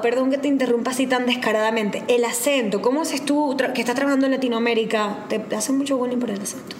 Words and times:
Perdón 0.00 0.30
que 0.30 0.38
te 0.38 0.46
interrumpa 0.46 0.92
así 0.92 1.08
tan 1.08 1.26
descaradamente. 1.26 2.04
El 2.06 2.24
acento, 2.24 2.80
¿cómo 2.80 3.02
haces 3.02 3.24
tú 3.24 3.56
que 3.74 3.80
estás 3.80 3.96
trabajando 3.96 4.26
en 4.26 4.30
Latinoamérica? 4.30 5.24
¿Te, 5.28 5.44
hacen 5.56 5.76
mucho 5.76 5.96
bullying 5.96 6.18
por 6.18 6.30
el 6.30 6.40
acento? 6.40 6.76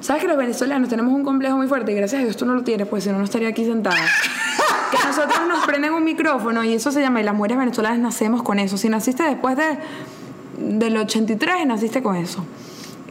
¿Sabes 0.00 0.22
que 0.22 0.26
los 0.26 0.36
venezolanos 0.36 0.88
tenemos 0.88 1.14
un 1.14 1.22
complejo 1.22 1.56
muy 1.56 1.68
fuerte? 1.68 1.92
Y 1.92 1.94
gracias 1.94 2.22
a 2.22 2.24
Dios 2.24 2.36
tú 2.36 2.46
no 2.46 2.54
lo 2.56 2.64
tienes, 2.64 2.88
pues 2.88 3.04
si 3.04 3.10
no, 3.10 3.18
no 3.18 3.24
estaría 3.24 3.46
aquí 3.46 3.64
sentada. 3.64 4.04
que 4.90 4.98
nosotros 5.06 5.38
nos 5.46 5.64
prenden 5.64 5.92
un 5.92 6.02
micrófono 6.02 6.64
y 6.64 6.74
eso 6.74 6.90
se 6.90 7.00
llama, 7.00 7.20
y 7.20 7.22
las 7.22 7.36
mujeres 7.36 7.56
venezolanas 7.56 8.00
nacemos 8.00 8.42
con 8.42 8.58
eso. 8.58 8.76
Si 8.76 8.88
naciste 8.88 9.22
después 9.22 9.56
de, 9.56 9.78
del 10.58 10.96
83, 10.96 11.64
naciste 11.66 12.02
con 12.02 12.16
eso. 12.16 12.44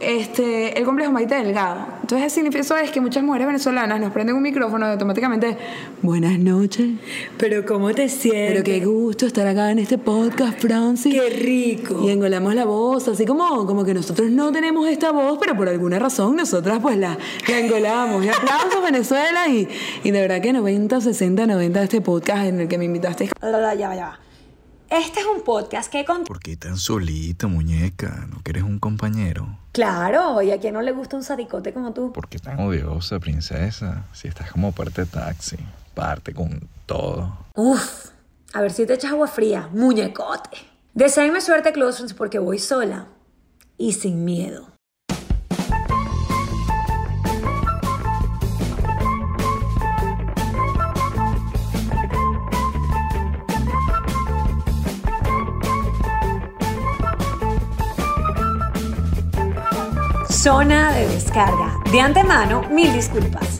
Este, 0.00 0.78
el 0.78 0.84
complejo 0.84 1.12
Maite 1.12 1.36
Delgado. 1.36 1.86
Entonces, 2.12 2.54
eso 2.56 2.76
es 2.76 2.90
que 2.90 3.00
muchas 3.00 3.22
mujeres 3.22 3.46
venezolanas 3.46 4.00
nos 4.00 4.10
prenden 4.10 4.34
un 4.34 4.42
micrófono 4.42 4.84
y 4.84 4.90
automáticamente, 4.90 5.56
buenas 6.02 6.40
noches. 6.40 6.90
Pero 7.38 7.64
¿cómo 7.64 7.94
te 7.94 8.08
sientes? 8.08 8.52
Pero 8.52 8.64
qué 8.64 8.84
gusto 8.84 9.26
estar 9.26 9.46
acá 9.46 9.70
en 9.70 9.78
este 9.78 9.96
podcast, 9.96 10.58
Francis. 10.58 11.14
Qué 11.14 11.30
rico. 11.30 12.02
Y 12.04 12.10
engolamos 12.10 12.52
la 12.56 12.64
voz, 12.64 13.06
así 13.06 13.24
como, 13.24 13.64
como 13.64 13.84
que 13.84 13.94
nosotros 13.94 14.28
no 14.28 14.50
tenemos 14.50 14.88
esta 14.88 15.12
voz, 15.12 15.38
pero 15.40 15.56
por 15.56 15.68
alguna 15.68 16.00
razón 16.00 16.34
nosotras 16.34 16.80
pues 16.80 16.96
la, 16.96 17.16
la 17.46 17.58
engolamos. 17.60 18.24
Y 18.24 18.28
aplausos 18.28 18.82
Venezuela 18.82 19.46
y, 19.46 19.68
y 20.02 20.10
de 20.10 20.20
verdad 20.20 20.40
que 20.40 20.52
90, 20.52 21.00
60, 21.00 21.46
90 21.46 21.78
de 21.78 21.84
este 21.84 22.00
podcast 22.00 22.46
en 22.46 22.60
el 22.60 22.66
que 22.66 22.76
me 22.76 22.86
invitaste. 22.86 23.30
Ya 23.40 23.50
va, 23.50 23.74
ya 23.76 23.88
va. 23.88 24.18
Este 24.90 25.20
es 25.20 25.26
un 25.26 25.42
podcast 25.44 25.92
que 25.92 26.04
con... 26.04 26.24
¿Por 26.24 26.40
qué 26.40 26.56
tan 26.56 26.76
solita, 26.76 27.46
muñeca? 27.46 28.26
¿No 28.28 28.40
quieres 28.42 28.64
un 28.64 28.80
compañero? 28.80 29.59
Claro, 29.72 30.42
y 30.42 30.50
a 30.50 30.58
quien 30.58 30.74
no 30.74 30.82
le 30.82 30.92
gusta 30.92 31.16
un 31.16 31.22
sadicote 31.22 31.72
como 31.72 31.92
tú. 31.92 32.12
¿Por 32.12 32.28
qué 32.28 32.38
tan 32.38 32.58
odiosa, 32.60 33.20
princesa? 33.20 34.04
Si 34.12 34.26
estás 34.26 34.50
como 34.50 34.72
parte 34.72 35.06
taxi, 35.06 35.56
parte 35.94 36.34
con 36.34 36.68
todo. 36.86 37.32
Uf, 37.54 38.10
a 38.52 38.60
ver 38.60 38.72
si 38.72 38.84
te 38.84 38.94
echas 38.94 39.12
agua 39.12 39.28
fría, 39.28 39.68
muñecote. 39.72 40.50
Deseenme 40.94 41.40
suerte, 41.40 41.72
Close 41.72 41.98
Friends, 41.98 42.14
porque 42.14 42.40
voy 42.40 42.58
sola 42.58 43.06
y 43.78 43.92
sin 43.92 44.24
miedo. 44.24 44.69
Zona 60.42 60.90
de 60.92 61.06
descarga. 61.06 61.78
De 61.92 62.00
antemano, 62.00 62.62
mil 62.70 62.90
disculpas. 62.94 63.58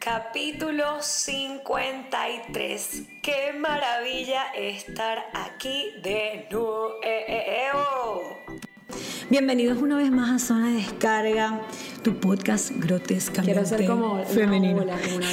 Capítulo 0.00 1.00
53. 1.00 3.02
Qué 3.22 3.52
maravilla 3.56 4.46
estar 4.56 5.18
aquí 5.34 5.92
de 6.02 6.48
nuevo. 6.50 6.96
Bienvenidos 9.30 9.80
una 9.80 9.98
vez 9.98 10.10
más 10.10 10.30
a 10.30 10.40
Zona 10.44 10.70
de 10.70 10.78
Descarga, 10.78 11.60
tu 12.02 12.18
podcast 12.18 12.72
grotescamente 12.74 13.52
Quiero 13.52 13.64
ser 13.68 13.86
como 13.86 14.14
una 14.14 14.24
femenino. 14.24 14.82
ola, 14.82 14.98
como 15.00 15.14
una. 15.16 15.28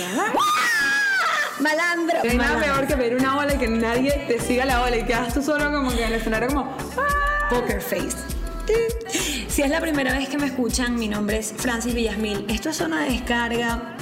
Malandro. 1.59 2.17
No 2.23 2.29
hay 2.31 2.37
nada 2.37 2.59
peor 2.59 2.87
que 2.87 2.97
pedir 2.97 3.15
una 3.15 3.37
ola 3.37 3.53
y 3.53 3.57
que 3.57 3.67
nadie 3.67 4.11
te 4.27 4.39
siga 4.39 4.65
la 4.65 4.81
ola 4.83 4.97
y 4.97 5.03
quedas 5.03 5.33
tú 5.33 5.41
solo 5.41 5.71
como 5.71 5.89
que 5.91 6.01
en 6.03 6.07
el 6.09 6.13
escenario 6.19 6.49
como... 6.49 6.75
"Ah". 6.97 7.47
Poker 7.49 7.81
Face. 7.81 8.17
Si 9.47 9.61
es 9.61 9.69
la 9.69 9.79
primera 9.79 10.11
vez 10.17 10.27
que 10.27 10.37
me 10.37 10.47
escuchan, 10.47 10.95
mi 10.95 11.07
nombre 11.07 11.37
es 11.37 11.53
Francis 11.55 11.93
Villasmil. 11.93 12.45
Esto 12.49 12.69
es 12.69 12.77
Zona 12.77 13.01
de 13.03 13.11
Descarga. 13.11 13.94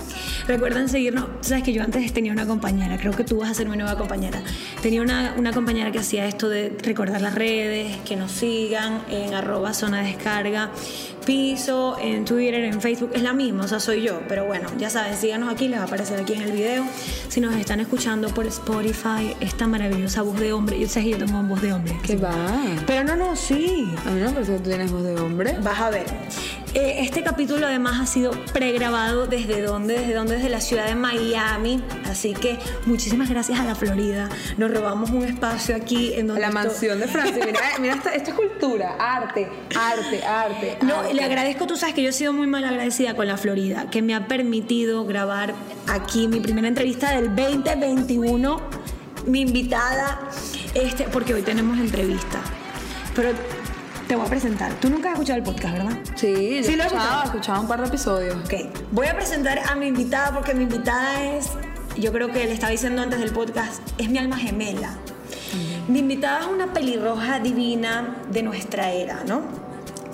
Recuerden 0.48 0.90
seguirnos. 0.90 1.26
Sabes 1.42 1.64
que 1.64 1.74
yo 1.74 1.84
antes 1.84 2.12
tenía 2.14 2.32
una 2.32 2.46
compañera, 2.46 2.98
creo 2.98 3.14
que 3.14 3.24
tú 3.24 3.38
vas 3.38 3.52
a 3.52 3.54
ser 3.54 3.70
mi 3.70 3.78
nueva 3.78 3.98
compañera. 3.98 4.42
Tenía 4.82 5.02
una, 5.02 5.36
una 5.38 5.54
compañera 5.54 5.92
que 5.92 6.00
hacía 6.00 6.26
esto 6.26 6.50
de 6.50 6.76
recordar 6.84 7.22
las 7.22 7.36
redes, 7.36 7.98
que 8.06 8.16
nos 8.16 8.32
sigan 8.32 9.02
en 9.10 9.34
arroba 9.34 9.74
zona 9.74 10.02
de 10.02 10.08
descarga, 10.08 10.72
piso, 11.26 11.98
en 12.02 12.26
Twitter, 12.26 12.64
en 12.66 12.82
Facebook. 12.82 13.12
Es 13.14 13.24
la 13.24 13.34
misma, 13.34 13.64
o 13.64 13.68
sea, 13.68 13.80
soy 13.80 14.02
yo. 14.02 14.22
Pero 14.28 14.46
bueno, 14.46 14.70
ya 14.78 14.90
saben, 14.90 15.16
síganos 15.16 15.52
aquí, 15.52 15.68
les 15.68 15.80
va 15.80 15.84
a 15.84 15.88
aparecer 15.88 16.20
aquí 16.20 16.34
en 16.34 16.42
el 16.42 16.52
video. 16.52 16.86
Si 17.30 17.40
nos 17.40 17.56
están 17.56 17.80
escuchando 17.80 18.28
por 18.30 18.46
Spotify, 18.48 19.36
esta 19.40 19.68
maravillosa 19.68 20.22
voz 20.22 20.40
de 20.40 20.54
hombre. 20.54 20.80
Yo 20.80 20.88
sé 20.88 21.04
que 21.04 21.12
yo 21.12 21.18
tengo 21.18 21.42
voz 21.44 21.62
de 21.62 21.74
hombre. 21.74 21.98
¿Qué 22.04 22.18
va? 22.18 22.34
Pero 22.86 23.04
no, 23.04 23.16
no, 23.16 23.36
sí. 23.36 23.88
A 24.06 24.12
mí 24.12 24.22
no 24.22 24.34
que 24.34 24.46
tú 24.46 24.60
tienes 24.60 24.92
voz 24.92 25.04
de 25.04 25.16
hombre. 25.16 25.58
Vas 25.62 25.80
a 25.80 25.90
ver. 25.90 26.06
Eh, 26.76 27.02
este 27.02 27.22
capítulo 27.22 27.68
además 27.68 28.00
ha 28.02 28.08
sido 28.08 28.32
pregrabado 28.52 29.28
desde 29.28 29.62
dónde, 29.62 29.94
desde 30.00 30.16
dónde, 30.16 30.36
desde 30.38 30.50
la 30.50 30.60
ciudad 30.60 30.88
de 30.88 30.96
Miami. 30.96 31.84
Así 32.10 32.34
que 32.34 32.58
muchísimas 32.88 33.30
gracias 33.30 33.60
a 33.60 33.64
la 33.64 33.76
Florida. 33.76 34.28
Nos 34.58 34.72
robamos 34.72 35.12
un 35.12 35.24
espacio 35.24 35.76
aquí 35.76 36.14
en 36.16 36.26
donde 36.28 36.42
La 36.42 36.48
esto- 36.48 36.60
mansión 36.60 37.00
de 37.00 37.08
Francia. 37.08 37.44
Mira, 37.46 37.60
mira 37.80 37.94
esta, 37.94 38.10
esta 38.16 38.32
es 38.32 38.36
cultura, 38.36 38.96
arte, 39.00 39.48
arte, 39.80 40.24
arte. 40.26 40.78
No, 40.82 40.96
arte. 41.02 41.14
le 41.14 41.24
agradezco, 41.24 41.68
tú 41.68 41.78
sabes 41.78 41.94
que 41.94 42.02
yo 42.02 42.10
he 42.10 42.14
sido 42.14 42.34
muy 42.34 42.48
mal 42.48 42.64
agradecida 42.64 43.16
con 43.16 43.28
la 43.28 43.38
Florida, 43.38 43.92
que 43.92 44.02
me 44.02 44.16
ha 44.16 44.28
permitido 44.28 45.06
grabar 45.06 45.54
aquí 45.88 46.28
mi 46.28 46.40
primera 46.40 46.68
entrevista 46.68 47.12
del 47.12 47.36
2021. 47.36 48.60
Mi 49.28 49.42
invitada, 49.42 50.20
este, 50.74 51.04
porque 51.06 51.34
hoy 51.36 51.44
tenemos 51.44 51.78
entrevista. 51.78 52.40
Pero 53.16 53.30
te 54.08 54.16
voy 54.16 54.26
a 54.26 54.30
presentar. 54.30 54.72
Tú 54.80 54.90
nunca 54.90 55.10
has 55.10 55.14
escuchado 55.14 55.38
el 55.40 55.44
podcast, 55.44 55.74
¿verdad? 55.74 55.98
Sí, 56.16 56.58
yo 56.58 56.64
Sí, 56.64 56.76
lo 56.76 56.84
he 56.84 56.86
he 56.86 56.88
escuchado, 56.88 57.22
he 57.22 57.26
escuchado 57.26 57.62
un 57.62 57.68
par 57.68 57.82
de 57.82 57.88
episodios. 57.88 58.36
Ok, 58.46 58.54
voy 58.92 59.08
a 59.08 59.16
presentar 59.16 59.60
a 59.68 59.76
mi 59.76 59.88
invitada 59.88 60.32
porque 60.34 60.54
mi 60.54 60.64
invitada 60.64 61.24
es, 61.24 61.50
yo 61.98 62.12
creo 62.12 62.32
que 62.32 62.46
le 62.46 62.54
estaba 62.54 62.72
diciendo 62.72 63.02
antes 63.02 63.20
del 63.20 63.32
podcast, 63.32 63.82
es 63.98 64.10
mi 64.10 64.18
alma 64.18 64.38
gemela. 64.38 64.96
Mi 65.88 66.00
invitada 66.00 66.42
es 66.42 66.48
una 66.48 66.74
pelirroja 66.74 67.40
divina 67.40 68.16
de 68.32 68.42
nuestra 68.42 68.92
era, 68.92 69.24
¿no? 69.28 69.42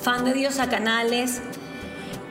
Fan 0.02 0.26
de 0.26 0.34
Diosa 0.34 0.68
Canales, 0.70 1.42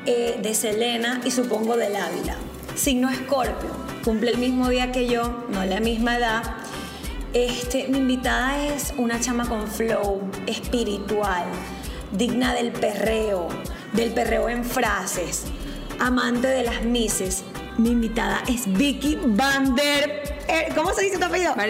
eh, 0.07 0.39
de 0.43 0.55
Selena 0.55 1.21
y 1.25 1.31
supongo 1.31 1.77
del 1.77 1.95
Ávila. 1.97 2.35
Signo 2.75 3.09
Escorpio, 3.09 3.71
cumple 4.05 4.31
el 4.33 4.39
mismo 4.39 4.69
día 4.69 4.91
que 4.93 5.07
yo, 5.07 5.47
no 5.51 5.65
la 5.65 5.81
misma 5.81 6.17
edad. 6.17 6.43
Este, 7.35 7.87
mi 7.89 7.99
invitada 7.99 8.67
es 8.75 8.95
una 8.97 9.21
chama 9.21 9.47
con 9.47 9.69
flow 9.69 10.23
espiritual, 10.47 11.45
digna 12.13 12.55
del 12.55 12.73
perreo, 12.73 13.49
del 13.93 14.13
perreo 14.13 14.49
en 14.49 14.65
frases, 14.65 15.45
amante 15.99 16.49
de 16.49 16.65
las 16.65 16.83
mises. 16.85 17.45
Mi 17.77 17.91
invitada 17.91 18.43
es 18.49 18.73
Vicky 18.73 19.19
Vander. 19.23 20.39
eh, 20.49 20.69
¿Cómo 20.75 20.95
se 20.95 21.03
dice 21.03 21.19
tu 21.19 21.27
apellido? 21.27 21.55
Van 21.55 21.69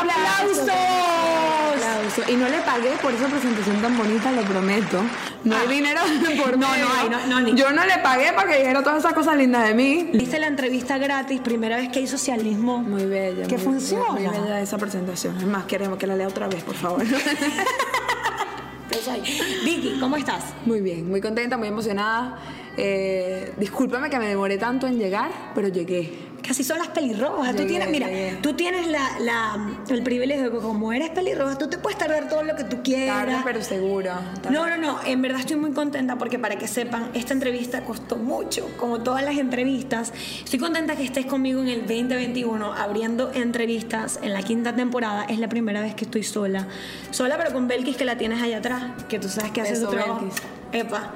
¡Aplausos! 0.00 0.68
Aplauso. 0.68 2.22
Y 2.30 2.36
no 2.36 2.48
le 2.48 2.58
pagué 2.60 2.90
por 3.02 3.12
esa 3.14 3.26
presentación 3.28 3.80
tan 3.80 3.96
bonita, 3.96 4.30
lo 4.32 4.42
prometo. 4.42 5.00
No 5.44 5.56
hay 5.56 5.68
dinero 5.68 6.00
por 6.42 6.56
No, 6.58 6.68
no 6.68 6.92
hay, 6.94 7.08
no, 7.08 7.26
no, 7.26 7.40
ni- 7.40 7.54
Yo 7.54 7.70
no 7.72 7.84
le 7.84 7.98
pagué 7.98 8.32
para 8.32 8.50
que 8.52 8.58
dijera 8.58 8.82
todas 8.82 8.98
esas 9.00 9.12
cosas 9.14 9.36
lindas 9.36 9.66
de 9.66 9.74
mí. 9.74 10.10
Hice 10.14 10.38
la 10.38 10.46
entrevista 10.46 10.98
gratis, 10.98 11.40
primera 11.40 11.76
vez 11.76 11.88
que 11.90 12.00
hay 12.00 12.06
socialismo. 12.06 12.78
Muy 12.78 13.06
bella. 13.06 13.46
Que 13.46 13.58
funciona. 13.58 14.12
Muy 14.12 14.22
bella 14.26 14.60
esa 14.60 14.78
presentación. 14.78 15.36
Es 15.38 15.46
más, 15.46 15.64
queremos 15.64 15.98
que 15.98 16.06
la 16.06 16.16
lea 16.16 16.28
otra 16.28 16.48
vez, 16.48 16.62
por 16.62 16.74
favor. 16.74 17.02
Yo 18.90 18.98
soy. 19.02 19.20
Vicky, 19.64 19.96
¿cómo 19.98 20.16
estás? 20.16 20.44
muy 20.66 20.80
bien, 20.80 21.08
muy 21.08 21.20
contenta, 21.20 21.56
muy 21.56 21.68
emocionada. 21.68 22.38
Eh, 22.76 23.52
discúlpame 23.58 24.08
que 24.10 24.18
me 24.18 24.28
demoré 24.28 24.58
tanto 24.58 24.86
en 24.86 24.98
llegar, 24.98 25.30
pero 25.54 25.68
llegué. 25.68 26.12
Casi 26.46 26.64
son 26.64 26.78
las 26.78 26.88
pelirrojas. 26.88 27.52
Tú 27.52 27.58
Llegué, 27.58 27.68
tienes, 27.68 27.88
mira, 27.90 28.08
llegué. 28.08 28.38
tú 28.42 28.54
tienes 28.54 28.86
la, 28.88 29.18
la- 29.20 29.70
el 29.88 30.02
privilegio 30.02 30.46
de 30.46 30.50
que 30.50 30.58
como 30.58 30.92
eres 30.92 31.10
pelirroja, 31.10 31.56
tú 31.56 31.68
te 31.68 31.78
puedes 31.78 31.96
tardar 31.98 32.28
todo 32.28 32.42
lo 32.42 32.56
que 32.56 32.64
tú 32.64 32.70
Tarde, 32.78 32.82
quieras. 32.82 33.42
pero 33.44 33.62
seguro. 33.62 34.10
Tarde. 34.42 34.50
No, 34.50 34.66
no, 34.68 34.76
no. 34.76 34.98
En 35.04 35.22
verdad 35.22 35.38
estoy 35.40 35.56
muy 35.56 35.70
contenta 35.72 36.16
porque 36.18 36.38
para 36.40 36.56
que 36.56 36.66
sepan, 36.66 37.10
esta 37.14 37.32
entrevista 37.32 37.84
costó 37.84 38.16
mucho, 38.16 38.68
como 38.76 39.02
todas 39.02 39.22
las 39.24 39.38
entrevistas. 39.38 40.12
Estoy 40.44 40.58
contenta 40.58 40.96
que 40.96 41.04
estés 41.04 41.26
conmigo 41.26 41.60
en 41.62 41.68
el 41.68 41.80
2021 41.82 42.72
abriendo 42.74 43.30
entrevistas 43.32 44.18
en 44.22 44.32
la 44.32 44.42
quinta 44.42 44.74
temporada. 44.74 45.24
Es 45.24 45.38
la 45.38 45.48
primera 45.48 45.80
vez 45.80 45.94
que 45.94 46.04
estoy 46.06 46.24
sola. 46.24 46.66
Sola, 47.12 47.36
pero 47.38 47.52
con 47.52 47.68
Belkis 47.68 47.96
que 47.96 48.04
la 48.04 48.18
tienes 48.18 48.42
allá 48.42 48.58
atrás, 48.58 48.82
que 49.08 49.18
tú 49.20 49.28
sabes 49.28 49.52
que 49.52 49.60
hace 49.60 49.76
su 49.76 49.86
trabajo. 49.86 50.20
Belkis. 50.22 50.42
Epa. 50.72 51.12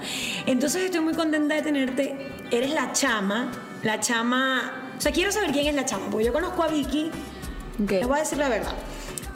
Entonces 0.47 0.85
estoy 0.85 1.01
muy 1.01 1.15
contenta 1.15 1.55
de 1.57 1.63
tenerte. 1.63 2.17
Eres 2.53 2.73
la 2.73 2.93
chama, 2.93 3.51
la 3.83 3.99
chama. 3.99 4.83
O 4.97 5.01
sea, 5.01 5.13
quiero 5.13 5.33
saber 5.33 5.53
quién 5.53 5.67
es 5.67 5.75
la 5.75 5.85
chama, 5.85 6.07
porque 6.11 6.27
yo 6.27 6.33
conozco 6.33 6.63
a 6.63 6.69
Vicky. 6.69 7.11
Ok. 7.83 7.91
Les 7.91 8.07
voy 8.07 8.17
a 8.17 8.21
decir 8.21 8.39
la 8.39 8.49
verdad. 8.49 8.73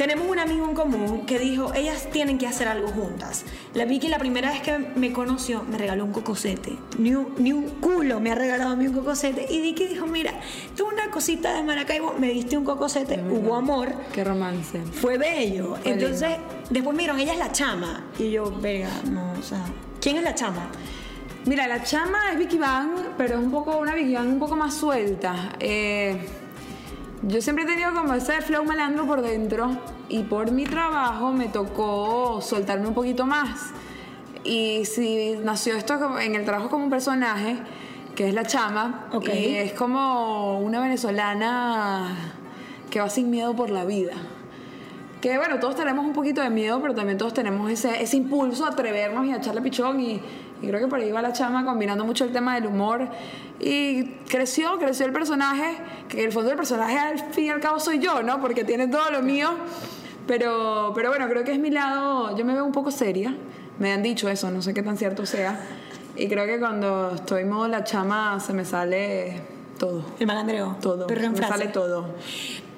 Tenemos 0.01 0.27
un 0.29 0.39
amigo 0.39 0.67
en 0.67 0.75
común 0.75 1.27
que 1.27 1.39
dijo, 1.39 1.75
ellas 1.75 2.09
tienen 2.11 2.39
que 2.39 2.47
hacer 2.47 2.69
algo 2.69 2.89
juntas. 2.89 3.45
La 3.75 3.85
Vicky 3.85 4.09
la 4.09 4.19
primera 4.19 4.51
vez 4.51 4.63
que 4.63 4.79
me 4.79 5.13
conoció 5.13 5.63
me 5.65 5.77
regaló 5.77 6.07
un 6.07 6.13
cocosete. 6.13 6.79
Ni 6.97 7.15
un, 7.15 7.35
ni 7.37 7.53
un 7.53 7.69
culo 7.69 8.19
me 8.19 8.33
ha 8.33 8.35
regalado 8.35 8.71
a 8.71 8.77
mí 8.77 8.87
un 8.87 8.95
cocosete. 8.95 9.47
Y 9.51 9.61
Vicky 9.61 9.89
dijo, 9.89 10.07
mira, 10.07 10.33
tú 10.75 10.87
una 10.87 11.11
cosita 11.11 11.53
de 11.53 11.63
Maracaibo, 11.65 12.15
me 12.19 12.31
diste 12.31 12.57
un 12.57 12.65
cocosete, 12.65 13.23
hubo 13.31 13.55
amor. 13.55 13.93
Qué 14.15 14.25
romance. 14.25 14.81
Fue 14.91 15.19
bello. 15.19 15.77
Fue 15.83 15.93
Entonces, 15.93 16.31
después 16.71 16.97
me 16.97 17.03
dijeron, 17.03 17.21
ella 17.21 17.35
es 17.35 17.39
la 17.39 17.53
chama. 17.53 18.07
Y 18.19 18.31
yo, 18.31 18.51
venga, 18.59 18.89
no, 19.11 19.33
o 19.33 19.43
sea, 19.43 19.63
¿quién 20.01 20.17
es 20.17 20.23
la 20.23 20.35
chama? 20.35 20.71
Mira, 21.47 21.67
la 21.67 21.83
chama 21.83 22.33
es 22.33 22.39
Vicky 22.39 22.59
Van, 22.59 22.91
pero 23.17 23.39
es 23.39 23.41
un 23.41 23.51
poco 23.51 23.79
una 23.79 23.95
Vicky 23.95 24.15
Van 24.15 24.29
un 24.29 24.39
poco 24.39 24.57
más 24.57 24.75
suelta. 24.75 25.53
Eh, 25.59 26.21
yo 27.23 27.41
siempre 27.41 27.65
he 27.65 27.67
tenido 27.67 27.95
como 27.95 28.13
ese 28.13 28.43
flow 28.43 28.65
malandro 28.65 29.07
por 29.07 29.23
dentro 29.23 29.71
y 30.11 30.23
por 30.23 30.51
mi 30.53 30.65
trabajo 30.65 31.33
me 31.33 31.49
tocó 31.49 32.41
soltarme 32.43 32.89
un 32.89 32.95
poquito 32.95 33.25
más. 33.25 33.71
Y 34.45 34.85
si 34.85 35.37
nació 35.43 35.77
esto 35.77 36.19
en 36.19 36.35
el 36.35 36.45
trabajo 36.45 36.69
como 36.69 36.85
un 36.85 36.91
personaje, 36.91 37.57
que 38.15 38.29
es 38.29 38.35
la 38.35 38.45
chama, 38.45 39.07
Ok. 39.13 39.29
y 39.29 39.57
es 39.57 39.73
como 39.73 40.61
una 40.61 40.81
venezolana 40.81 42.17
que 42.91 43.01
va 43.01 43.09
sin 43.09 43.31
miedo 43.31 43.57
por 43.57 43.71
la 43.71 43.87
vida. 43.87 44.13
Que 45.23 45.39
bueno, 45.39 45.59
todos 45.59 45.77
tenemos 45.77 46.05
un 46.05 46.13
poquito 46.13 46.43
de 46.43 46.51
miedo, 46.51 46.81
pero 46.81 46.95
también 46.95 47.17
todos 47.17 47.33
tenemos 47.33 47.71
ese, 47.71 48.03
ese 48.03 48.17
impulso 48.17 48.65
a 48.67 48.71
atrevernos 48.71 49.27
y 49.27 49.33
a 49.33 49.37
echarle 49.37 49.61
pichón. 49.61 50.01
Y, 50.01 50.21
y 50.63 50.69
creo 50.69 50.81
que 50.81 50.87
por 50.87 51.01
ahí 51.01 51.11
va 51.11 51.23
la 51.23 51.33
chama 51.33 51.65
combinando 51.65 52.05
mucho 52.05 52.25
el 52.25 52.33
tema 52.33 52.55
del 52.55 52.67
humor. 52.67 53.09
Y 53.59 54.05
creció, 54.29 54.79
creció 54.79 55.07
el 55.07 55.13
personaje, 55.13 55.77
que 56.09 56.21
en 56.21 56.27
el 56.27 56.33
fondo 56.33 56.49
del 56.49 56.57
personaje 56.57 56.99
al 56.99 57.19
fin 57.19 57.45
y 57.45 57.51
al 57.51 57.61
cabo 57.61 57.79
soy 57.81 57.99
yo, 57.99 58.23
¿no? 58.23 58.41
Porque 58.41 58.65
tiene 58.65 58.89
todo 58.89 59.11
lo 59.11 59.23
mío. 59.23 59.51
Pero, 60.27 60.93
pero 60.95 61.09
bueno, 61.09 61.29
creo 61.29 61.45
que 61.45 61.53
es 61.53 61.59
mi 61.59 61.71
lado, 61.71 62.37
yo 62.37 62.45
me 62.45 62.55
veo 62.55 62.65
un 62.65 62.73
poco 62.73 62.91
seria. 62.91 63.35
Me 63.79 63.93
han 63.93 64.03
dicho 64.03 64.29
eso, 64.29 64.51
no 64.51 64.63
sé 64.63 64.75
qué 64.75 64.83
tan 64.83 64.97
cierto 64.97 65.27
sea. 65.27 65.59
Y 66.17 66.29
creo 66.29 66.47
que 66.47 66.59
cuando 66.59 67.15
estoy 67.15 67.45
modo 67.45 67.69
la 67.69 67.85
chama 67.85 68.39
se 68.41 68.53
me 68.53 68.65
sale 68.65 69.41
todo. 69.79 70.05
El 70.19 70.27
malandreo. 70.27 70.77
Todo. 70.81 71.07
Perreo 71.07 71.27
en 71.27 71.33
me 71.33 71.39
sale 71.39 71.69
todo. 71.69 72.07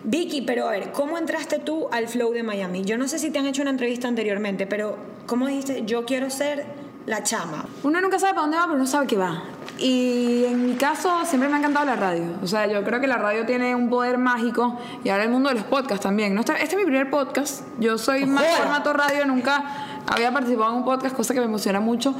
Vicky, 0.05 0.43
pero 0.43 0.69
a 0.69 0.73
ver, 0.73 0.93
¿cómo 0.93 1.17
entraste 1.17 1.58
tú 1.58 1.88
al 1.93 2.08
flow 2.08 2.32
de 2.32 2.43
Miami? 2.43 2.84
Yo 2.84 2.99
no 2.99 3.06
sé 3.06 3.19
si 3.19 3.31
te 3.31 3.38
han 3.38 3.46
hecho 3.46 3.62
una 3.62 3.70
entrevista 3.70 4.08
anteriormente, 4.08 4.67
pero 4.67 4.96
¿cómo 5.26 5.46
dijiste, 5.46 5.84
yo 5.84 6.05
quiero 6.05 6.31
ser 6.31 6.64
la 7.06 7.22
chama? 7.22 7.64
Uno 7.82 8.00
nunca 8.00 8.19
sabe 8.19 8.32
para 8.32 8.43
dónde 8.43 8.56
va, 8.56 8.64
pero 8.64 8.76
uno 8.76 8.87
sabe 8.87 9.06
que 9.06 9.16
va. 9.16 9.43
Y 9.78 10.44
en 10.44 10.66
mi 10.66 10.75
caso 10.75 11.25
siempre 11.25 11.49
me 11.49 11.56
ha 11.56 11.58
encantado 11.58 11.87
la 11.87 11.96
radio. 11.96 12.25
O 12.43 12.46
sea, 12.46 12.66
yo 12.66 12.84
creo 12.84 13.00
que 13.00 13.06
la 13.06 13.19
radio 13.19 13.44
tiene 13.44 13.75
un 13.75 13.88
poder 13.90 14.19
mágico 14.19 14.78
y 15.02 15.08
ahora 15.08 15.25
el 15.25 15.31
mundo 15.31 15.49
de 15.49 15.56
los 15.56 15.64
podcasts 15.64 16.02
también. 16.02 16.34
¿no? 16.34 16.40
Este, 16.40 16.52
este 16.52 16.76
es 16.76 16.76
mi 16.76 16.84
primer 16.84 17.10
podcast. 17.10 17.62
Yo 17.81 17.99
soy 17.99 18.26
más 18.26 18.44
formato 18.56 18.93
radio, 18.93 19.26
nunca 19.26 19.64
había 20.06 20.32
participado 20.32 20.70
en 20.70 20.78
un 20.78 20.84
podcast, 20.84 21.16
cosa 21.16 21.34
que 21.34 21.40
me 21.40 21.46
emociona 21.46 21.81
mucho. 21.81 22.14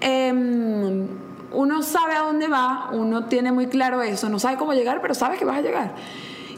Em, 0.00 1.08
uno 1.52 1.82
sabe 1.82 2.14
a 2.14 2.20
dónde 2.20 2.48
va, 2.48 2.90
uno 2.92 3.24
tiene 3.24 3.50
muy 3.50 3.66
claro 3.66 4.02
eso, 4.02 4.28
no 4.28 4.38
sabe 4.38 4.56
cómo 4.56 4.72
llegar, 4.72 5.00
pero 5.00 5.14
sabes 5.14 5.38
que 5.38 5.44
vas 5.44 5.58
a 5.58 5.62
llegar. 5.62 5.94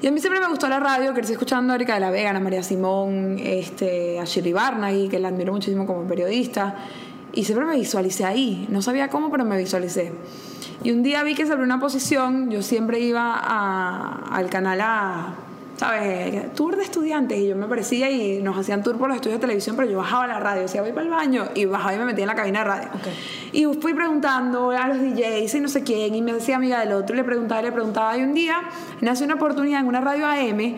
Y 0.03 0.09
a 0.09 0.11
mí 0.11 0.19
siempre 0.19 0.41
me 0.41 0.49
gustó 0.49 0.69
la 0.69 0.81
radio, 0.81 1.15
crecí 1.15 1.33
escuchando 1.33 1.73
a 1.73 1.77
Erika 1.77 1.95
de 1.95 2.01
la 2.01 2.11
Vega, 2.11 2.31
a 2.31 2.41
María 2.41 2.63
Simón, 2.63 3.39
este, 3.39 4.19
a 4.19 4.25
Shirley 4.25 4.53
Barnaghi, 4.53 5.09
que 5.09 5.21
la 5.21 5.29
admiro 5.29 5.53
muchísimo 5.53 5.87
como 5.87 6.03
periodista. 6.09 6.75
Y 7.32 7.44
siempre 7.44 7.67
me 7.67 7.76
visualicé 7.76 8.25
ahí. 8.25 8.67
No 8.70 8.82
sabía 8.82 9.08
cómo, 9.08 9.31
pero 9.31 9.44
me 9.44 9.56
visualicé. 9.56 10.12
Y 10.84 10.90
un 10.90 11.02
día 11.02 11.23
vi 11.23 11.34
que 11.34 11.46
sobre 11.46 11.62
una 11.62 11.81
posición, 11.81 12.50
yo 12.50 12.62
siempre 12.62 13.00
iba 13.00 13.32
a- 13.34 14.25
al 14.32 14.50
canal 14.50 14.81
a, 14.82 15.34
¿sabes? 15.76 16.52
Tour 16.55 16.76
de 16.76 16.82
estudiantes. 16.82 17.38
Y 17.38 17.49
yo 17.49 17.56
me 17.56 17.64
aparecía 17.67 18.11
y 18.11 18.43
nos 18.43 18.58
hacían 18.58 18.82
tour 18.82 18.99
por 18.99 19.08
los 19.08 19.17
estudios 19.17 19.38
de 19.38 19.46
televisión, 19.46 19.76
pero 19.76 19.88
yo 19.88 19.96
bajaba 19.99 20.25
a 20.25 20.26
la 20.26 20.40
radio, 20.40 20.62
decía, 20.62 20.82
voy 20.82 20.90
para 20.93 21.05
el 21.06 21.11
baño. 21.11 21.44
Y 21.55 21.64
bajaba 21.64 21.94
y 21.94 21.99
me 21.99 22.05
metía 22.05 22.25
en 22.25 22.29
la 22.29 22.34
cabina 22.34 22.58
de 22.61 22.64
radio. 22.67 22.88
Y 23.52 23.64
fui 23.81 23.94
preguntando 23.94 24.70
a 24.70 24.88
los 24.88 24.99
DJs 25.00 25.55
y 25.55 25.61
no 25.61 25.69
sé 25.69 25.82
quién, 25.84 26.14
y 26.14 26.20
me 26.23 26.32
decía 26.34 26.56
amiga 26.56 26.81
del 26.81 26.93
otro, 26.93 27.14
y 27.14 27.19
le 27.19 27.25
preguntaba 27.25 27.61
y 27.61 27.64
le 27.64 27.73
preguntaba. 27.73 28.19
Y 28.19 28.23
un 28.23 28.34
día 28.34 28.56
nace 29.00 29.25
una 29.25 29.34
oportunidad 29.34 29.81
en 29.81 29.87
una 29.87 30.00
radio 30.00 30.26
AM 30.26 30.76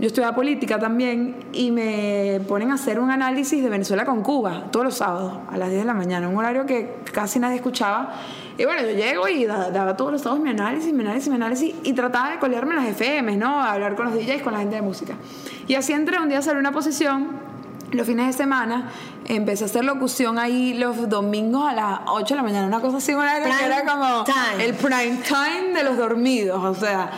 yo 0.00 0.06
estudiaba 0.06 0.34
política 0.34 0.78
también 0.78 1.36
y 1.52 1.70
me 1.70 2.40
ponen 2.48 2.70
a 2.70 2.74
hacer 2.74 2.98
un 2.98 3.10
análisis 3.10 3.62
de 3.62 3.68
Venezuela 3.68 4.04
con 4.04 4.22
Cuba 4.22 4.64
todos 4.70 4.84
los 4.86 4.94
sábados 4.96 5.34
a 5.50 5.56
las 5.58 5.68
10 5.68 5.82
de 5.82 5.86
la 5.86 5.94
mañana, 5.94 6.28
un 6.28 6.36
horario 6.36 6.64
que 6.66 6.96
casi 7.12 7.38
nadie 7.38 7.56
escuchaba. 7.56 8.14
Y 8.56 8.64
bueno, 8.64 8.82
yo 8.82 8.92
llego 8.96 9.28
y 9.28 9.44
da- 9.44 9.70
daba 9.70 9.96
todos 9.96 10.12
los 10.12 10.22
sábados 10.22 10.42
mi 10.42 10.50
análisis, 10.50 10.92
mi 10.92 11.02
análisis, 11.02 11.28
mi 11.28 11.36
análisis 11.36 11.74
y 11.82 11.92
trataba 11.92 12.30
de 12.30 12.38
colearme 12.38 12.74
las 12.74 12.86
FM, 12.86 13.36
¿no? 13.36 13.60
A 13.60 13.72
hablar 13.72 13.94
con 13.94 14.06
los 14.06 14.14
DJs, 14.14 14.42
con 14.42 14.52
la 14.54 14.60
gente 14.60 14.76
de 14.76 14.82
música. 14.82 15.14
Y 15.68 15.74
así 15.74 15.92
entré, 15.92 16.18
un 16.18 16.28
día 16.28 16.40
salió 16.42 16.58
una 16.60 16.72
posición 16.72 17.50
los 17.92 18.06
fines 18.06 18.26
de 18.28 18.32
semana 18.32 18.88
empecé 19.26 19.64
a 19.64 19.66
hacer 19.66 19.84
locución 19.84 20.38
ahí 20.38 20.74
los 20.74 21.08
domingos 21.08 21.68
a 21.68 21.72
las 21.72 22.00
8 22.06 22.34
de 22.34 22.36
la 22.36 22.42
mañana, 22.44 22.66
una 22.68 22.78
cosa 22.80 22.98
así, 22.98 23.12
un 23.12 23.18
horario 23.20 23.44
que 23.58 23.64
era 23.64 23.84
como 23.84 24.22
time. 24.24 24.64
el 24.64 24.74
prime 24.74 25.18
time 25.26 25.74
de 25.76 25.82
los 25.84 25.96
dormidos, 25.96 26.62
o 26.62 26.74
sea. 26.74 27.10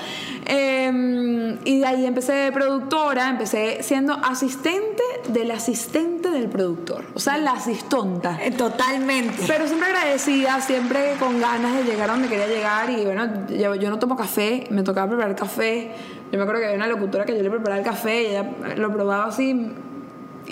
Eh, 0.46 1.58
y 1.64 1.78
de 1.78 1.86
ahí 1.86 2.06
empecé 2.06 2.32
de 2.32 2.52
productora, 2.52 3.28
empecé 3.28 3.82
siendo 3.82 4.14
asistente 4.14 5.02
del 5.28 5.50
asistente 5.50 6.30
del 6.30 6.48
productor, 6.48 7.04
o 7.14 7.20
sea, 7.20 7.38
la 7.38 7.52
asistonta. 7.52 8.38
Eh, 8.42 8.50
Totalmente. 8.50 9.44
Pero 9.46 9.66
siempre 9.66 9.88
agradecida, 9.88 10.60
siempre 10.60 11.14
con 11.18 11.40
ganas 11.40 11.76
de 11.76 11.84
llegar 11.84 12.10
a 12.10 12.12
donde 12.14 12.28
quería 12.28 12.46
llegar. 12.46 12.90
Y 12.90 13.04
bueno, 13.04 13.46
yo, 13.48 13.74
yo 13.74 13.90
no 13.90 13.98
tomo 13.98 14.16
café, 14.16 14.66
me 14.70 14.82
tocaba 14.82 15.08
preparar 15.08 15.36
café. 15.36 15.92
Yo 16.30 16.38
me 16.38 16.42
acuerdo 16.42 16.60
que 16.60 16.66
había 16.66 16.76
una 16.76 16.86
locutora 16.86 17.24
que 17.24 17.36
yo 17.36 17.42
le 17.42 17.50
preparaba 17.50 17.78
el 17.78 17.84
café 17.84 18.22
y 18.22 18.26
ella 18.26 18.50
lo 18.76 18.92
probaba 18.92 19.26
así. 19.26 19.72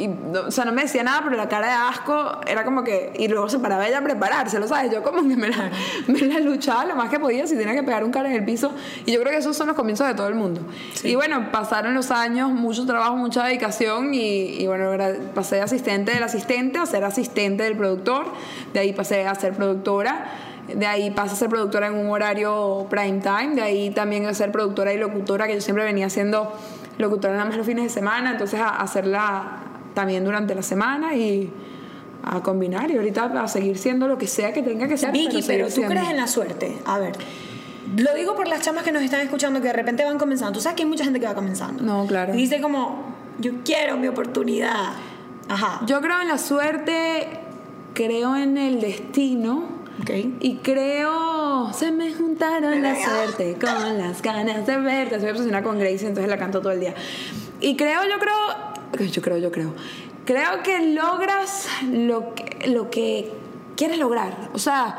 Y, 0.01 0.09
no- 0.09 0.41
o 0.49 0.51
sea, 0.51 0.65
no 0.65 0.73
me 0.73 0.83
decía 0.83 1.03
nada, 1.03 1.21
pero 1.23 1.37
la 1.37 1.49
cara 1.49 1.67
de 1.69 1.73
asco 1.75 2.41
era 2.47 2.65
como 2.65 2.83
que. 2.83 3.13
Y 3.19 3.29
luego 3.29 3.49
se 3.49 3.59
paraba 3.59 3.87
ella 3.87 3.99
a 3.99 4.03
prepararse, 4.03 4.59
¿lo 4.59 4.67
sabes? 4.67 4.91
Yo 4.93 5.03
como 5.03 5.21
que 5.29 5.37
me 5.37 5.49
la, 5.49 5.71
me 6.09 6.21
la 6.21 6.41
luchaba 6.41 6.85
lo 6.87 6.97
más 6.97 7.11
que 7.11 7.19
podía 7.21 7.47
si 7.47 7.57
tenía 7.57 7.75
que 7.75 7.83
pegar 7.83 8.05
un 8.05 8.11
cara 8.11 8.29
en 8.31 8.37
el 8.37 8.45
piso. 8.45 8.73
Y 9.07 9.13
yo 9.13 9.21
creo 9.21 9.31
que 9.33 9.39
esos 9.39 9.57
son 9.57 9.67
los 9.67 9.77
comienzos 9.77 10.07
de 10.07 10.15
todo 10.15 10.29
el 10.29 10.35
mundo. 10.35 10.63
Y 11.05 11.15
bueno, 11.15 11.51
pasaron 11.53 11.95
los 11.95 12.11
años, 12.11 12.51
mucho 12.51 12.87
trabajo, 12.87 13.17
mucha 13.17 13.45
dedicación. 13.45 14.15
Y, 14.15 14.63
y 14.63 14.67
bueno, 14.67 14.91
pasé 15.35 15.57
de 15.57 15.63
asistente 15.63 16.13
del 16.13 16.23
asistente 16.23 16.79
a 16.79 16.87
ser 16.87 17.05
asistente 17.05 17.63
del 17.65 17.77
productor. 17.77 18.27
De 18.73 18.81
ahí 18.81 18.93
pasé 18.93 19.27
a 19.27 19.35
ser 19.35 19.53
productora. 19.53 20.27
De 20.75 20.87
ahí 20.87 21.11
pasé 21.11 21.35
a 21.35 21.37
ser 21.37 21.49
productora 21.49 21.89
en 21.89 21.95
un 21.95 22.11
horario 22.11 22.87
prime 22.89 23.21
time. 23.21 23.55
De 23.57 23.63
ahí 23.63 23.91
también 23.91 24.27
a 24.27 24.35
ser 24.35 24.53
productora 24.53 24.93
y 24.93 24.99
locutora, 24.99 25.47
que 25.47 25.55
yo 25.55 25.61
siempre 25.61 25.85
venía 25.85 26.09
siendo 26.11 26.53
locutora 26.99 27.33
nada 27.33 27.47
más 27.47 27.57
los 27.57 27.67
fines 27.67 27.85
de 27.85 27.91
semana. 27.91 28.31
Entonces 28.31 28.61
a 28.61 28.69
a 28.69 28.83
hacerla 28.83 29.43
también 29.95 30.25
durante 30.25 30.55
la 30.55 30.63
semana 30.63 31.15
y 31.15 31.53
a 32.23 32.43
combinar. 32.43 32.91
Y 32.91 32.97
ahorita 32.97 33.25
a 33.25 33.49
seguir 33.49 33.79
siendo 33.79 34.09
lo 34.09 34.19
que 34.19 34.27
sea 34.27 34.53
que 34.53 34.63
tenga 34.63 34.89
que 34.89 34.97
ser. 34.97 35.13
Vicky, 35.13 35.43
seguir 35.43 35.47
pero 35.47 35.67
tú 35.67 35.73
siendo. 35.73 35.95
crees 35.95 36.11
en 36.11 36.17
la 36.17 36.27
suerte. 36.27 36.79
A 36.85 36.99
ver. 36.99 37.13
Lo 37.97 38.15
digo 38.15 38.37
por 38.37 38.47
las 38.47 38.63
chamas 38.63 38.85
que 38.85 38.93
nos 38.93 39.03
están 39.03 39.21
escuchando 39.21 39.61
que 39.61 39.69
de 39.69 39.73
repente 39.73 40.05
van 40.05 40.19
comenzando. 40.19 40.53
Tú 40.53 40.61
sabes 40.61 40.77
que 40.77 40.83
hay 40.83 40.89
mucha 40.89 41.05
gente 41.05 41.19
que 41.19 41.27
va 41.27 41.35
comenzando. 41.35 41.83
No, 41.83 42.07
claro. 42.07 42.35
Y 42.35 42.39
dice 42.39 42.61
como, 42.61 43.15
yo 43.39 43.53
quiero 43.65 43.97
mi 43.97 44.07
oportunidad. 44.07 44.93
Ajá. 45.49 45.81
Yo 45.87 46.01
creo 46.01 46.21
en 46.21 46.29
la 46.29 46.39
suerte, 46.39 47.27
creo 47.95 48.37
en 48.37 48.59
el 48.59 48.81
destino. 48.81 49.81
Ok. 50.03 50.11
Y 50.41 50.57
creo, 50.63 51.73
se 51.73 51.91
me 51.91 52.13
juntaron 52.13 52.81
la 52.81 52.95
suerte 53.05 53.57
con 53.61 53.99
las 53.99 54.23
ganas 54.23 54.67
de 54.67 54.77
verte. 54.79 55.19
Soy 55.21 55.31
obsesionada 55.31 55.65
con 55.65 55.79
Gracie, 55.79 56.07
entonces 56.07 56.31
la 56.31 56.39
canto 56.39 56.61
todo 56.61 56.73
el 56.73 56.81
día. 56.81 56.95
Y 57.61 57.77
creo, 57.77 58.03
yo 58.05 58.19
creo, 58.19 58.70
yo 59.09 59.23
creo, 59.23 59.39
yo 59.39 59.51
creo. 59.51 59.75
Creo 60.25 60.63
que 60.63 60.81
logras 60.95 61.69
lo 61.91 62.35
que, 62.35 62.69
lo 62.69 62.91
que 62.91 63.33
quieres 63.77 63.99
lograr. 63.99 64.51
O 64.53 64.59
sea, 64.59 64.99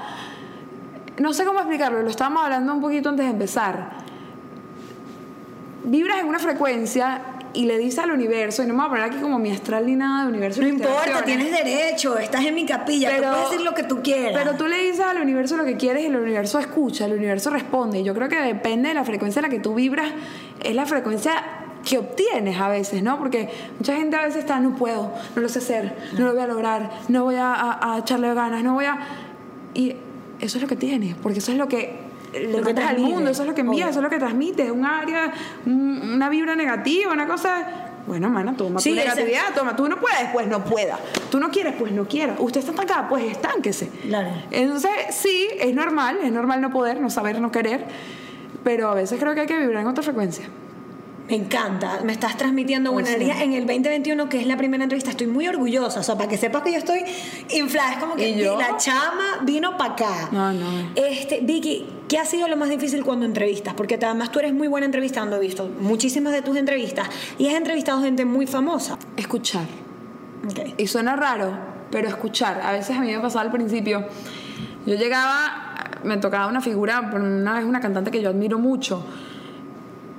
no 1.19 1.33
sé 1.33 1.45
cómo 1.45 1.59
explicarlo, 1.59 2.01
lo 2.01 2.09
estábamos 2.09 2.43
hablando 2.43 2.73
un 2.73 2.81
poquito 2.81 3.09
antes 3.09 3.25
de 3.25 3.31
empezar. 3.31 4.01
Vibras 5.83 6.19
en 6.19 6.27
una 6.27 6.39
frecuencia 6.39 7.21
y 7.53 7.65
le 7.65 7.77
dices 7.77 7.99
al 7.99 8.11
universo, 8.11 8.63
y 8.63 8.67
no 8.67 8.73
me 8.73 8.79
voy 8.79 8.87
a 8.87 8.89
poner 8.89 9.03
aquí 9.05 9.17
como 9.17 9.37
mi 9.37 9.51
astral 9.51 9.85
ni 9.85 9.95
nada 9.95 10.23
de 10.23 10.29
universo. 10.29 10.61
No 10.61 10.67
importa, 10.67 11.23
tienes 11.23 11.51
derecho, 11.51 12.17
estás 12.17 12.45
en 12.45 12.55
mi 12.55 12.65
capilla, 12.65 13.17
tú 13.17 13.23
puedes 13.23 13.49
decir 13.51 13.61
lo 13.61 13.73
que 13.73 13.83
tú 13.83 14.01
quieras. 14.01 14.33
Pero 14.33 14.55
tú 14.55 14.67
le 14.67 14.77
dices 14.77 15.01
al 15.01 15.21
universo 15.21 15.57
lo 15.57 15.65
que 15.65 15.77
quieres 15.77 16.03
y 16.03 16.05
el 16.07 16.15
universo 16.15 16.59
escucha, 16.59 17.05
el 17.05 17.13
universo 17.13 17.49
responde. 17.49 17.99
Y 17.99 18.03
yo 18.03 18.13
creo 18.13 18.29
que 18.29 18.41
depende 18.41 18.89
de 18.89 18.95
la 18.95 19.03
frecuencia 19.03 19.39
en 19.39 19.43
la 19.43 19.49
que 19.49 19.59
tú 19.59 19.75
vibras, 19.75 20.11
es 20.63 20.75
la 20.75 20.85
frecuencia 20.85 21.43
que 21.87 21.97
obtienes 21.97 22.59
a 22.59 22.69
veces, 22.69 23.01
¿no? 23.03 23.17
Porque 23.17 23.49
mucha 23.79 23.95
gente 23.95 24.15
a 24.15 24.21
veces 24.23 24.37
está, 24.39 24.59
no 24.59 24.75
puedo, 24.75 25.11
no 25.35 25.41
lo 25.41 25.49
sé 25.49 25.59
hacer, 25.59 25.95
no 26.17 26.25
lo 26.27 26.33
voy 26.33 26.41
a 26.41 26.47
lograr, 26.47 26.91
no 27.07 27.23
voy 27.23 27.35
a, 27.35 27.53
a- 27.53 27.95
a 27.95 27.99
echarle 27.99 28.33
ganas, 28.33 28.63
no 28.63 28.73
voy 28.73 28.85
a... 28.85 28.99
Y 29.73 29.95
eso 30.39 30.57
es 30.57 30.61
lo 30.61 30.67
que 30.67 30.75
tienes, 30.75 31.15
porque 31.15 31.39
eso 31.39 31.51
es 31.51 31.57
lo 31.57 31.67
que 31.67 31.99
le 32.33 32.49
Lo 32.51 32.59
que 32.59 32.73
metes 32.73 32.85
al 32.85 32.99
mundo, 32.99 33.29
eso 33.31 33.41
es 33.43 33.47
lo 33.47 33.55
que 33.55 33.61
envías, 33.61 33.89
eso 33.89 33.99
es 33.99 34.03
lo 34.03 34.09
que 34.09 34.17
transmite, 34.19 34.71
un 34.71 34.85
área, 34.85 35.31
un- 35.65 36.11
una 36.15 36.29
vibra 36.29 36.55
negativa, 36.55 37.11
una 37.13 37.27
cosa... 37.27 37.87
Bueno, 38.07 38.29
mana, 38.31 38.55
toma 38.57 38.79
Sí, 38.79 38.89
tu 38.93 38.95
ese- 38.99 39.07
negatividad, 39.09 39.53
toma, 39.55 39.75
tú 39.75 39.87
no 39.87 39.97
puedes, 39.99 40.29
pues 40.33 40.47
no 40.47 40.63
pueda. 40.63 40.97
Tú 41.29 41.39
no 41.39 41.49
quieres, 41.51 41.75
pues 41.77 41.91
no 41.91 42.07
quiera. 42.07 42.35
Usted 42.39 42.59
está 42.61 42.71
estancada, 42.71 43.07
pues 43.07 43.23
estánquese. 43.25 43.89
Claro. 44.07 44.29
Entonces, 44.49 44.89
sí, 45.11 45.47
es 45.59 45.73
normal, 45.75 46.17
es 46.23 46.31
normal 46.31 46.61
no 46.61 46.71
poder, 46.71 46.99
no 46.99 47.11
saber, 47.11 47.39
no 47.39 47.51
querer, 47.51 47.85
pero 48.63 48.89
a 48.89 48.95
veces 48.95 49.19
creo 49.19 49.35
que 49.35 49.41
hay 49.41 49.47
que 49.47 49.57
vibrar 49.59 49.83
en 49.83 49.87
otra 49.87 50.01
frecuencia. 50.03 50.45
Me 51.31 51.37
encanta, 51.37 52.01
me 52.03 52.11
estás 52.11 52.35
transmitiendo 52.35 52.91
buena 52.91 53.07
Pues 53.07 53.17
sí. 53.17 53.23
energía 53.23 53.45
en 53.45 53.53
el 53.53 53.65
2021, 53.65 54.27
que 54.27 54.41
es 54.41 54.47
la 54.47 54.57
primera 54.57 54.83
entrevista. 54.83 55.11
Estoy 55.11 55.27
muy 55.27 55.47
orgullosa, 55.47 56.01
o 56.01 56.03
sea, 56.03 56.17
para 56.17 56.27
que 56.27 56.35
sepas 56.37 56.61
que 56.61 56.73
yo 56.73 56.77
estoy 56.77 57.05
inflada. 57.55 57.93
Es 57.93 57.97
como 57.99 58.15
que 58.15 58.31
¿Y 58.31 58.37
yo? 58.43 58.59
la 58.59 58.75
chama 58.75 59.39
vino 59.43 59.77
para 59.77 59.93
acá. 59.93 60.27
No, 60.33 60.51
no. 60.51 60.89
Este, 60.93 61.39
Vicky, 61.39 61.87
¿qué 62.09 62.17
ha 62.17 62.25
sido 62.25 62.49
lo 62.49 62.57
más 62.57 62.67
difícil 62.67 63.05
cuando 63.05 63.25
entrevistas? 63.25 63.73
Porque 63.75 63.95
además 63.95 64.29
tú 64.33 64.39
eres 64.39 64.53
muy 64.53 64.67
buena 64.67 64.85
entrevistando, 64.85 65.37
he 65.37 65.39
visto 65.39 65.69
muchísimas 65.79 66.33
de 66.33 66.41
tus 66.41 66.57
entrevistas 66.57 67.07
y 67.37 67.47
has 67.47 67.53
entrevistado 67.53 68.01
gente 68.01 68.25
muy 68.25 68.45
famosa. 68.45 68.97
Escuchar. 69.15 69.63
Ok. 70.45 70.73
Y 70.79 70.87
suena 70.87 71.15
raro, 71.15 71.53
pero 71.91 72.09
escuchar. 72.09 72.59
A 72.61 72.73
veces 72.73 72.97
a 72.97 72.99
mí 72.99 73.09
me 73.09 73.21
pasaba 73.21 73.43
al 73.45 73.51
principio 73.53 74.05
Yo 74.85 74.95
llegaba, 74.95 75.91
me 76.03 76.17
tocaba 76.17 76.47
una 76.47 76.59
figura, 76.59 76.99
una 77.13 77.53
vez 77.53 77.63
una 77.63 77.79
cantante 77.79 78.11
que 78.11 78.21
yo 78.21 78.31
admiro 78.31 78.59
mucho, 78.59 79.05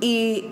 y 0.01 0.45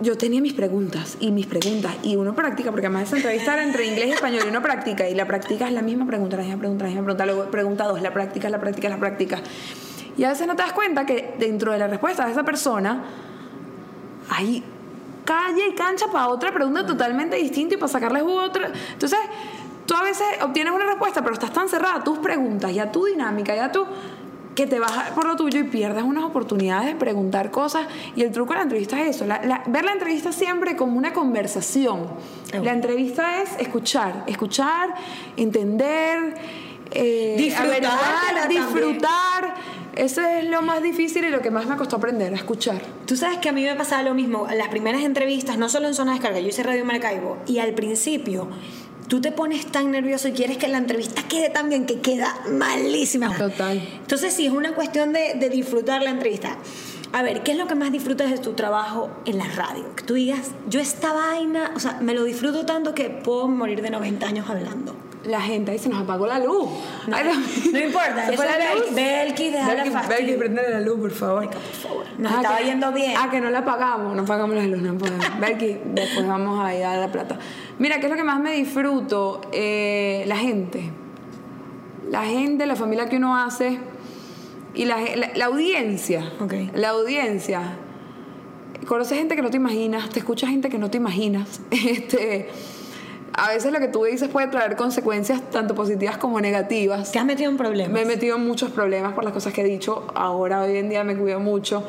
yo 0.00 0.16
tenía 0.16 0.40
mis 0.40 0.54
preguntas 0.54 1.16
y 1.20 1.30
mis 1.30 1.46
preguntas 1.46 1.94
y 2.02 2.16
uno 2.16 2.34
practica, 2.34 2.70
porque 2.70 2.86
además 2.86 3.04
esa 3.04 3.16
entrevista 3.16 3.54
era 3.54 3.62
entre 3.62 3.86
inglés 3.86 4.08
y 4.08 4.12
español 4.12 4.42
y 4.46 4.48
uno 4.48 4.62
practica 4.62 5.08
y 5.08 5.14
la 5.14 5.26
práctica 5.26 5.66
es 5.66 5.72
la 5.72 5.82
misma 5.82 6.06
pregunta, 6.06 6.36
la 6.36 6.42
misma 6.42 6.58
pregunta, 6.58 6.84
la 6.84 6.90
misma 6.90 7.04
pregunta, 7.04 7.26
luego 7.26 7.50
pregunta 7.50 7.84
dos, 7.84 8.00
la 8.00 8.12
práctica, 8.12 8.48
la 8.48 8.60
práctica, 8.60 8.88
la 8.88 8.98
práctica. 8.98 9.40
Y 10.16 10.24
a 10.24 10.30
veces 10.30 10.46
no 10.46 10.56
te 10.56 10.62
das 10.62 10.72
cuenta 10.72 11.06
que 11.06 11.34
dentro 11.38 11.72
de 11.72 11.78
la 11.78 11.86
respuesta 11.86 12.24
de 12.24 12.32
esa 12.32 12.42
persona 12.42 13.02
hay 14.30 14.64
calle 15.24 15.68
y 15.68 15.74
cancha 15.74 16.06
para 16.10 16.28
otra 16.28 16.52
pregunta 16.52 16.86
totalmente 16.86 17.36
distinta 17.36 17.74
y 17.74 17.78
para 17.78 17.92
sacarles 17.92 18.22
otra. 18.26 18.72
Entonces, 18.92 19.18
tú 19.86 19.94
a 19.94 20.02
veces 20.02 20.26
obtienes 20.42 20.72
una 20.72 20.86
respuesta, 20.86 21.20
pero 21.22 21.34
estás 21.34 21.52
tan 21.52 21.68
cerrada 21.68 21.96
a 21.96 22.04
tus 22.04 22.18
preguntas 22.18 22.70
y 22.72 22.78
a 22.78 22.90
tu 22.90 23.04
dinámica 23.04 23.54
y 23.54 23.58
a 23.58 23.70
tu 23.70 23.86
que 24.54 24.66
te 24.66 24.78
vas 24.78 25.10
por 25.14 25.26
lo 25.26 25.36
tuyo 25.36 25.60
y 25.60 25.64
pierdes 25.64 26.02
unas 26.02 26.24
oportunidades 26.24 26.86
de 26.86 26.94
preguntar 26.94 27.50
cosas. 27.50 27.86
Y 28.16 28.22
el 28.22 28.32
truco 28.32 28.52
de 28.52 28.58
la 28.58 28.62
entrevista 28.64 29.00
es 29.00 29.16
eso, 29.16 29.26
ver 29.66 29.84
la 29.84 29.92
entrevista 29.92 30.32
siempre 30.32 30.76
como 30.76 30.98
una 30.98 31.12
conversación. 31.12 32.08
La 32.62 32.72
entrevista 32.72 33.42
es 33.42 33.50
escuchar, 33.58 34.24
escuchar, 34.26 34.94
entender, 35.36 36.34
eh, 36.92 37.36
Disfrutar, 37.38 38.48
disfrutar. 38.48 39.54
Eso 39.96 40.22
es 40.22 40.44
lo 40.44 40.62
más 40.62 40.82
difícil 40.82 41.24
y 41.24 41.30
lo 41.30 41.40
que 41.40 41.50
más 41.50 41.66
me 41.66 41.76
costó 41.76 41.96
aprender, 41.96 42.32
a 42.32 42.36
escuchar. 42.36 42.80
Tú 43.06 43.16
sabes 43.16 43.38
que 43.38 43.48
a 43.48 43.52
mí 43.52 43.64
me 43.64 43.74
pasaba 43.74 44.02
lo 44.02 44.14
mismo. 44.14 44.46
Las 44.56 44.68
primeras 44.68 45.02
entrevistas, 45.02 45.58
no 45.58 45.68
solo 45.68 45.88
en 45.88 45.94
zona 45.94 46.12
de 46.12 46.18
descarga, 46.18 46.40
yo 46.40 46.48
hice 46.48 46.62
Radio 46.62 46.84
Maracaibo, 46.84 47.38
y 47.46 47.58
al 47.58 47.74
principio 47.74 48.48
tú 49.10 49.20
te 49.20 49.32
pones 49.32 49.66
tan 49.66 49.90
nervioso 49.90 50.28
y 50.28 50.32
quieres 50.32 50.56
que 50.56 50.68
la 50.68 50.78
entrevista 50.78 51.22
quede 51.28 51.50
tan 51.50 51.68
bien 51.68 51.84
que 51.84 52.00
queda 52.00 52.32
malísima. 52.48 53.36
Total. 53.36 53.76
Entonces 54.00 54.32
sí, 54.32 54.46
es 54.46 54.52
una 54.52 54.72
cuestión 54.74 55.12
de, 55.12 55.34
de 55.34 55.50
disfrutar 55.50 56.00
la 56.00 56.10
entrevista. 56.10 56.56
A 57.12 57.22
ver, 57.24 57.42
¿qué 57.42 57.50
es 57.52 57.58
lo 57.58 57.66
que 57.66 57.74
más 57.74 57.90
disfrutas 57.90 58.30
de 58.30 58.38
tu 58.38 58.52
trabajo 58.52 59.10
en 59.26 59.36
la 59.38 59.46
radio? 59.56 59.84
Que 59.96 60.04
tú 60.04 60.14
digas, 60.14 60.52
yo 60.68 60.78
esta 60.78 61.12
vaina, 61.12 61.72
o 61.74 61.80
sea, 61.80 61.98
me 62.00 62.14
lo 62.14 62.22
disfruto 62.22 62.64
tanto 62.64 62.94
que 62.94 63.10
puedo 63.10 63.48
morir 63.48 63.82
de 63.82 63.90
90 63.90 64.24
años 64.28 64.48
hablando. 64.48 64.94
La 65.24 65.40
gente 65.42 65.72
ahí 65.72 65.78
se 65.78 65.88
nos 65.90 66.00
apagó 66.02 66.26
la 66.26 66.38
luz. 66.38 66.68
No, 67.08 67.16
Ay, 67.16 67.24
no 67.72 67.78
importa, 67.78 68.26
¿Se 68.26 68.36
fue 68.36 68.46
la 68.46 68.74
luz? 68.74 68.86
Bel- 68.92 68.94
Belki, 69.26 69.50
deja 69.50 69.74
la 69.74 70.02
prendele 70.38 70.70
la 70.70 70.80
luz, 70.80 70.98
por 71.00 71.10
favor. 71.10 71.50
Por 71.50 71.60
favor, 71.60 72.06
nos 72.16 72.32
Ah, 72.32 72.36
estaba 72.36 72.56
que- 72.58 72.64
yendo 72.64 72.92
bien. 72.92 73.12
Ah, 73.18 73.28
que 73.30 73.40
no 73.40 73.50
la 73.50 73.58
apagamos, 73.58 74.14
no 74.16 74.22
apagamos 74.22 74.56
la 74.56 74.62
luz, 74.62 74.80
no 74.80 74.96
podemos. 74.96 75.26
Belki, 75.40 75.78
después 75.84 76.26
vamos 76.26 76.64
a 76.64 76.74
ir 76.74 76.84
a 76.84 76.96
la 76.96 77.12
plata. 77.12 77.36
Mira, 77.80 77.98
¿qué 77.98 78.06
es 78.06 78.10
lo 78.10 78.16
que 78.16 78.22
más 78.24 78.38
me 78.40 78.52
disfruto? 78.52 79.40
Eh, 79.52 80.22
la 80.28 80.36
gente. 80.36 80.90
La 82.10 82.22
gente, 82.24 82.66
la 82.66 82.76
familia 82.76 83.08
que 83.08 83.16
uno 83.16 83.36
hace 83.36 83.78
y 84.74 84.84
la, 84.84 84.98
la- 85.16 85.30
la 85.34 85.44
audiencia. 85.46 86.30
Ok. 86.40 86.54
La 86.74 86.90
audiencia. 86.90 87.62
Conoces 88.86 89.18
gente 89.18 89.34
que 89.34 89.42
no 89.42 89.50
te 89.50 89.56
imaginas, 89.56 90.08
te 90.10 90.18
escuchas 90.20 90.50
gente 90.50 90.68
que 90.68 90.78
no 90.78 90.90
te 90.90 90.98
imaginas. 90.98 91.60
Este, 91.70 92.48
a 93.32 93.48
veces 93.48 93.72
lo 93.72 93.78
que 93.78 93.88
tú 93.88 94.04
dices 94.04 94.28
puede 94.28 94.48
traer 94.48 94.76
consecuencias 94.76 95.40
tanto 95.50 95.74
positivas 95.74 96.18
como 96.18 96.40
negativas. 96.40 97.10
Te 97.12 97.18
has 97.18 97.24
metido 97.24 97.50
en 97.50 97.56
problemas. 97.56 97.92
Me 97.92 98.02
he 98.02 98.04
metido 98.04 98.36
en 98.36 98.46
muchos 98.46 98.70
problemas 98.72 99.14
por 99.14 99.24
las 99.24 99.32
cosas 99.32 99.52
que 99.54 99.62
he 99.62 99.64
dicho. 99.64 100.06
Ahora, 100.14 100.60
hoy 100.62 100.76
en 100.76 100.88
día, 100.90 101.02
me 101.04 101.16
cuido 101.16 101.40
mucho. 101.40 101.82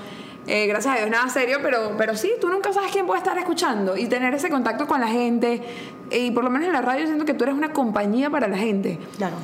Eh, 0.47 0.65
gracias 0.67 0.95
a 0.95 0.97
Dios, 0.97 1.09
nada 1.09 1.29
serio, 1.29 1.59
pero, 1.61 1.95
pero 1.97 2.15
sí, 2.15 2.31
tú 2.41 2.49
nunca 2.49 2.73
sabes 2.73 2.91
quién 2.91 3.05
puede 3.05 3.19
estar 3.19 3.37
escuchando 3.37 3.95
y 3.95 4.07
tener 4.07 4.33
ese 4.33 4.49
contacto 4.49 4.87
con 4.87 4.99
la 4.99 5.07
gente. 5.07 5.61
Y 6.09 6.31
por 6.31 6.43
lo 6.43 6.49
menos 6.49 6.67
en 6.67 6.73
la 6.73 6.81
radio 6.81 7.05
siento 7.05 7.25
que 7.25 7.33
tú 7.33 7.43
eres 7.43 7.55
una 7.55 7.71
compañía 7.73 8.29
para 8.29 8.47
la 8.47 8.57
gente. 8.57 8.97
Claro. 9.17 9.35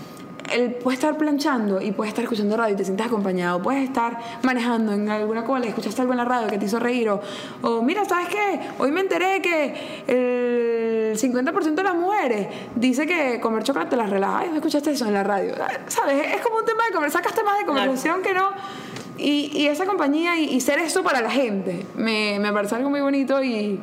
Él 0.52 0.72
puede 0.72 0.96
estar 0.96 1.18
planchando 1.18 1.82
y 1.82 1.92
puedes 1.92 2.12
estar 2.12 2.24
escuchando 2.24 2.56
radio 2.56 2.74
y 2.74 2.78
te 2.78 2.86
sientes 2.86 3.06
acompañado. 3.06 3.62
Puedes 3.62 3.84
estar 3.84 4.18
manejando 4.44 4.94
en 4.94 5.10
alguna 5.10 5.44
cola 5.44 5.66
escuchaste 5.66 6.02
algo 6.02 6.14
en 6.14 6.18
la 6.18 6.26
radio 6.26 6.48
que 6.48 6.58
te 6.58 6.66
hizo 6.66 6.80
reír. 6.80 7.10
O, 7.10 7.22
o, 7.62 7.82
mira, 7.82 8.06
¿sabes 8.06 8.30
qué? 8.30 8.60
Hoy 8.80 8.92
me 8.92 9.02
enteré 9.02 9.42
que 9.42 10.04
el 10.08 11.18
50% 11.18 11.76
de 11.76 11.84
las 11.84 11.96
mujeres 11.96 12.48
dice 12.76 13.06
que 13.06 13.40
comer 13.42 13.64
chocolate 13.64 13.96
las 13.98 14.10
relaja. 14.10 14.40
Ay, 14.40 14.50
¿no 14.50 14.56
escuchaste 14.56 14.92
eso 14.92 15.06
en 15.06 15.14
la 15.14 15.24
radio? 15.24 15.54
¿Sabes? 15.88 16.36
Es 16.36 16.42
como 16.42 16.58
un 16.60 16.66
tema 16.66 16.86
de 16.86 16.94
conversación, 16.94 17.24
sacas 17.24 17.36
temas 17.36 17.58
de 17.60 17.66
conversación 17.66 18.22
que 18.22 18.34
no. 18.34 18.52
Y, 19.18 19.52
y 19.54 19.68
esa 19.68 19.86
compañía 19.86 20.40
y, 20.40 20.46
y 20.46 20.62
ser 20.62 20.80
eso 20.80 21.04
para 21.04 21.22
la 21.22 21.32
gente 21.32 21.86
me, 21.96 22.40
me 22.40 22.52
parece 22.54 22.76
algo 22.76 22.90
muy 22.90 23.02
bonito 23.02 23.44
y, 23.44 23.80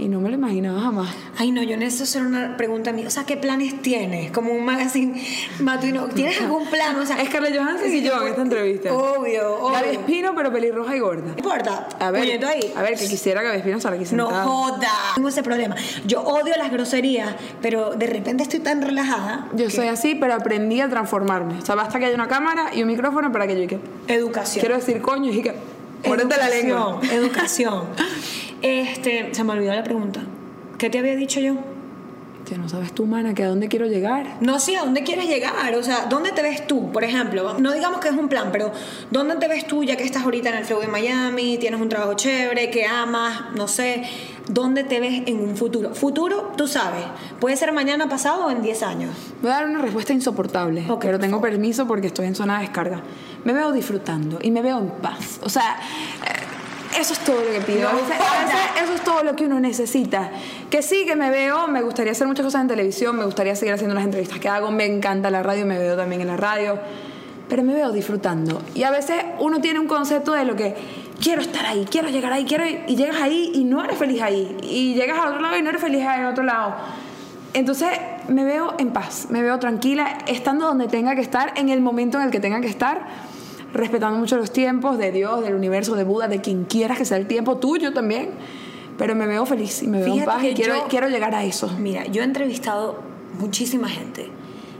y 0.00 0.08
no 0.08 0.20
me 0.20 0.28
lo 0.30 0.34
imaginaba 0.36 0.80
jamás. 0.80 1.14
Ay, 1.38 1.50
no, 1.50 1.62
yo 1.62 1.76
necesito 1.76 2.04
hacer 2.04 2.22
una 2.22 2.56
pregunta 2.56 2.90
a 2.90 2.92
mí. 2.92 3.04
O 3.06 3.10
sea, 3.10 3.24
¿qué 3.24 3.36
planes 3.36 3.80
tienes? 3.82 4.30
Como 4.32 4.52
un 4.52 4.64
magazine 4.64 5.22
matutino. 5.60 6.06
¿Tienes 6.08 6.40
algún 6.40 6.66
plan? 6.68 6.96
O 6.98 7.06
sea, 7.06 7.20
Es 7.20 7.28
Scarlett 7.28 7.56
Johansson 7.56 7.92
y 7.92 8.02
yo 8.02 8.20
en 8.22 8.28
esta 8.28 8.42
entrevista. 8.42 8.92
Obvio, 8.94 9.56
obvio. 9.58 9.70
Gaby 9.72 9.88
Espino, 9.96 10.34
pero 10.34 10.52
pelirroja 10.52 10.96
y 10.96 10.98
gorda. 11.00 11.22
No 11.32 11.34
importa. 11.38 11.88
A 11.98 12.10
ver, 12.10 12.44
ahí. 12.44 12.72
a 12.76 12.82
ver, 12.82 12.98
que 12.98 13.06
quisiera 13.06 13.42
Gaby 13.42 13.58
Espino 13.58 13.76
estar 13.76 13.92
aquí 13.92 14.02
No 14.02 14.26
sentada. 14.26 14.44
joda. 14.44 14.88
Tengo 15.14 15.28
ese 15.28 15.42
problema. 15.42 15.76
Yo 16.06 16.22
odio 16.22 16.54
las 16.56 16.70
groserías, 16.72 17.34
pero 17.62 17.90
de 17.94 18.06
repente 18.06 18.42
estoy 18.42 18.60
tan 18.60 18.82
relajada. 18.82 19.48
Yo 19.54 19.66
que- 19.66 19.70
soy 19.70 19.88
así, 19.88 20.14
pero 20.14 20.34
aprendí 20.34 20.80
a 20.80 20.88
transformarme. 20.88 21.58
O 21.58 21.64
sea, 21.66 21.74
basta 21.74 21.98
que 21.98 22.06
haya 22.06 22.14
una 22.14 22.28
cámara 22.28 22.70
y 22.74 22.82
un 22.82 22.88
micrófono 22.88 23.30
para 23.32 23.46
que 23.46 23.56
yo 23.56 23.62
y 23.62 23.66
que 23.66 23.78
Educación. 24.08 24.60
quiero 24.60 24.76
decir 24.76 25.00
coño 25.02 25.30
y 25.32 25.42
que 25.42 25.54
muérete 26.06 26.36
la 26.36 26.48
lengua. 26.48 27.00
Educación. 27.12 27.84
Este, 28.62 29.34
se 29.34 29.44
me 29.44 29.52
olvidó 29.52 29.74
la 29.74 29.84
pregunta. 29.84 30.20
¿Qué 30.78 30.90
te 30.90 30.98
había 30.98 31.16
dicho 31.16 31.40
yo? 31.40 31.56
Que 32.44 32.56
no 32.56 32.68
sabes 32.68 32.92
tú, 32.92 33.06
mana, 33.06 33.34
que 33.34 33.44
a 33.44 33.48
dónde 33.48 33.68
quiero 33.68 33.86
llegar. 33.86 34.26
No 34.40 34.58
sé 34.58 34.76
a 34.76 34.80
dónde 34.80 35.02
quieres 35.02 35.28
llegar, 35.28 35.74
o 35.74 35.82
sea, 35.82 36.06
¿dónde 36.06 36.32
te 36.32 36.42
ves 36.42 36.66
tú? 36.66 36.90
Por 36.90 37.04
ejemplo, 37.04 37.58
no 37.58 37.72
digamos 37.72 38.00
que 38.00 38.08
es 38.08 38.14
un 38.14 38.28
plan, 38.28 38.48
pero 38.50 38.72
¿dónde 39.10 39.36
te 39.36 39.46
ves 39.46 39.66
tú 39.66 39.84
ya 39.84 39.96
que 39.96 40.04
estás 40.04 40.24
ahorita 40.24 40.48
en 40.48 40.56
el 40.56 40.64
flow 40.64 40.80
de 40.80 40.88
Miami, 40.88 41.58
tienes 41.58 41.80
un 41.80 41.88
trabajo 41.88 42.14
chévere, 42.14 42.70
que 42.70 42.86
amas, 42.86 43.54
no 43.54 43.68
sé, 43.68 44.02
¿dónde 44.48 44.84
te 44.84 45.00
ves 45.00 45.22
en 45.26 45.38
un 45.38 45.56
futuro? 45.56 45.94
Futuro, 45.94 46.52
tú 46.56 46.66
sabes, 46.66 47.04
puede 47.38 47.56
ser 47.56 47.72
mañana 47.72 48.08
pasado 48.08 48.46
o 48.46 48.50
en 48.50 48.62
10 48.62 48.82
años. 48.82 49.14
Voy 49.42 49.50
a 49.50 49.54
dar 49.54 49.66
una 49.66 49.80
respuesta 49.82 50.12
insoportable, 50.12 50.86
Ok, 50.88 51.02
pero 51.02 51.18
tengo 51.18 51.40
permiso 51.40 51.86
porque 51.86 52.06
estoy 52.08 52.26
en 52.26 52.34
zona 52.34 52.56
de 52.56 52.62
descarga. 52.62 53.02
Me 53.44 53.52
veo 53.52 53.70
disfrutando 53.70 54.38
y 54.42 54.50
me 54.50 54.62
veo 54.62 54.78
en 54.78 54.88
paz. 54.88 55.40
O 55.42 55.48
sea, 55.50 55.78
eso 56.98 57.12
es 57.12 57.20
todo 57.20 57.40
lo 57.40 57.50
que 57.50 57.60
pido. 57.60 57.88
a, 57.88 57.92
No 57.92 57.98
a 57.98 58.82
eso 58.82 58.94
es 58.94 59.02
todo 59.02 59.22
lo 59.22 59.36
que 59.36 59.44
uno 59.44 59.60
necesita. 59.60 60.30
Que 60.70 60.82
sí, 60.82 61.04
que 61.06 61.16
me 61.16 61.30
veo, 61.30 61.68
me 61.68 61.82
gustaría 61.82 62.12
hacer 62.12 62.26
muchas 62.26 62.44
cosas 62.44 62.62
en 62.62 62.68
televisión, 62.68 63.16
me 63.16 63.24
gustaría 63.24 63.54
seguir 63.56 63.74
haciendo 63.74 63.94
las 63.94 64.04
entrevistas 64.04 64.38
que 64.38 64.48
hago, 64.48 64.70
me 64.70 64.86
encanta 64.86 65.30
la 65.30 65.42
radio, 65.42 65.66
me 65.66 65.78
veo 65.78 65.96
también 65.96 66.20
en 66.20 66.28
la 66.28 66.36
radio, 66.36 66.78
pero 67.48 67.62
me 67.62 67.74
veo 67.74 67.92
disfrutando. 67.92 68.62
Y 68.74 68.82
a 68.82 68.90
veces 68.90 69.16
uno 69.38 69.60
tiene 69.60 69.80
un 69.80 69.86
concepto 69.86 70.32
de 70.32 70.44
lo 70.44 70.56
que 70.56 70.74
quiero 71.20 71.42
estar 71.42 71.66
ahí, 71.66 71.86
quiero 71.90 72.08
llegar 72.08 72.32
ahí, 72.32 72.44
quiero 72.44 72.66
ir", 72.66 72.84
y 72.86 72.96
llegas 72.96 73.20
ahí 73.20 73.52
y 73.54 73.64
no 73.64 73.84
eres 73.84 73.98
feliz 73.98 74.22
ahí, 74.22 74.56
y 74.62 74.94
llegas 74.94 75.18
al 75.18 75.28
otro 75.28 75.40
lado 75.40 75.56
y 75.56 75.62
no 75.62 75.70
eres 75.70 75.80
feliz 75.80 76.02
en 76.02 76.24
otro 76.26 76.44
lado. 76.44 76.74
Entonces 77.52 77.90
me 78.28 78.44
veo 78.44 78.74
en 78.78 78.92
paz, 78.92 79.26
me 79.28 79.42
veo 79.42 79.58
tranquila, 79.58 80.18
estando 80.26 80.66
donde 80.66 80.86
tenga 80.86 81.14
que 81.14 81.20
estar, 81.20 81.52
en 81.56 81.68
el 81.68 81.80
momento 81.80 82.18
en 82.18 82.24
el 82.24 82.30
que 82.30 82.38
tenga 82.38 82.60
que 82.60 82.68
estar, 82.68 83.29
respetando 83.72 84.18
mucho 84.18 84.36
los 84.36 84.52
tiempos 84.52 84.98
de 84.98 85.12
Dios, 85.12 85.42
del 85.42 85.54
universo, 85.54 85.94
de 85.96 86.04
Buda, 86.04 86.28
de 86.28 86.40
quien 86.40 86.64
quieras 86.64 86.98
que 86.98 87.04
sea 87.04 87.16
el 87.16 87.26
tiempo 87.26 87.56
tuyo 87.58 87.92
también. 87.92 88.30
Pero 88.98 89.14
me 89.14 89.26
veo 89.26 89.46
feliz 89.46 89.82
y 89.82 89.86
me 89.86 89.98
veo 89.98 90.08
en 90.08 90.12
Fíjate 90.14 90.30
paz 90.30 90.44
y 90.44 90.54
quiero, 90.54 90.74
yo- 90.76 90.84
quiero 90.88 91.08
llegar 91.08 91.34
a 91.34 91.44
eso. 91.44 91.68
Mira, 91.78 92.04
yo 92.06 92.20
he 92.22 92.24
entrevistado 92.24 92.98
muchísima 93.38 93.88
gente. 93.88 94.30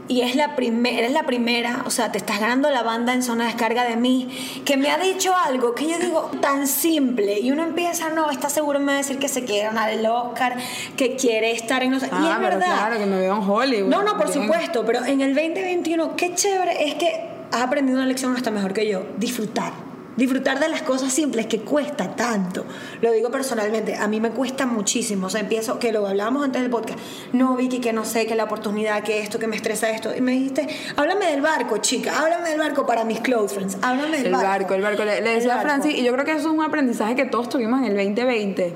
Y 0.07 0.21
es 0.21 0.35
la 0.35 0.57
primera, 0.57 0.97
eres 0.97 1.11
la 1.13 1.23
primera, 1.23 1.83
o 1.85 1.89
sea, 1.89 2.11
te 2.11 2.17
estás 2.17 2.39
ganando 2.41 2.69
la 2.69 2.83
banda 2.83 3.13
en 3.13 3.23
zona 3.23 3.45
de 3.45 3.51
descarga 3.51 3.85
de 3.85 3.95
mí, 3.95 4.27
que 4.65 4.75
me 4.75 4.91
ha 4.91 4.97
dicho 4.97 5.31
algo 5.45 5.73
que 5.73 5.87
yo 5.89 5.97
digo 5.99 6.29
tan 6.41 6.67
simple. 6.67 7.39
Y 7.39 7.49
uno 7.51 7.63
empieza, 7.63 8.09
no, 8.09 8.29
está 8.29 8.49
seguro 8.49 8.79
me 8.79 8.87
va 8.87 8.93
a 8.93 8.97
decir 8.97 9.19
que 9.19 9.29
se 9.29 9.45
quiere 9.45 9.67
ganar 9.67 9.89
el 9.89 10.05
Oscar, 10.05 10.57
que 10.97 11.15
quiere 11.15 11.51
estar 11.51 11.81
en. 11.81 11.91
No 11.91 11.99
sé. 12.01 12.07
y 12.07 12.09
Ah, 12.11 12.33
es 12.35 12.41
verdad. 12.41 12.65
claro, 12.75 12.97
que 12.99 13.05
me 13.05 13.19
veo 13.19 13.37
en 13.37 13.49
Hollywood. 13.49 13.89
No, 13.89 14.03
no, 14.03 14.17
por 14.17 14.29
Bien. 14.29 14.41
supuesto, 14.43 14.83
pero 14.85 15.05
en 15.05 15.21
el 15.21 15.33
2021, 15.33 16.15
qué 16.17 16.35
chévere 16.35 16.87
es 16.89 16.95
que 16.95 17.30
has 17.51 17.61
aprendido 17.61 17.97
una 17.97 18.07
lección 18.07 18.35
hasta 18.35 18.51
mejor 18.51 18.73
que 18.73 18.87
yo, 18.87 19.03
disfrutar. 19.17 19.73
Disfrutar 20.17 20.59
de 20.59 20.67
las 20.67 20.81
cosas 20.81 21.13
simples 21.13 21.45
que 21.45 21.61
cuesta 21.61 22.15
tanto. 22.15 22.65
Lo 23.01 23.13
digo 23.13 23.31
personalmente, 23.31 23.95
a 23.95 24.09
mí 24.09 24.19
me 24.19 24.31
cuesta 24.31 24.65
muchísimo. 24.65 25.27
O 25.27 25.29
sea, 25.29 25.39
empiezo, 25.39 25.79
que 25.79 25.93
lo 25.93 26.05
hablábamos 26.05 26.43
antes 26.43 26.61
del 26.61 26.69
podcast. 26.69 26.99
No, 27.31 27.55
Vicky, 27.55 27.79
que 27.79 27.93
no 27.93 28.03
sé, 28.03 28.25
que 28.25 28.35
la 28.35 28.43
oportunidad, 28.43 29.03
que 29.03 29.21
esto, 29.21 29.39
que 29.39 29.47
me 29.47 29.55
estresa 29.55 29.89
esto. 29.89 30.13
Y 30.15 30.19
me 30.19 30.33
dijiste, 30.33 30.67
háblame 30.97 31.27
del 31.27 31.41
barco, 31.41 31.77
chica, 31.77 32.19
háblame 32.19 32.49
del 32.49 32.59
barco 32.59 32.85
para 32.85 33.05
mis 33.05 33.21
close 33.21 33.55
friends. 33.55 33.77
Háblame 33.81 34.17
del 34.17 34.27
El 34.27 34.33
barco, 34.33 34.73
el 34.73 34.81
barco. 34.81 35.05
Le, 35.05 35.21
le 35.21 35.29
decía 35.35 35.53
a 35.53 35.55
barco. 35.55 35.69
Francis, 35.69 35.97
y 35.97 36.03
yo 36.03 36.11
creo 36.11 36.25
que 36.25 36.31
eso 36.31 36.49
es 36.49 36.53
un 36.53 36.61
aprendizaje 36.61 37.15
que 37.15 37.25
todos 37.25 37.47
tuvimos 37.47 37.79
en 37.79 37.97
el 37.97 38.05
2020. 38.05 38.75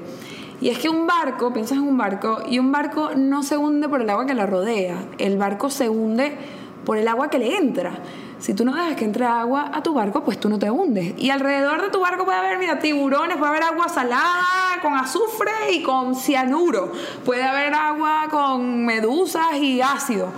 Y 0.61 0.69
es 0.69 0.79
que 0.79 0.87
un 0.87 1.05
barco, 1.05 1.51
piensas 1.51 1.77
en 1.77 1.83
un 1.83 1.97
barco, 1.97 2.43
y 2.49 2.59
un 2.59 2.71
barco 2.71 3.11
no 3.13 3.43
se 3.43 3.57
hunde 3.57 3.89
por 3.89 4.01
el 4.01 4.09
agua 4.09 4.25
que 4.25 4.33
la 4.33 4.45
rodea. 4.45 4.95
El 5.17 5.37
barco 5.37 5.69
se 5.69 5.89
hunde 5.89 6.31
por 6.85 6.97
el 6.97 7.09
agua 7.09 7.29
que 7.29 7.39
le 7.39 7.57
entra. 7.57 7.91
Si 8.39 8.53
tú 8.53 8.65
no 8.65 8.73
dejas 8.73 8.95
que 8.95 9.05
entre 9.05 9.25
agua 9.25 9.71
a 9.73 9.81
tu 9.81 9.93
barco, 9.93 10.23
pues 10.23 10.39
tú 10.39 10.49
no 10.49 10.59
te 10.59 10.69
hundes. 10.69 11.13
Y 11.17 11.29
alrededor 11.29 11.81
de 11.81 11.89
tu 11.89 11.99
barco 11.99 12.25
puede 12.25 12.37
haber, 12.37 12.59
mira, 12.59 12.79
tiburones, 12.79 13.37
puede 13.37 13.49
haber 13.49 13.63
agua 13.63 13.89
salada 13.89 14.43
con 14.81 14.93
azufre 14.93 15.51
y 15.73 15.81
con 15.81 16.15
cianuro. 16.15 16.91
Puede 17.23 17.43
haber 17.43 17.73
agua 17.73 18.27
con 18.29 18.85
medusas 18.85 19.55
y 19.59 19.81
ácido. 19.81 20.29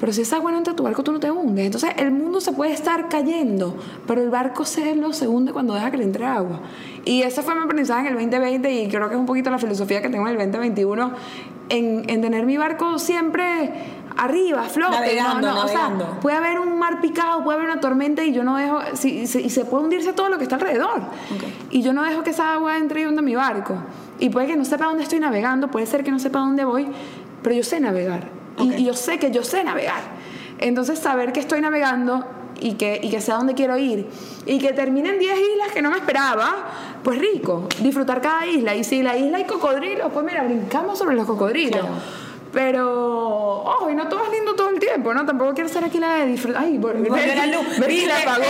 Pero 0.00 0.12
si 0.12 0.22
esa 0.22 0.36
agua 0.36 0.52
no 0.52 0.58
entra 0.58 0.72
a 0.72 0.76
tu 0.76 0.82
barco, 0.84 1.02
tú 1.02 1.12
no 1.12 1.20
te 1.20 1.30
hundes. 1.30 1.66
Entonces 1.66 1.90
el 1.96 2.10
mundo 2.10 2.40
se 2.40 2.52
puede 2.52 2.72
estar 2.72 3.08
cayendo, 3.08 3.76
pero 4.06 4.22
el 4.22 4.30
barco 4.30 4.64
se 4.64 4.96
se 5.12 5.28
hunde 5.28 5.52
cuando 5.52 5.74
deja 5.74 5.90
que 5.90 5.96
le 5.96 6.04
entre 6.04 6.24
agua. 6.24 6.60
Y 7.04 7.22
ese 7.22 7.42
fue 7.42 7.54
mi 7.54 7.62
aprendizaje 7.62 8.08
en 8.08 8.14
el 8.14 8.14
2020 8.14 8.72
y 8.72 8.88
creo 8.88 9.08
que 9.08 9.14
es 9.14 9.20
un 9.20 9.26
poquito 9.26 9.50
la 9.50 9.58
filosofía 9.58 10.00
que 10.00 10.08
tengo 10.08 10.28
en 10.28 10.32
el 10.32 10.38
2021, 10.38 11.12
en, 11.70 12.08
en 12.08 12.20
tener 12.20 12.46
mi 12.46 12.56
barco 12.56 12.98
siempre 12.98 13.72
arriba, 14.18 14.62
flote. 14.64 14.92
Navegando, 14.96 15.48
no, 15.48 15.54
no, 15.54 15.64
o 15.64 15.68
sea, 15.68 15.88
navegando. 15.88 16.20
puede 16.20 16.36
haber 16.36 16.58
un 16.58 16.78
mar 16.78 17.00
picado, 17.00 17.42
puede 17.44 17.58
haber 17.58 17.70
una 17.70 17.80
tormenta 17.80 18.22
y 18.24 18.32
yo 18.32 18.44
no 18.44 18.56
dejo, 18.56 18.80
si- 18.94 19.26
si- 19.26 19.40
y 19.40 19.50
se 19.50 19.64
puede 19.64 19.84
hundirse 19.84 20.12
todo 20.12 20.28
lo 20.28 20.36
que 20.38 20.42
está 20.44 20.56
alrededor. 20.56 21.00
Y 21.70 21.82
yo 21.82 21.92
no 21.92 22.02
dejo 22.02 22.22
que 22.22 22.30
esa 22.30 22.54
agua 22.54 22.76
entre 22.78 23.02
y 23.02 23.06
hunda 23.06 23.22
mi 23.22 23.34
barco. 23.36 23.76
Y 24.18 24.30
puede 24.30 24.46
que 24.48 24.56
no 24.56 24.64
sepa 24.64 24.86
dónde 24.86 25.04
estoy 25.04 25.20
navegando, 25.20 25.68
puede 25.68 25.86
ser 25.86 26.02
que 26.04 26.10
no 26.10 26.18
sepa 26.18 26.40
dónde 26.40 26.64
voy, 26.64 26.88
pero 27.42 27.54
yo 27.54 27.62
sé 27.62 27.78
navegar. 27.80 28.28
Y- 28.58 28.84
yo 28.84 28.94
sé 28.94 29.18
que 29.18 29.30
yo 29.30 29.42
sé 29.44 29.62
navegar. 29.64 30.00
Entonces, 30.58 30.98
saber 30.98 31.32
que 31.32 31.38
estoy 31.40 31.60
navegando 31.60 32.24
y 32.60 32.72
que, 32.72 32.98
y 33.00 33.10
que 33.10 33.20
sé 33.20 33.30
a 33.30 33.36
dónde 33.36 33.54
quiero 33.54 33.78
ir 33.78 34.08
y 34.44 34.58
que 34.58 34.72
termine 34.72 35.10
en 35.10 35.20
10 35.20 35.38
islas 35.38 35.68
que 35.72 35.80
no 35.80 35.90
me 35.90 35.98
esperaba, 35.98 36.56
pues 37.04 37.20
rico. 37.20 37.68
Disfrutar 37.80 38.20
cada 38.20 38.44
isla. 38.46 38.74
Y 38.74 38.82
si 38.82 39.00
la 39.04 39.16
isla 39.16 39.36
hay 39.38 39.44
cocodrilos, 39.44 40.10
pues 40.12 40.26
mira, 40.26 40.42
brincamos 40.42 40.98
sobre 40.98 41.14
los 41.14 41.24
cocodrilos. 41.26 41.78
Claro. 41.82 41.94
Pero, 42.58 43.62
ojo, 43.62 43.88
y 43.88 43.94
no 43.94 44.08
todo 44.08 44.24
es 44.24 44.32
lindo 44.32 44.56
todo 44.56 44.70
el 44.70 44.80
tiempo, 44.80 45.14
¿no? 45.14 45.24
Tampoco 45.24 45.54
quiero 45.54 45.68
ser 45.68 45.84
aquí 45.84 46.00
la 46.00 46.14
de 46.16 46.26
disfrutar. 46.26 46.64
Ay, 46.64 46.72
vol- 46.76 46.98
Volvió 47.08 47.34
la 47.36 47.46
luz. 47.46 47.78
Belki 47.78 48.04
la 48.04 48.18
apagó. 48.18 48.42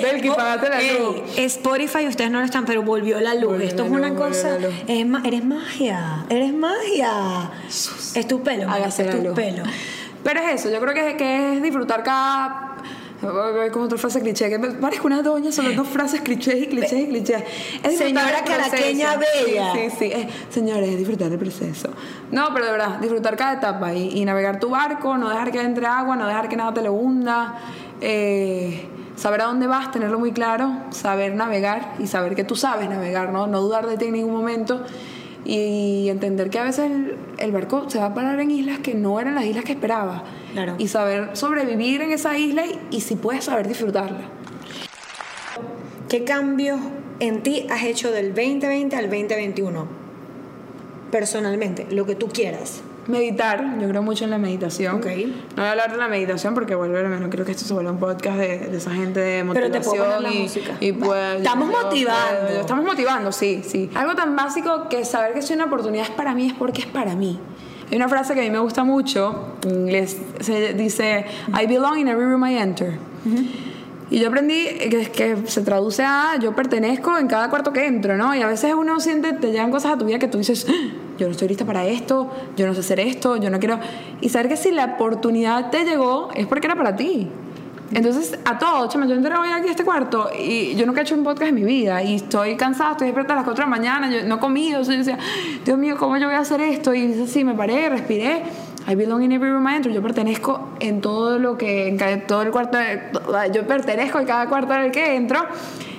Belki, 0.00 0.28
vo- 0.28 0.36
pagaste 0.36 0.68
la 0.68 0.80
luz. 0.82 1.16
Spotify, 1.36 2.06
ustedes 2.06 2.30
no 2.30 2.38
lo 2.38 2.44
están, 2.44 2.64
pero 2.64 2.84
volvió 2.84 3.18
la 3.20 3.34
luz. 3.34 3.46
Volvió 3.54 3.66
Esto 3.66 3.82
la 3.82 3.88
es 3.88 3.92
una 3.96 4.08
luz, 4.10 4.18
cosa. 4.18 4.56
Es 4.86 5.04
ma- 5.04 5.20
eres 5.24 5.44
magia. 5.44 6.24
Eres 6.28 6.54
magia. 6.54 7.50
Es 7.68 8.28
tu 8.28 8.40
pelo. 8.40 8.70
Hágase 8.70 9.08
es 9.08 9.16
tu 9.16 9.20
luz. 9.24 9.34
pelo. 9.34 9.64
Pero 10.22 10.40
es 10.40 10.60
eso, 10.60 10.70
yo 10.70 10.80
creo 10.80 10.94
que, 10.94 11.16
que 11.16 11.54
es 11.56 11.62
disfrutar 11.62 12.04
cada. 12.04 12.65
Con 13.72 13.82
otra 13.82 13.98
frase 13.98 14.20
cliché, 14.20 14.48
que 14.48 14.58
me 14.58 14.68
parezco 14.70 15.06
una 15.06 15.22
doña 15.22 15.50
sobre 15.52 15.74
dos 15.74 15.88
frases 15.88 16.20
clichés 16.20 16.62
y 16.62 16.66
clichés 16.66 16.92
y 17.00 17.06
clichés. 17.06 17.42
Es 17.82 17.98
Señora 17.98 18.42
caraqueña 18.44 19.16
bella. 19.16 19.72
Sí, 19.74 19.80
sí, 19.90 19.96
sí. 19.98 20.12
Es- 20.12 20.26
señores, 20.54 20.88
es 20.90 20.98
disfrutar 20.98 21.32
el 21.32 21.38
proceso. 21.38 21.88
No, 22.30 22.48
pero 22.54 22.66
de 22.66 22.72
verdad, 22.72 22.98
disfrutar 22.98 23.36
cada 23.36 23.54
etapa 23.54 23.92
y, 23.94 24.18
y 24.20 24.24
navegar 24.24 24.60
tu 24.60 24.70
barco, 24.70 25.16
no 25.18 25.28
dejar 25.28 25.50
que 25.50 25.60
entre 25.60 25.86
agua, 25.86 26.16
no 26.16 26.26
dejar 26.26 26.48
que 26.48 26.56
nada 26.56 26.72
te 26.74 26.82
lo 26.82 26.92
hunda. 26.92 27.54
eh, 28.00 28.88
saber 29.16 29.40
a 29.40 29.44
dónde 29.46 29.66
vas, 29.66 29.90
tenerlo 29.90 30.18
muy 30.18 30.32
claro, 30.32 30.70
saber 30.90 31.34
navegar 31.34 31.94
y 31.98 32.06
saber 32.06 32.34
que 32.34 32.44
tú 32.44 32.54
sabes 32.54 32.90
navegar, 32.90 33.30
¿no? 33.32 33.46
No 33.46 33.62
dudar 33.62 33.86
de 33.86 33.96
ti 33.96 34.04
en 34.04 34.12
ningún 34.12 34.34
momento 34.34 34.82
y 35.46 36.08
entender 36.08 36.50
que 36.50 36.58
a 36.58 36.64
veces 36.64 36.90
el, 36.90 37.16
el 37.38 37.52
barco 37.52 37.88
se 37.88 37.98
va 37.98 38.06
a 38.06 38.14
parar 38.14 38.40
en 38.40 38.50
islas 38.50 38.80
que 38.80 38.94
no 38.94 39.20
eran 39.20 39.36
las 39.36 39.44
islas 39.44 39.64
que 39.64 39.72
esperaba. 39.72 40.24
Claro. 40.52 40.74
Y 40.78 40.88
saber 40.88 41.36
sobrevivir 41.36 42.02
en 42.02 42.10
esa 42.10 42.36
isla 42.36 42.66
y, 42.66 42.78
y 42.90 43.00
si 43.00 43.14
puedes 43.14 43.44
saber 43.44 43.68
disfrutarla. 43.68 44.22
¿Qué 46.08 46.24
cambios 46.24 46.80
en 47.20 47.42
ti 47.42 47.66
has 47.70 47.84
hecho 47.84 48.10
del 48.10 48.34
2020 48.34 48.96
al 48.96 49.04
2021? 49.04 49.86
Personalmente, 51.10 51.86
lo 51.90 52.06
que 52.06 52.16
tú 52.16 52.28
quieras. 52.28 52.82
Meditar, 53.08 53.78
yo 53.80 53.88
creo 53.88 54.02
mucho 54.02 54.24
en 54.24 54.30
la 54.30 54.38
meditación. 54.38 54.96
Ok. 54.96 55.06
No 55.06 55.56
voy 55.56 55.64
a 55.66 55.70
hablar 55.70 55.92
de 55.92 55.96
la 55.98 56.08
meditación 56.08 56.54
porque 56.54 56.74
vuelve, 56.74 57.02
no 57.08 57.30
creo 57.30 57.44
que 57.44 57.52
esto 57.52 57.64
se 57.64 57.72
vuelva 57.72 57.92
un 57.92 57.98
podcast 58.00 58.36
de, 58.38 58.58
de 58.58 58.76
esa 58.76 58.90
gente 58.92 59.20
de 59.20 59.44
Pero 59.52 59.68
motivación. 59.68 59.72
te 59.72 59.80
puedo 59.88 60.04
poner 60.04 60.20
la 60.22 60.32
y, 60.32 60.42
música. 60.42 60.72
y 60.80 60.92
pues, 60.92 61.36
Estamos 61.36 61.70
yo 61.72 61.82
motivando. 61.82 62.40
puedo- 62.46 62.60
estamos 62.60 62.84
motivando, 62.84 63.32
sí, 63.32 63.62
sí. 63.64 63.90
Algo 63.94 64.14
tan 64.14 64.34
básico 64.34 64.88
que 64.88 65.04
saber 65.04 65.34
que 65.34 65.42
si 65.42 65.54
una 65.54 65.66
oportunidad 65.66 66.04
es 66.04 66.10
para 66.10 66.34
mí 66.34 66.46
es 66.48 66.52
porque 66.54 66.80
es 66.80 66.86
para 66.88 67.14
mí. 67.14 67.38
Hay 67.90 67.96
una 67.96 68.08
frase 68.08 68.34
que 68.34 68.40
a 68.40 68.42
mí 68.42 68.50
me 68.50 68.58
gusta 68.58 68.82
mucho, 68.82 69.54
en 69.64 69.82
inglés 69.82 70.16
se 70.40 70.74
dice, 70.74 71.24
I 71.60 71.66
belong 71.66 71.98
in 71.98 72.08
every 72.08 72.24
room 72.26 72.44
I 72.44 72.56
enter. 72.58 72.98
Y 74.10 74.20
yo 74.20 74.28
aprendí 74.28 74.66
que, 74.88 75.10
que 75.10 75.36
se 75.46 75.62
traduce 75.62 76.04
a 76.04 76.36
yo 76.40 76.54
pertenezco 76.54 77.18
en 77.18 77.26
cada 77.26 77.50
cuarto 77.50 77.72
que 77.72 77.86
entro, 77.86 78.16
¿no? 78.16 78.34
Y 78.34 78.42
a 78.42 78.46
veces 78.46 78.72
uno 78.74 79.00
siente, 79.00 79.32
te 79.32 79.50
llegan 79.50 79.70
cosas 79.70 79.94
a 79.94 79.98
tu 79.98 80.04
vida 80.04 80.18
que 80.18 80.28
tú 80.28 80.38
dices, 80.38 80.66
"Ah, 80.68 80.72
yo 81.18 81.26
no 81.26 81.32
estoy 81.32 81.48
lista 81.48 81.64
para 81.64 81.86
esto, 81.86 82.30
yo 82.56 82.66
no 82.66 82.74
sé 82.74 82.80
hacer 82.80 83.00
esto, 83.00 83.36
yo 83.36 83.50
no 83.50 83.58
quiero. 83.58 83.80
Y 84.20 84.28
saber 84.28 84.48
que 84.48 84.56
si 84.56 84.70
la 84.70 84.84
oportunidad 84.84 85.70
te 85.70 85.84
llegó 85.84 86.30
es 86.34 86.46
porque 86.46 86.66
era 86.66 86.76
para 86.76 86.94
ti. 86.94 87.28
Entonces, 87.92 88.38
a 88.44 88.58
todo, 88.58 88.88
chama, 88.88 89.06
yo 89.06 89.14
entré 89.14 89.34
hoy 89.36 89.48
aquí 89.48 89.68
a 89.68 89.70
este 89.70 89.84
cuarto 89.84 90.28
y 90.36 90.74
yo 90.74 90.86
nunca 90.86 91.00
he 91.00 91.04
hecho 91.04 91.14
un 91.14 91.22
podcast 91.22 91.50
en 91.50 91.54
mi 91.54 91.62
vida 91.62 92.02
y 92.02 92.16
estoy 92.16 92.56
cansada, 92.56 92.92
estoy 92.92 93.06
despierta 93.06 93.34
a 93.34 93.36
las 93.36 93.44
4 93.44 93.64
de 93.64 93.70
la 93.70 93.76
mañana, 93.76 94.10
yo 94.10 94.26
no 94.26 94.36
he 94.36 94.38
comido, 94.38 94.80
o 94.80 94.84
sea, 94.84 94.94
yo 94.94 94.98
decía, 94.98 95.18
Dios 95.64 95.78
mío, 95.78 95.96
¿cómo 95.96 96.16
yo 96.16 96.26
voy 96.26 96.34
a 96.34 96.40
hacer 96.40 96.60
esto? 96.60 96.92
Y 96.94 97.06
dice, 97.06 97.28
sí, 97.28 97.44
me 97.44 97.54
paré, 97.54 97.88
respiré, 97.88 98.42
I 98.88 98.94
belong 98.94 99.24
in 99.24 99.32
every 99.32 99.50
room 99.50 99.66
I 99.66 99.74
enter, 99.74 99.92
yo 99.92 100.00
pertenezco 100.00 100.68
en 100.78 101.00
todo 101.00 101.38
lo 101.38 101.58
que, 101.58 101.88
en 101.88 102.26
todo 102.26 102.42
el 102.42 102.52
cuarto, 102.52 102.78
yo 103.52 103.66
pertenezco 103.66 104.20
en 104.20 104.26
cada 104.26 104.48
cuarto 104.48 104.74
en 104.74 104.80
el 104.82 104.90
que 104.92 105.16
entro 105.16 105.40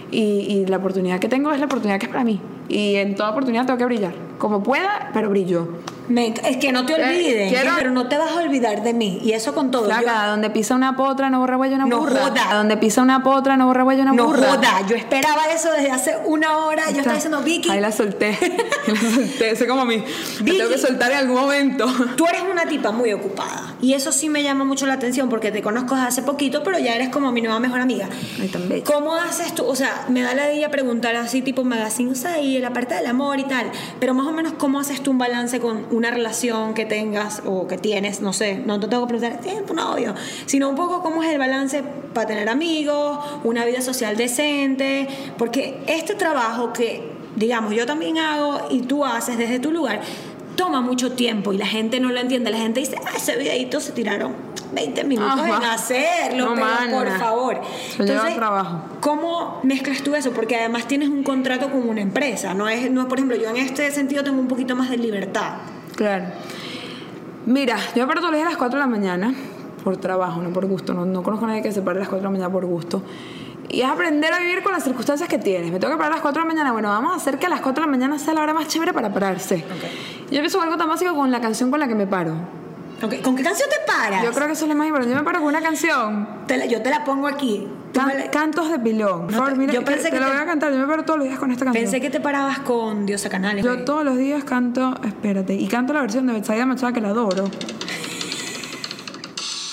y 0.10 0.66
la 0.68 0.78
oportunidad 0.78 1.20
que 1.20 1.28
tengo 1.28 1.52
es 1.52 1.60
la 1.60 1.66
oportunidad 1.66 2.00
que 2.00 2.06
es 2.06 2.12
para 2.12 2.24
mí. 2.24 2.40
Y 2.70 2.96
en 2.96 3.16
toda 3.16 3.32
oportunidad 3.32 3.66
tengo 3.66 3.78
que 3.78 3.86
brillar, 3.86 4.14
como 4.38 4.64
pueda, 4.64 5.12
pero 5.14 5.30
brillo. 5.30 5.68
Me- 6.10 6.34
es 6.46 6.58
que 6.58 6.72
no 6.72 6.86
te 6.86 6.94
olvides, 6.96 7.52
quiero- 7.52 7.72
pero 7.78 7.92
no 7.92 8.08
te 8.08 8.18
vas 8.18 8.32
a 8.32 8.36
olvidar 8.42 8.82
de 8.84 8.94
mí. 8.94 9.20
Y 9.24 9.34
eso 9.34 9.54
con 9.54 9.72
todo. 9.72 9.86
Flaca, 9.86 10.28
donde 10.28 10.50
pisa 10.50 10.74
una 10.76 10.96
potra 10.96 11.30
no 11.30 11.40
borra 11.40 11.58
huella 11.58 11.76
una 11.76 11.86
No 11.86 12.00
burra. 12.00 12.22
joda. 12.22 12.54
Donde 12.54 12.78
pisa 12.78 13.02
una 13.02 13.24
potra 13.24 13.58
no 13.58 13.68
borra 13.68 13.84
huella 13.84 14.04
una 14.04 14.12
Yo, 14.16 14.18
no 14.24 14.28
burra. 14.28 14.48
joda, 14.50 14.82
yo 14.88 14.96
esperaba 14.96 15.48
eso 15.54 15.72
desde 15.72 15.92
hace 15.92 16.16
una 16.26 16.58
hora. 16.60 16.84
Yo 16.92 16.98
estaba 17.00 17.16
diciendo, 17.16 17.42
Vicky, 17.42 17.70
Ahí 17.70 17.80
la 17.82 17.92
solté. 17.92 18.38
la 18.88 18.96
solté. 19.12 19.52
Ese 19.52 19.68
como. 19.68 19.86
Me 19.86 20.04
Vicky. 20.42 20.58
tengo 20.58 20.70
que 20.70 20.78
soltar 20.78 21.12
en 21.12 21.18
algún 21.18 21.36
momento. 21.42 21.86
Tú 22.16 22.26
eres 22.28 22.42
una 22.50 22.66
tipa 22.66 22.92
muy 22.92 23.12
ocupada 23.14 23.76
y 23.82 23.94
eso 23.94 24.12
sí 24.12 24.30
me 24.30 24.44
llama 24.44 24.64
mucho 24.66 24.86
la 24.86 24.94
atención 24.94 25.30
porque 25.30 25.52
te 25.52 25.62
conozco 25.62 25.96
desde 25.96 26.08
hace 26.08 26.22
poquito, 26.24 26.64
pero 26.64 26.80
ya 26.80 26.96
eres 26.96 27.10
como 27.10 27.32
mi 27.32 27.42
nueva 27.42 27.60
mejor 27.60 27.80
amiga. 27.82 28.08
Ay, 28.42 28.48
tan 28.48 28.68
bella. 28.70 28.84
¿Cómo 28.86 29.14
haces 29.16 29.54
tú? 29.56 29.66
O 29.66 29.76
sea, 29.76 30.06
me 30.10 30.22
da 30.22 30.34
la 30.34 30.54
idea 30.54 30.70
preguntar 30.72 31.16
así 31.16 31.42
tipo 31.42 31.64
magazine, 31.64 32.12
o 32.12 32.16
sea, 32.16 32.40
y 32.40 32.60
la 32.60 32.72
parte 32.74 32.96
del 32.96 33.06
amor 33.08 33.40
y 33.40 33.44
tal, 33.44 33.70
pero 34.00 34.14
más 34.14 34.26
o 34.28 34.32
menos 34.32 34.54
cómo 34.58 34.80
haces 34.80 35.02
tú 35.04 35.12
un 35.12 35.18
balance 35.18 35.60
con 35.60 35.86
una 35.98 36.12
relación 36.12 36.74
que 36.74 36.86
tengas 36.86 37.42
o 37.46 37.68
que 37.68 37.78
tienes, 37.78 38.22
no 38.22 38.34
sé, 38.34 38.58
no 38.66 38.80
te 38.80 38.88
tengo 38.88 39.08
que 39.08 39.16
preguntar, 39.16 39.42
¿tienes 39.42 39.66
tu 39.66 39.74
novio? 39.74 40.14
Sino 40.46 40.70
un 40.70 40.76
poco 40.76 41.02
cómo 41.02 41.24
es 41.24 41.30
el 41.30 41.40
balance 41.40 41.84
para 42.14 42.28
tener 42.28 42.48
amigos, 42.50 43.20
una 43.44 43.66
vida 43.66 43.82
social 43.82 44.16
decente, 44.16 45.08
porque 45.38 45.80
este 45.88 46.16
trabajo 46.16 46.72
que, 46.72 47.12
digamos, 47.36 47.74
yo 47.74 47.86
también 47.86 48.18
hago 48.18 48.68
y 48.70 48.82
tú 48.82 49.04
haces 49.04 49.38
desde 49.38 49.60
tu 49.60 49.72
lugar, 49.72 50.02
toma 50.56 50.82
mucho 50.82 51.14
tiempo 51.14 51.54
y 51.54 51.58
la 51.58 51.68
gente 51.68 52.00
no 52.00 52.10
lo 52.10 52.20
entiende. 52.20 52.52
La 52.52 52.58
gente 52.58 52.82
dice, 52.82 52.98
ah, 53.06 53.12
ese 53.16 53.38
videito 53.38 53.80
se 53.80 53.94
tiraron 53.94 54.36
20 54.74 55.04
minutos 55.06 55.40
Ajá. 55.40 55.58
en 55.58 55.64
hacerlo, 55.64 56.56
No, 56.56 56.56
pero 56.56 56.98
por 56.98 57.20
favor. 57.20 57.62
Lleva 58.00 58.36
trabajo. 58.36 58.82
¿cómo 59.00 59.60
mezclas 59.64 60.02
tú 60.02 60.16
eso? 60.16 60.32
Porque 60.32 60.58
además 60.58 60.88
tienes 60.88 61.08
un 61.08 61.24
contrato 61.24 61.72
con 61.72 61.88
una 61.88 62.02
empresa, 62.02 62.54
no 62.54 62.68
es, 62.68 62.92
no 62.92 63.02
es, 63.02 63.08
por 63.08 63.20
ejemplo, 63.20 63.38
yo 63.38 63.50
en 63.50 63.58
este 63.58 63.90
sentido 63.92 64.24
tengo 64.24 64.40
un 64.40 64.48
poquito 64.48 64.76
más 64.76 64.90
de 64.90 64.98
libertad. 64.98 65.54
Claro. 65.98 66.26
Mira, 67.48 67.76
yo 67.96 68.04
me 68.04 68.08
paro 68.08 68.20
todos 68.20 68.32
los 68.32 68.38
días 68.38 68.46
a 68.46 68.52
las 68.52 68.58
4 68.60 68.78
de 68.78 68.86
la 68.86 68.88
mañana 68.88 69.34
por 69.84 69.98
trabajo, 69.98 70.40
no 70.44 70.52
por 70.52 70.68
gusto. 70.68 70.94
No, 70.94 71.06
no 71.06 71.24
conozco 71.24 71.46
a 71.46 71.48
nadie 71.48 71.64
que 71.64 71.72
se 71.72 71.82
pare 71.82 71.98
a 71.98 72.02
las 72.02 72.08
4 72.08 72.20
de 72.20 72.24
la 72.26 72.30
mañana 72.30 72.52
por 72.52 72.66
gusto. 72.68 73.02
Y 73.68 73.82
es 73.82 73.90
aprender 73.90 74.32
a 74.32 74.38
vivir 74.38 74.62
con 74.62 74.74
las 74.74 74.84
circunstancias 74.84 75.28
que 75.28 75.40
tienes. 75.40 75.72
Me 75.72 75.80
tengo 75.80 75.94
que 75.94 75.98
parar 75.98 76.12
a 76.12 76.16
las 76.18 76.22
4 76.22 76.40
de 76.40 76.48
la 76.48 76.54
mañana. 76.54 76.72
Bueno, 76.72 76.90
vamos 76.90 77.14
a 77.14 77.16
hacer 77.16 77.40
que 77.40 77.48
a 77.48 77.50
las 77.50 77.62
4 77.62 77.82
de 77.82 77.88
la 77.88 77.92
mañana 77.92 78.20
sea 78.20 78.36
la 78.36 78.44
hora 78.44 78.54
más 78.54 78.68
chévere 78.68 78.94
para 78.94 79.12
pararse. 79.12 79.66
Yo 80.30 80.38
empiezo 80.38 80.60
con 80.60 80.68
algo 80.68 80.78
tan 80.78 80.88
básico 80.88 81.16
con 81.16 81.32
la 81.32 81.42
canción 81.42 81.72
con 81.72 81.80
la 81.80 81.88
que 81.88 81.96
me 81.96 82.06
paro. 82.06 82.36
¿Con 83.00 83.36
qué 83.36 83.44
canción 83.44 83.70
te 83.70 83.86
paras? 83.86 84.24
Yo 84.24 84.32
creo 84.32 84.48
que 84.48 84.54
eso 84.54 84.66
es 84.66 84.70
lo 84.70 84.76
más 84.76 84.88
importante. 84.88 85.14
Yo 85.14 85.20
me 85.20 85.24
paro 85.26 85.40
con 85.40 85.50
una 85.50 85.62
canción. 85.62 86.46
Te 86.48 86.58
la- 86.58 86.66
yo 86.66 86.82
te 86.82 86.90
la 86.90 87.04
pongo 87.04 87.28
aquí. 87.28 87.68
Can- 87.94 88.08
la- 88.18 88.32
cantos 88.32 88.70
de 88.72 88.80
pilón. 88.80 89.24
Por 89.28 89.34
favor, 89.34 89.50
te- 89.52 89.56
mira, 89.60 89.74
yo 89.74 89.80
que- 89.82 89.86
pensé 89.86 90.06
te 90.06 90.12
que 90.12 90.20
lo 90.20 90.26
te- 90.26 90.32
voy 90.34 90.42
a 90.42 90.46
cantar. 90.46 90.72
Yo 90.74 90.80
me 90.80 90.88
paro 90.88 91.04
todos 91.06 91.20
los 91.20 91.28
días 91.28 91.40
con 91.40 91.52
esta 91.52 91.66
canción. 91.66 91.84
Pensé 91.84 92.02
que 92.02 92.10
te 92.10 92.20
parabas 92.20 92.60
con 92.60 93.06
Diosa 93.06 93.30
Canales. 93.30 93.64
Yo 93.64 93.84
todos 93.86 94.04
los 94.04 94.18
días 94.18 94.44
canto, 94.44 94.96
espérate, 95.06 95.54
y 95.54 95.68
canto 95.68 95.94
la 95.94 96.02
versión 96.02 96.26
de 96.28 96.34
Betsaida 96.34 96.66
Machada 96.66 96.92
que 96.92 97.02
la 97.02 97.10
adoro. 97.10 97.50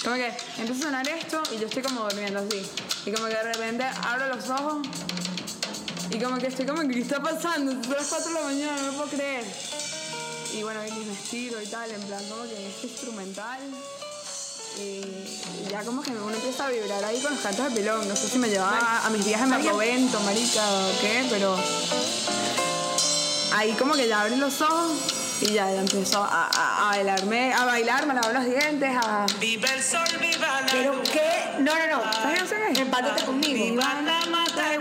Como 0.05 0.17
que 0.17 0.27
empieza 0.59 0.73
a 0.73 0.83
sonar 0.83 1.09
esto 1.09 1.43
y 1.55 1.59
yo 1.61 1.67
estoy 1.67 1.83
como 1.83 2.03
durmiendo 2.05 2.41
así. 2.41 2.63
Y 3.07 3.13
como 3.13 3.27
que 3.27 3.35
de 3.35 3.43
repente 3.55 3.85
abro 4.07 4.29
los 4.35 4.51
ojos 4.51 4.87
y 6.11 6.19
como 6.21 6.37
que 6.37 6.49
estoy 6.49 6.67
como 6.67 6.83
que 6.83 6.89
¿qué 6.89 7.01
está 7.01 7.23
pasando? 7.23 7.73
Son 7.73 7.93
las 7.93 8.07
4 8.07 8.29
de 8.29 8.35
la 8.35 8.43
mañana, 8.47 8.73
no 8.83 8.93
me 8.93 8.99
puedo 8.99 9.09
creer. 9.09 9.45
Y 10.57 10.63
bueno, 10.63 10.81
y 10.87 10.91
me 10.93 11.13
estiro 11.13 11.61
y 11.61 11.67
tal, 11.67 11.91
en 11.91 12.01
plan 12.03 12.25
como 12.29 12.45
que 12.45 12.69
este 12.69 12.87
instrumental. 12.87 13.61
Y, 14.79 14.83
y 14.83 15.69
ya 15.71 15.85
como 15.85 16.03
que 16.03 16.11
uno 16.11 16.35
empieza 16.35 16.67
a 16.67 16.71
vibrar 16.71 17.05
ahí 17.05 17.21
con 17.21 17.33
los 17.33 17.41
cantos 17.41 17.73
de 17.73 17.81
pilón. 17.81 18.09
No 18.09 18.17
sé 18.17 18.29
si 18.29 18.39
me 18.39 18.49
llevaba 18.49 18.79
a, 18.79 19.07
a 19.07 19.11
mis 19.11 19.25
viajes 19.25 19.45
en 19.45 19.51
Barlovento, 19.51 20.21
marica, 20.21 20.63
o 20.69 21.01
qué, 21.01 21.27
pero 21.31 21.57
ahí 23.53 23.73
como 23.73 23.95
que 23.95 24.09
ya 24.09 24.23
abrí 24.23 24.37
los 24.37 24.61
ojos 24.61 24.93
y 25.41 25.47
ya, 25.53 25.71
ya 25.73 25.81
empezó 25.81 26.23
a, 26.23 26.49
a, 26.53 26.87
a 26.87 26.89
bailarme, 26.91 27.53
a 27.53 27.65
bailar, 27.65 28.07
me 28.07 28.15
lavó 28.15 28.31
los 28.33 28.45
dientes, 28.45 28.97
a... 28.97 29.27
Viva 29.41 29.69
el 29.75 29.83
sol, 29.83 30.01
viva 30.21 30.61
la 30.61 30.67
Pero 30.71 31.03
qué. 31.03 31.61
No, 31.61 31.73
no, 31.77 31.97
no. 31.97 32.13
¿Sabes 32.13 32.43
qué 32.49 32.73
es? 32.73 32.79
Empátate 32.79 33.25
conmigo. 33.25 33.65
Viva 33.65 34.01
la 34.03 34.27
mata 34.27 34.71
de 34.71 34.79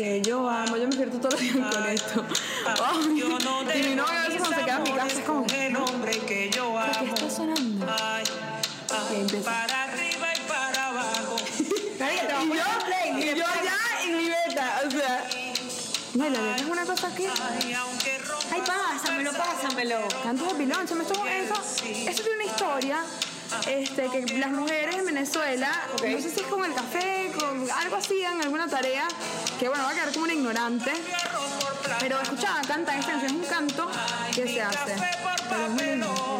que 0.00 0.22
yo 0.22 0.48
amo, 0.48 0.78
yo 0.78 0.88
me 0.88 0.96
pierdo 0.96 1.18
todo 1.20 1.36
el 1.36 1.52
día 1.52 1.70
con 1.70 1.88
esto. 1.90 2.22
Wow. 2.22 3.14
Yo 3.14 3.38
no 3.38 3.74
y 3.74 3.82
mi 3.82 3.94
novia 3.94 4.22
a 4.22 4.28
veces 4.28 4.40
cuando 4.40 4.56
se 4.56 4.64
queda 4.64 4.76
en 4.76 4.82
mi 4.82 4.92
casa 4.92 5.18
es 5.18 5.26
como, 5.26 5.46
el 5.46 5.76
hombre 5.76 6.18
que 6.20 6.50
yo 6.50 6.78
amo. 6.78 6.92
¿Qué 6.98 7.04
está 7.10 7.30
sonando? 7.30 7.86
Ay, 7.86 8.24
ay, 8.90 9.26
okay, 9.26 9.40
para 9.40 9.82
arriba 9.84 10.28
y 10.34 10.48
para 10.48 10.88
abajo. 10.88 11.36
y 11.58 12.46
yo, 12.48 13.18
y 13.18 13.38
yo 13.38 13.44
ya 13.44 13.78
en 14.04 14.16
mi 14.16 14.28
beta, 14.30 14.82
o 14.86 14.90
sea. 14.90 15.28
No, 16.14 16.30
la 16.30 16.40
verdad 16.40 16.56
es 16.56 16.66
una 16.66 16.86
cosa 16.86 17.08
aquí. 17.08 17.26
Ay, 17.26 18.62
pásamelo, 18.66 19.32
pásamelo. 19.32 19.98
Canto 20.22 20.46
de 20.46 20.54
pilón, 20.54 20.88
se 20.88 20.94
me 20.94 21.02
estuvo 21.02 21.26
eso. 21.26 21.54
Eso 21.84 22.22
tiene 22.22 22.36
una 22.36 22.44
historia 22.44 23.04
este, 23.66 24.08
que 24.10 24.38
las 24.38 24.50
mujeres 24.50 24.96
en 24.96 25.06
Venezuela, 25.06 25.70
no 25.92 26.20
sé 26.20 26.30
si 26.30 26.40
es 26.40 26.46
con 26.46 26.64
el 26.64 26.72
café, 26.74 27.30
con 27.38 27.68
algo 27.70 27.96
así, 27.96 28.22
en 28.22 28.40
alguna 28.42 28.68
tarea, 28.68 29.06
que 29.58 29.68
bueno, 29.68 29.84
va 29.84 29.90
a 29.90 29.94
quedar 29.94 30.12
como 30.12 30.24
una 30.24 30.34
ignorante. 30.34 30.92
Pero 31.98 32.20
escuchaba, 32.20 32.60
cantan 32.66 32.98
esta 32.98 33.12
canción, 33.12 33.30
es 33.36 33.42
un 33.42 33.46
canto 33.48 33.90
que 34.34 34.44
se 34.46 34.62
hace. 34.62 34.94
Pero 35.48 35.64
es 35.66 35.70
muy 35.70 35.82
lindo. 35.84 36.38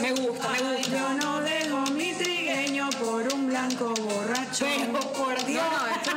Me 0.00 0.12
gusta, 0.12 0.48
me 0.48 0.60
gusta. 0.76 0.90
Yo 0.90 1.08
no 1.14 1.40
dejo 1.40 1.76
mi 1.92 2.12
trigueño 2.14 2.88
por 3.00 3.32
un 3.32 3.46
blanco 3.48 3.94
borracho. 3.94 4.64
Pero 4.66 5.00
por 5.12 5.44
Dios. 5.44 5.62
No, 5.70 5.86
esto- 5.88 6.14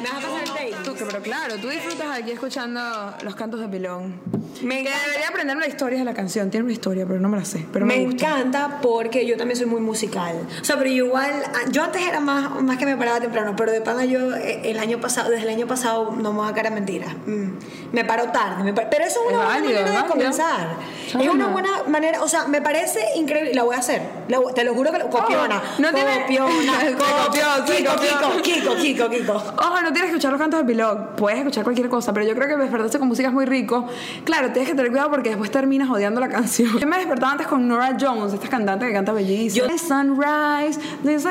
Me 0.00 0.08
vas 0.10 0.49
Tú, 0.84 0.94
pero 0.98 1.20
claro, 1.22 1.56
tú 1.56 1.68
disfrutas 1.68 2.06
aquí 2.18 2.30
escuchando 2.32 2.80
los 3.22 3.34
cantos 3.34 3.60
de 3.60 3.68
pilón. 3.68 4.20
Me 4.62 4.80
encanta. 4.80 4.98
debería 5.06 5.28
aprender 5.28 5.56
la 5.56 5.66
historia 5.68 5.98
de 6.00 6.04
la 6.04 6.12
canción. 6.12 6.50
Tiene 6.50 6.64
una 6.64 6.72
historia, 6.72 7.06
pero 7.06 7.18
no 7.20 7.28
me 7.28 7.38
la 7.38 7.44
sé. 7.44 7.64
Pero 7.72 7.86
me, 7.86 7.96
me 7.96 8.02
encanta 8.02 8.78
porque 8.82 9.24
yo 9.26 9.36
también 9.36 9.56
soy 9.56 9.66
muy 9.66 9.80
musical. 9.80 10.34
O 10.60 10.64
sea, 10.64 10.76
pero 10.76 10.90
igual, 10.90 11.30
yo 11.70 11.82
antes 11.84 12.02
era 12.02 12.20
más, 12.20 12.60
más 12.62 12.76
que 12.76 12.84
me 12.84 12.96
paraba 12.96 13.20
temprano, 13.20 13.54
pero 13.56 13.72
de 13.72 13.80
pana 13.80 14.04
yo 14.04 14.34
eh, 14.36 14.62
el 14.70 14.78
año 14.78 15.00
pasado, 15.00 15.30
desde 15.30 15.44
el 15.44 15.50
año 15.50 15.66
pasado, 15.66 16.10
no 16.12 16.32
me 16.32 16.40
voy 16.40 16.48
a 16.50 16.52
cara 16.52 16.70
mentira. 16.70 17.08
Mm, 17.26 17.52
me 17.92 18.04
paro 18.04 18.24
tarde, 18.32 18.62
me 18.64 18.74
paro- 18.74 18.88
pero 18.90 19.04
eso 19.04 19.20
es 19.20 19.26
Es 19.30 19.32
una 19.36 19.44
buena 19.44 19.48
válido, 19.60 19.72
manera 19.72 19.80
es 19.80 19.86
de 19.86 19.92
válido. 19.96 20.12
comenzar. 20.14 20.68
Es 21.06 21.28
una 21.28 21.46
buena 21.46 21.68
manera, 21.88 22.22
o 22.22 22.28
sea, 22.28 22.46
me 22.46 22.60
parece 22.60 23.00
increíble, 23.16 23.54
la 23.54 23.62
voy 23.62 23.76
a 23.76 23.78
hacer. 23.78 24.02
La 24.28 24.38
te 24.54 24.64
lo 24.64 24.74
juro 24.74 24.92
que 24.92 24.98
lo, 24.98 25.08
copiona. 25.10 25.62
Oh, 25.78 25.80
no 25.80 25.92
tiene- 25.92 26.20
copiona. 26.22 26.72
Copió, 27.24 27.44
se 27.66 27.76
Kiko, 27.76 27.92
copió. 27.92 28.42
Kiko, 28.42 28.42
Kiko, 28.42 28.76
Kiko, 28.76 29.10
Kiko. 29.10 29.32
Ojo, 29.34 29.80
no 29.82 29.92
tienes 29.92 30.02
que 30.10 30.16
escuchar 30.16 30.32
los 30.32 30.40
cantos 30.40 30.49
de 30.58 30.64
pilón. 30.64 31.08
Puedes 31.16 31.38
escuchar 31.38 31.64
cualquier 31.64 31.88
cosa, 31.88 32.12
pero 32.12 32.26
yo 32.26 32.34
creo 32.34 32.48
que 32.48 32.56
despertarse 32.56 32.98
con 32.98 33.08
música 33.08 33.28
es 33.28 33.34
muy 33.34 33.44
rico. 33.46 33.86
Claro, 34.24 34.50
tienes 34.52 34.68
que 34.70 34.74
tener 34.76 34.90
cuidado 34.90 35.10
porque 35.10 35.30
después 35.30 35.50
terminas 35.50 35.88
odiando 35.90 36.20
la 36.20 36.28
canción. 36.28 36.78
Yo 36.78 36.86
me 36.86 36.96
despertaba 36.96 37.32
antes 37.32 37.46
con 37.46 37.66
Nora 37.68 37.96
Jones, 38.00 38.32
esta 38.32 38.48
cantante 38.48 38.86
que 38.86 38.92
canta 38.92 39.12
bellísimo. 39.12 39.66
Yo- 39.66 39.78
Sunrise, 39.78 40.78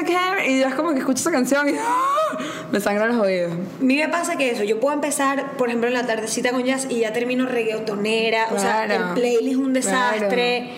care- 0.05 0.47
y 0.49 0.59
yo 0.59 0.67
es 0.67 0.75
como 0.75 0.91
que 0.93 0.99
escucho 0.99 1.19
esa 1.21 1.31
canción 1.31 1.67
y 1.69 1.73
¡ah! 1.79 2.37
me 2.71 2.79
sangran 2.79 3.09
los 3.09 3.17
oídos. 3.25 3.51
A 3.53 3.83
mí 3.83 3.97
me 3.97 4.07
pasa 4.09 4.35
que 4.37 4.51
eso, 4.51 4.63
yo 4.63 4.79
puedo 4.79 4.93
empezar, 4.95 5.51
por 5.57 5.67
ejemplo, 5.67 5.87
en 5.87 5.93
la 5.93 6.05
tardecita 6.05 6.51
con 6.51 6.63
jazz 6.63 6.87
y 6.89 6.99
ya 6.99 7.13
termino 7.13 7.45
reggaetonera, 7.45 8.47
o 8.51 8.59
sea, 8.59 8.85
Claro. 8.85 9.07
el 9.09 9.13
playlist 9.13 9.51
es 9.51 9.55
un 9.57 9.73
desastre. 9.73 10.69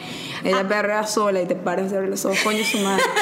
Ella 0.44 0.68
perrea 0.68 1.06
sola 1.08 1.42
y 1.42 1.46
te 1.48 1.56
paras 1.56 1.92
de 1.92 1.98
abrir 1.98 2.12
los 2.12 2.26
ojos, 2.26 2.40
coño 2.44 2.64
su 2.64 2.80
madre. 2.80 3.04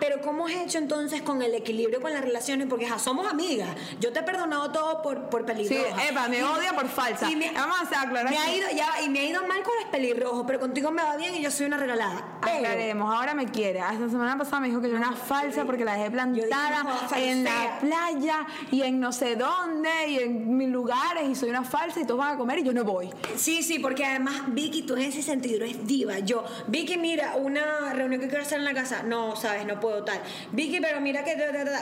Pero 0.00 0.20
¿cómo 0.22 0.46
has 0.46 0.52
hecho 0.54 0.78
entonces 0.78 1.22
con 1.22 1.40
el 1.40 1.54
equilibrio 1.54 2.00
con 2.00 2.12
las 2.12 2.20
relaciones? 2.22 2.66
Porque 2.68 2.86
ja, 2.86 2.98
somos 2.98 3.30
amigas. 3.30 3.68
Yo 4.00 4.12
te 4.12 4.18
he 4.20 4.22
perdonado 4.22 4.70
todo 4.72 5.02
por, 5.02 5.28
por 5.30 5.42
Sí, 5.42 5.46
pelirroja. 5.46 6.04
epa, 6.08 6.28
me 6.28 6.42
odia 6.42 6.72
por 6.74 6.88
falsa. 6.88 7.30
Y 7.30 7.36
me- 7.36 7.52
Vamos 7.52 7.76
a 7.94 8.02
aclarar. 8.02 8.30
Me 8.30 8.36
ha 8.38 8.54
ido, 8.54 8.66
ya, 8.74 9.00
y 9.04 9.08
me 9.08 9.20
ha 9.20 9.24
ido 9.24 9.40
mal 9.46 9.62
con 9.62 9.72
los 9.80 9.84
pelirrojos, 9.90 10.44
pero 10.46 10.58
contigo 10.58 10.90
me 10.90 11.02
va 11.02 11.16
bien 11.16 11.34
y 11.36 11.42
yo 11.42 11.50
soy 11.50 11.66
una 11.66 11.76
regalada. 11.76 12.38
Pero- 12.42 12.56
Aclaremos, 12.58 13.14
ahora 13.14 13.34
me 13.34 13.46
quiere. 13.46 13.80
Hasta 13.80 14.00
la 14.00 14.10
semana 14.10 14.36
pasada 14.36 14.60
me 14.60 14.68
dijo 14.68 14.80
que 14.80 14.88
yo 14.90 14.96
era 14.96 15.06
una 15.08 15.16
falsa 15.16 15.64
porque 15.64 15.84
la 15.84 15.94
dejé 15.94 16.10
plantada 16.10 16.84
en 17.16 17.44
la 17.44 17.78
playa 17.80 18.46
y 18.72 18.82
en 18.82 18.98
no 19.00 19.12
sé 19.12 19.36
dónde 19.36 19.90
y 20.08 20.18
en 20.18 20.56
mil 20.56 20.70
lugares 20.70 21.28
y 21.28 21.34
soy 21.36 21.50
una 21.50 21.62
falsa 21.62 22.00
y 22.00 22.04
todos 22.04 22.18
van 22.18 22.34
a 22.34 22.36
comer 22.36 22.58
y 22.58 22.64
yo 22.64 22.72
no 22.72 22.82
voy. 22.84 23.10
Sí, 23.36 23.62
sí, 23.62 23.78
porque 23.78 24.04
además 24.04 24.42
Vicky, 24.48 24.82
tú 24.82 24.94
en 24.96 25.02
ese 25.02 25.22
sentido 25.22 25.64
eres 25.64 25.86
diva. 25.86 26.18
Yo, 26.18 26.37
Vicky, 26.66 26.96
mira, 26.96 27.36
una 27.36 27.92
reunión 27.92 28.20
que 28.20 28.28
quiero 28.28 28.42
hacer 28.42 28.58
en 28.58 28.64
la 28.64 28.74
casa, 28.74 29.02
no, 29.02 29.36
sabes, 29.36 29.66
no 29.66 29.80
puedo 29.80 30.04
tal. 30.04 30.20
Vicky, 30.52 30.80
pero 30.80 31.00
mira 31.00 31.24
que... 31.24 31.36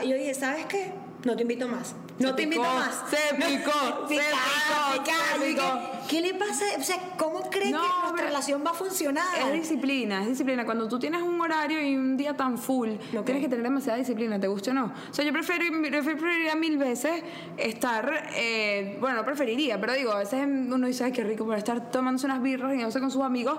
yo 0.06 0.16
dije, 0.16 0.34
¿sabes 0.34 0.66
qué? 0.66 0.92
No 1.26 1.36
te 1.36 1.42
invito 1.42 1.68
más. 1.68 1.94
No 2.18 2.28
Se 2.28 2.34
te 2.34 2.42
invito 2.44 2.62
más. 2.62 3.02
se 3.10 3.36
No, 3.38 3.46
picó, 3.46 4.08
se 4.08 4.14
picada, 4.14 4.92
picó, 4.94 5.02
picada. 5.02 5.24
se 5.32 5.38
Yo 5.38 5.44
dije, 5.44 5.54
picó. 5.60 6.06
¿Qué 6.08 6.20
le 6.20 6.34
pasa? 6.34 6.64
O 6.78 6.82
sea, 6.82 6.96
¿cómo 7.18 7.40
crees 7.50 7.72
No, 7.72 7.82
que 7.82 7.88
nuestra 8.04 8.26
relación 8.26 8.62
va 8.64 8.70
a 8.70 8.74
funcionar? 8.74 9.24
Es 9.48 9.52
disciplina, 9.52 10.22
es 10.22 10.28
disciplina. 10.28 10.64
Cuando 10.64 10.86
tú 10.88 10.98
tienes 11.00 11.20
un 11.20 11.40
horario 11.40 11.82
y 11.82 11.96
un 11.96 12.16
día 12.16 12.34
tan 12.36 12.56
full, 12.58 12.90
Ok. 13.16 13.24
tienes 13.24 13.42
que 13.42 13.48
tener 13.48 13.64
demasiada 13.64 13.98
disciplina, 13.98 14.38
¿te 14.38 14.46
gusta 14.46 14.70
o 14.70 14.74
no? 14.74 14.84
O 15.10 15.12
sea, 15.14 15.24
yo 15.24 15.32
prefiero, 15.32 15.64
preferiría 15.82 16.54
mil 16.54 16.78
veces 16.78 17.22
estar, 17.56 18.28
eh, 18.36 18.96
bueno, 19.00 19.16
no 19.16 19.24
preferiría, 19.24 19.80
pero 19.80 19.94
digo, 19.94 20.12
a 20.12 20.18
veces 20.20 20.46
uno 20.46 20.86
dice, 20.86 21.02
ay, 21.04 21.12
qué 21.12 21.24
rico, 21.24 21.44
para 21.44 21.58
estar 21.58 21.90
tomándose 21.90 22.26
unas 22.26 22.40
birras 22.40 22.72
y 22.74 22.78
no 22.78 22.90
sé 22.92 23.00
con 23.00 23.10
sus 23.10 23.22
amigos, 23.22 23.58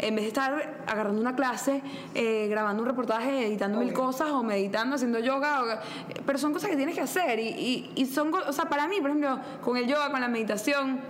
en 0.00 0.16
vez 0.16 0.24
de 0.24 0.28
estar 0.28 0.82
agarrando 0.88 1.20
una 1.20 1.36
clase, 1.36 1.80
eh, 2.16 2.48
grabando 2.50 2.82
un 2.82 2.88
reportaje, 2.88 3.46
editando 3.46 3.78
mil 3.78 3.92
cosas 3.92 4.30
o 4.30 4.42
meditando, 4.42 4.96
haciendo 4.96 5.20
yoga, 5.20 5.62
o- 5.62 6.22
pero 6.26 6.38
son 6.40 6.52
cosas 6.52 6.70
que 6.70 6.76
tienes 6.76 6.96
que 6.96 7.02
hacer 7.04 7.38
y, 7.38 7.48
y- 7.48 7.92
y 7.94 8.06
son, 8.06 8.32
o 8.34 8.52
sea, 8.52 8.66
para 8.66 8.86
mí, 8.88 9.00
por 9.00 9.10
ejemplo, 9.10 9.38
con 9.62 9.76
el 9.76 9.86
yoga, 9.86 10.10
con 10.10 10.20
la 10.20 10.28
meditación, 10.28 11.00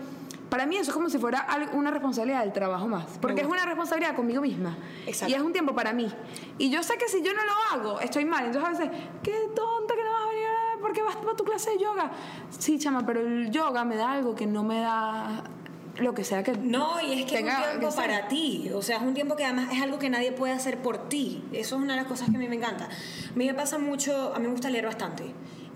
para 0.50 0.66
mí 0.66 0.76
eso 0.76 0.90
es 0.90 0.94
como 0.94 1.09
si 1.09 1.18
fuera 1.18 1.46
una 1.72 1.90
responsabilidad 1.90 2.40
del 2.42 2.52
trabajo 2.52 2.87
más. 2.87 3.07
Porque 3.20 3.40
es 3.40 3.46
una 3.46 3.64
responsabilidad 3.64 4.14
conmigo 4.14 4.40
misma. 4.42 4.76
Exacto. 5.07 5.33
Y 5.33 5.35
es 5.35 5.42
un 5.42 5.52
tiempo 5.52 5.74
para 5.74 5.92
mí. 5.92 6.09
Y 6.59 6.70
yo 6.70 6.83
sé 6.85 6.96
que 6.96 7.09
si 7.09 7.22
yo 7.22 7.33
no 7.35 7.40
lo 7.44 7.52
hago, 7.72 8.00
estoy 8.00 8.24
mal. 8.24 8.44
Entonces 8.46 8.68
a 8.68 8.72
veces, 8.83 8.90
qué 9.22 9.33
tonta 9.57 9.94
que 9.94 10.04
no 10.04 10.12
vas 10.12 10.22
a 10.22 10.28
venir 10.28 10.46
a- 10.46 10.80
porque 10.80 11.02
vas 11.02 11.16
a 11.16 11.37
tu 11.37 11.44
clase 11.44 11.70
de 11.70 11.78
yoga. 11.78 12.11
Sí, 12.57 12.78
chama, 12.78 13.04
pero 13.04 13.20
el 13.20 13.50
yoga 13.50 13.85
me 13.85 13.96
da 13.96 14.12
algo 14.12 14.35
que 14.37 14.46
no 14.46 14.62
me 14.62 14.80
da 14.80 15.42
lo 15.98 16.12
que 16.14 16.22
sea 16.24 16.42
que... 16.42 16.52
No, 16.52 17.00
y 17.00 17.20
es 17.20 17.24
que 17.26 17.37
Tenga 17.37 17.52
es 17.52 17.74
un 17.74 17.80
tiempo 17.80 17.96
para 17.96 18.28
ti. 18.28 18.70
O 18.74 18.83
sea, 18.83 18.96
es 18.98 19.02
un 19.02 19.14
tiempo 19.14 19.35
que 19.37 19.44
además 19.44 19.68
es 19.72 19.80
algo 19.83 19.98
que 19.98 20.11
nadie 20.11 20.30
puede 20.33 20.52
hacer 20.52 20.78
por 20.83 21.09
ti. 21.09 21.42
Eso 21.52 21.76
es 21.76 21.83
una 21.83 21.94
de 21.94 22.00
las 22.00 22.09
cosas 22.09 22.30
que 22.30 22.37
a 22.37 22.38
mí 22.38 22.48
me 22.48 22.57
encanta. 22.57 22.85
A 22.87 23.37
mí 23.37 23.46
me 23.46 23.54
pasa 23.54 23.78
mucho, 23.78 24.33
a 24.35 24.38
mí 24.38 24.44
me 24.46 24.52
gusta 24.52 24.70
leer 24.70 24.87
bastante. 24.87 25.24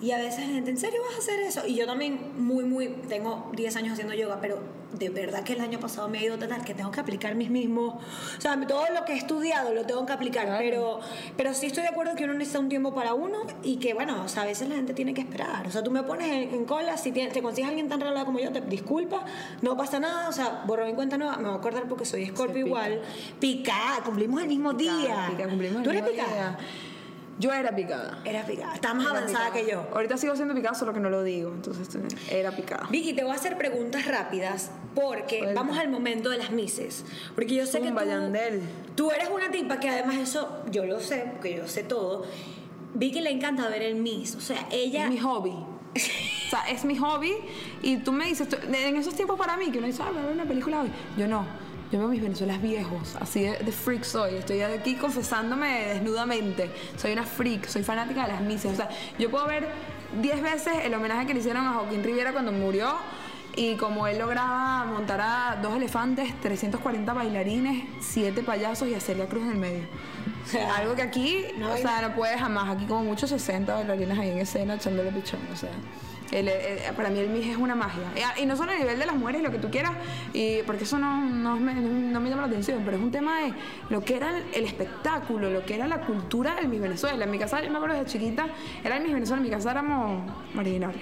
Y 0.01 0.13
a 0.13 0.19
veces 0.19 0.47
la 0.47 0.55
gente, 0.55 0.71
¿en 0.71 0.79
serio 0.79 1.01
vas 1.07 1.17
a 1.17 1.19
hacer 1.19 1.41
eso? 1.41 1.67
Y 1.67 1.75
yo 1.75 1.85
también, 1.87 2.33
muy, 2.39 2.65
muy, 2.65 2.87
tengo 3.09 3.51
10 3.57 3.75
años 3.77 3.93
haciendo 3.95 4.15
yoga, 4.15 4.39
pero 4.41 4.61
de 4.93 5.11
verdad 5.11 5.43
que 5.43 5.53
el 5.55 5.61
año 5.61 5.81
pasado 5.81 6.09
me 6.09 6.19
he 6.21 6.25
ido 6.25 6.39
tal 6.39 6.65
que 6.65 6.73
tengo 6.73 6.91
que 6.93 7.01
aplicar 7.01 7.35
mis 7.35 7.51
mismos. 7.51 7.95
O 8.37 8.41
sea, 8.41 8.59
todo 8.67 8.85
lo 8.95 9.05
que 9.05 9.15
he 9.15 9.17
estudiado 9.17 9.75
lo 9.75 9.85
tengo 9.87 10.07
que 10.07 10.13
aplicar. 10.13 10.47
Claro. 10.47 10.59
Pero, 10.61 11.01
pero 11.37 11.53
sí 11.53 11.67
estoy 11.67 11.83
de 11.83 11.89
acuerdo 11.89 12.15
que 12.15 12.25
uno 12.25 12.35
necesita 12.35 12.61
un 12.61 12.69
tiempo 12.69 12.95
para 12.95 13.13
uno 13.15 13.39
y 13.65 13.79
que, 13.79 13.93
bueno, 13.93 14.23
o 14.25 14.29
sea, 14.29 14.45
a 14.45 14.47
veces 14.47 14.69
la 14.69 14.77
gente 14.77 14.95
tiene 14.95 15.15
que 15.15 15.21
esperar. 15.21 15.67
O 15.67 15.71
sea, 15.73 15.83
tú 15.83 15.91
me 15.91 16.05
pones 16.05 16.29
en, 16.29 16.55
en 16.55 16.65
cola, 16.65 16.97
si 16.97 17.11
tienes- 17.11 17.33
te 17.33 17.43
consigues 17.43 17.67
a 17.67 17.71
alguien 17.71 17.89
tan 17.89 18.01
regalado 18.01 18.25
como 18.27 18.39
yo, 18.39 18.53
te 18.53 18.61
disculpa, 18.61 19.25
no 19.63 19.77
pasa 19.77 19.99
nada. 19.99 20.29
O 20.29 20.33
sea, 20.33 20.63
borro 20.65 20.87
mi 20.87 20.95
cuenta 20.95 21.19
nueva, 21.19 21.37
me 21.39 21.45
voy 21.49 21.55
a 21.55 21.57
acordar 21.57 21.89
porque 21.89 22.05
soy 22.05 22.25
Scorpio 22.27 22.55
pica. 22.55 22.67
igual. 22.69 23.03
Picada, 23.41 24.03
cumplimos 24.05 24.41
el 24.43 24.49
mismo 24.49 24.73
día. 24.75 25.27
Pica, 25.31 25.49
cumplimos 25.49 25.79
el 25.79 25.83
¿Tú 25.83 25.91
eres 25.91 26.03
mismo 26.05 26.17
picada? 26.23 26.51
día. 26.51 26.59
Yo 27.38 27.53
era 27.53 27.74
picada. 27.74 28.20
Eras 28.24 28.46
picada. 28.46 28.74
Estás 28.74 28.94
más 28.94 29.07
Era 29.07 29.18
avanzada 29.18 29.44
picada. 29.53 29.64
que 29.66 29.70
yo. 29.70 29.87
Ahorita 29.94 30.16
sigo 30.16 30.35
siendo 30.35 30.55
picada, 30.55 30.74
solo 30.74 30.92
que 30.92 31.01
no 31.01 31.09
lo 31.09 31.22
digo. 31.22 31.51
Entonces 31.53 31.88
era 32.31 32.51
picada. 32.51 32.88
Vicky, 32.90 33.12
te 33.12 33.22
voy 33.22 33.33
a 33.33 33.37
hacer 33.37 33.57
preguntas 33.57 34.07
rápidas 34.07 34.70
porque 34.94 35.53
vamos 35.55 35.79
al 35.79 35.88
momento 35.88 36.31
de 36.31 36.38
las 36.38 36.51
mises. 36.51 37.05
Porque 37.37 37.55
yo 37.55 37.64
sé 37.66 37.81
que 37.81 37.88
Zumba, 37.88 38.03
tú, 38.03 38.09
Yandel. 38.09 38.61
tú 38.96 39.11
eres 39.12 39.29
una 39.33 39.51
tipa 39.51 39.79
que 39.79 39.88
además 39.88 40.16
eso, 40.16 40.64
yo 40.70 40.85
lo 40.85 40.98
sé, 41.01 41.27
porque 41.35 41.57
yo 41.57 41.68
sé 41.68 41.85
todo. 41.85 42.24
Vicky 42.94 43.20
le 43.20 43.31
encanta 43.31 43.68
ver 43.68 43.83
el 43.83 43.94
Miss. 43.96 44.35
O 44.35 44.40
sea, 44.40 44.66
ella... 44.72 45.05
Es 45.05 45.11
mi 45.11 45.18
hobby. 45.18 45.53
O 46.48 46.51
sea, 46.51 46.66
es 46.70 46.87
mi 46.87 46.96
hobby 46.96 47.35
y 47.83 47.98
tú 47.98 48.11
me 48.11 48.24
dices, 48.24 48.48
tú- 48.48 48.57
en 48.66 48.96
esos 48.96 49.14
tiempos 49.14 49.37
para 49.38 49.59
mí, 49.59 49.70
que 49.70 49.77
uno 49.77 49.87
dice, 49.87 50.03
ah, 50.03 50.09
voy 50.11 50.22
a 50.22 50.24
ver 50.24 50.33
una 50.35 50.46
película 50.46 50.81
hoy. 50.81 50.90
Yo 51.18 51.29
no. 51.29 51.44
Yo 51.90 51.98
veo 51.98 52.09
mis 52.09 52.20
Venezuelas 52.20 52.61
viejos, 52.61 53.16
así 53.18 53.44
de, 53.44 53.57
de 53.59 53.72
freak 53.72 54.05
soy. 54.05 54.35
Estoy 54.35 54.61
aquí 54.61 54.96
confesándome 54.96 55.87
desnudamente. 55.94 56.70
Soy 56.98 57.12
una 57.12 57.24
freak, 57.24 57.66
soy 57.66 57.83
fanática 57.83 58.27
de 58.27 58.33
las 58.33 58.42
misas. 58.42 58.72
O 58.74 58.77
sea, 58.77 58.90
yo 59.18 59.31
puedo 59.31 59.46
ver 59.46 59.68
10 60.20 60.42
veces 60.42 60.74
el 60.85 60.92
homenaje 60.92 61.27
que 61.27 61.33
le 61.33 61.40
hicieron 61.40 61.66
a 61.66 61.72
Joaquín 61.72 62.05
Riviera 62.05 62.33
cuando 62.33 62.53
murió. 62.53 62.94
Y 63.59 63.75
como 63.77 64.07
él 64.07 64.18
lograba 64.18 64.85
montar 64.85 65.21
a 65.21 65.59
dos 65.61 65.75
elefantes, 65.77 66.33
340 66.40 67.12
bailarines, 67.12 67.85
7 68.01 68.42
payasos 68.42 68.88
y 68.88 68.94
hacer 68.94 69.16
la 69.18 69.27
cruz 69.27 69.42
en 69.44 69.51
el 69.51 69.57
medio. 69.59 69.83
Algo 70.77 70.94
que 70.94 71.03
aquí, 71.03 71.44
No 71.59 71.73
o 71.73 71.77
sea, 71.77 72.01
no 72.03 72.14
puede 72.14 72.38
jamás. 72.38 72.68
Aquí 72.77 72.87
como 72.87 73.03
muchos 73.03 73.31
60 73.31 73.75
bailarines 73.75 74.18
ahí 74.18 74.31
en 74.31 74.38
escena 74.38 74.75
echándole 74.75 75.11
pichón. 75.11 75.40
O 75.53 75.57
sea, 75.57 75.71
el- 76.31 76.49
el- 76.49 76.94
para 76.94 77.11
mí 77.11 77.18
el 77.18 77.29
MIG 77.31 77.51
es 77.51 77.57
una 77.57 77.75
magia. 77.75 78.05
Y, 78.38 78.42
y 78.42 78.47
no 78.47 78.57
solo 78.57 78.71
a 78.73 78.77
nivel 78.77 78.99
de 78.99 79.07
las 79.07 79.16
mujeres, 79.16 79.42
lo 79.42 79.51
que 79.51 79.59
tú 79.59 79.71
quieras, 79.71 79.92
y 80.33 80.62
porque 80.62 80.85
eso 80.85 80.99
no, 80.99 81.21
no, 81.25 81.57
me, 81.57 81.75
no 81.75 82.21
me 82.21 82.31
llama 82.31 82.42
la 82.42 82.49
atención, 82.49 82.83
pero 82.85 82.97
es 82.97 83.03
un 83.03 83.11
tema 83.11 83.40
de 83.40 83.53
lo 83.90 84.03
que 84.05 84.16
era 84.16 84.38
el, 84.55 84.64
espectáculo, 84.64 85.51
lo 85.51 85.64
que 85.66 85.75
era 85.75 85.87
la 85.88 86.01
cultura 86.03 86.55
del 86.55 86.68
Miss 86.68 86.81
Venezuela. 86.81 87.25
En 87.25 87.31
mi 87.31 87.38
casa, 87.38 87.61
yo 87.62 87.71
me 87.71 87.77
acuerdo 87.77 87.97
desde 87.97 88.11
chiquita, 88.11 88.47
era 88.85 88.97
el 88.99 89.03
Miss 89.03 89.12
Venezuela, 89.14 89.38
en 89.42 89.49
mi 89.49 89.51
casa 89.55 89.71
éramos 89.73 90.23
marginales. 90.55 91.01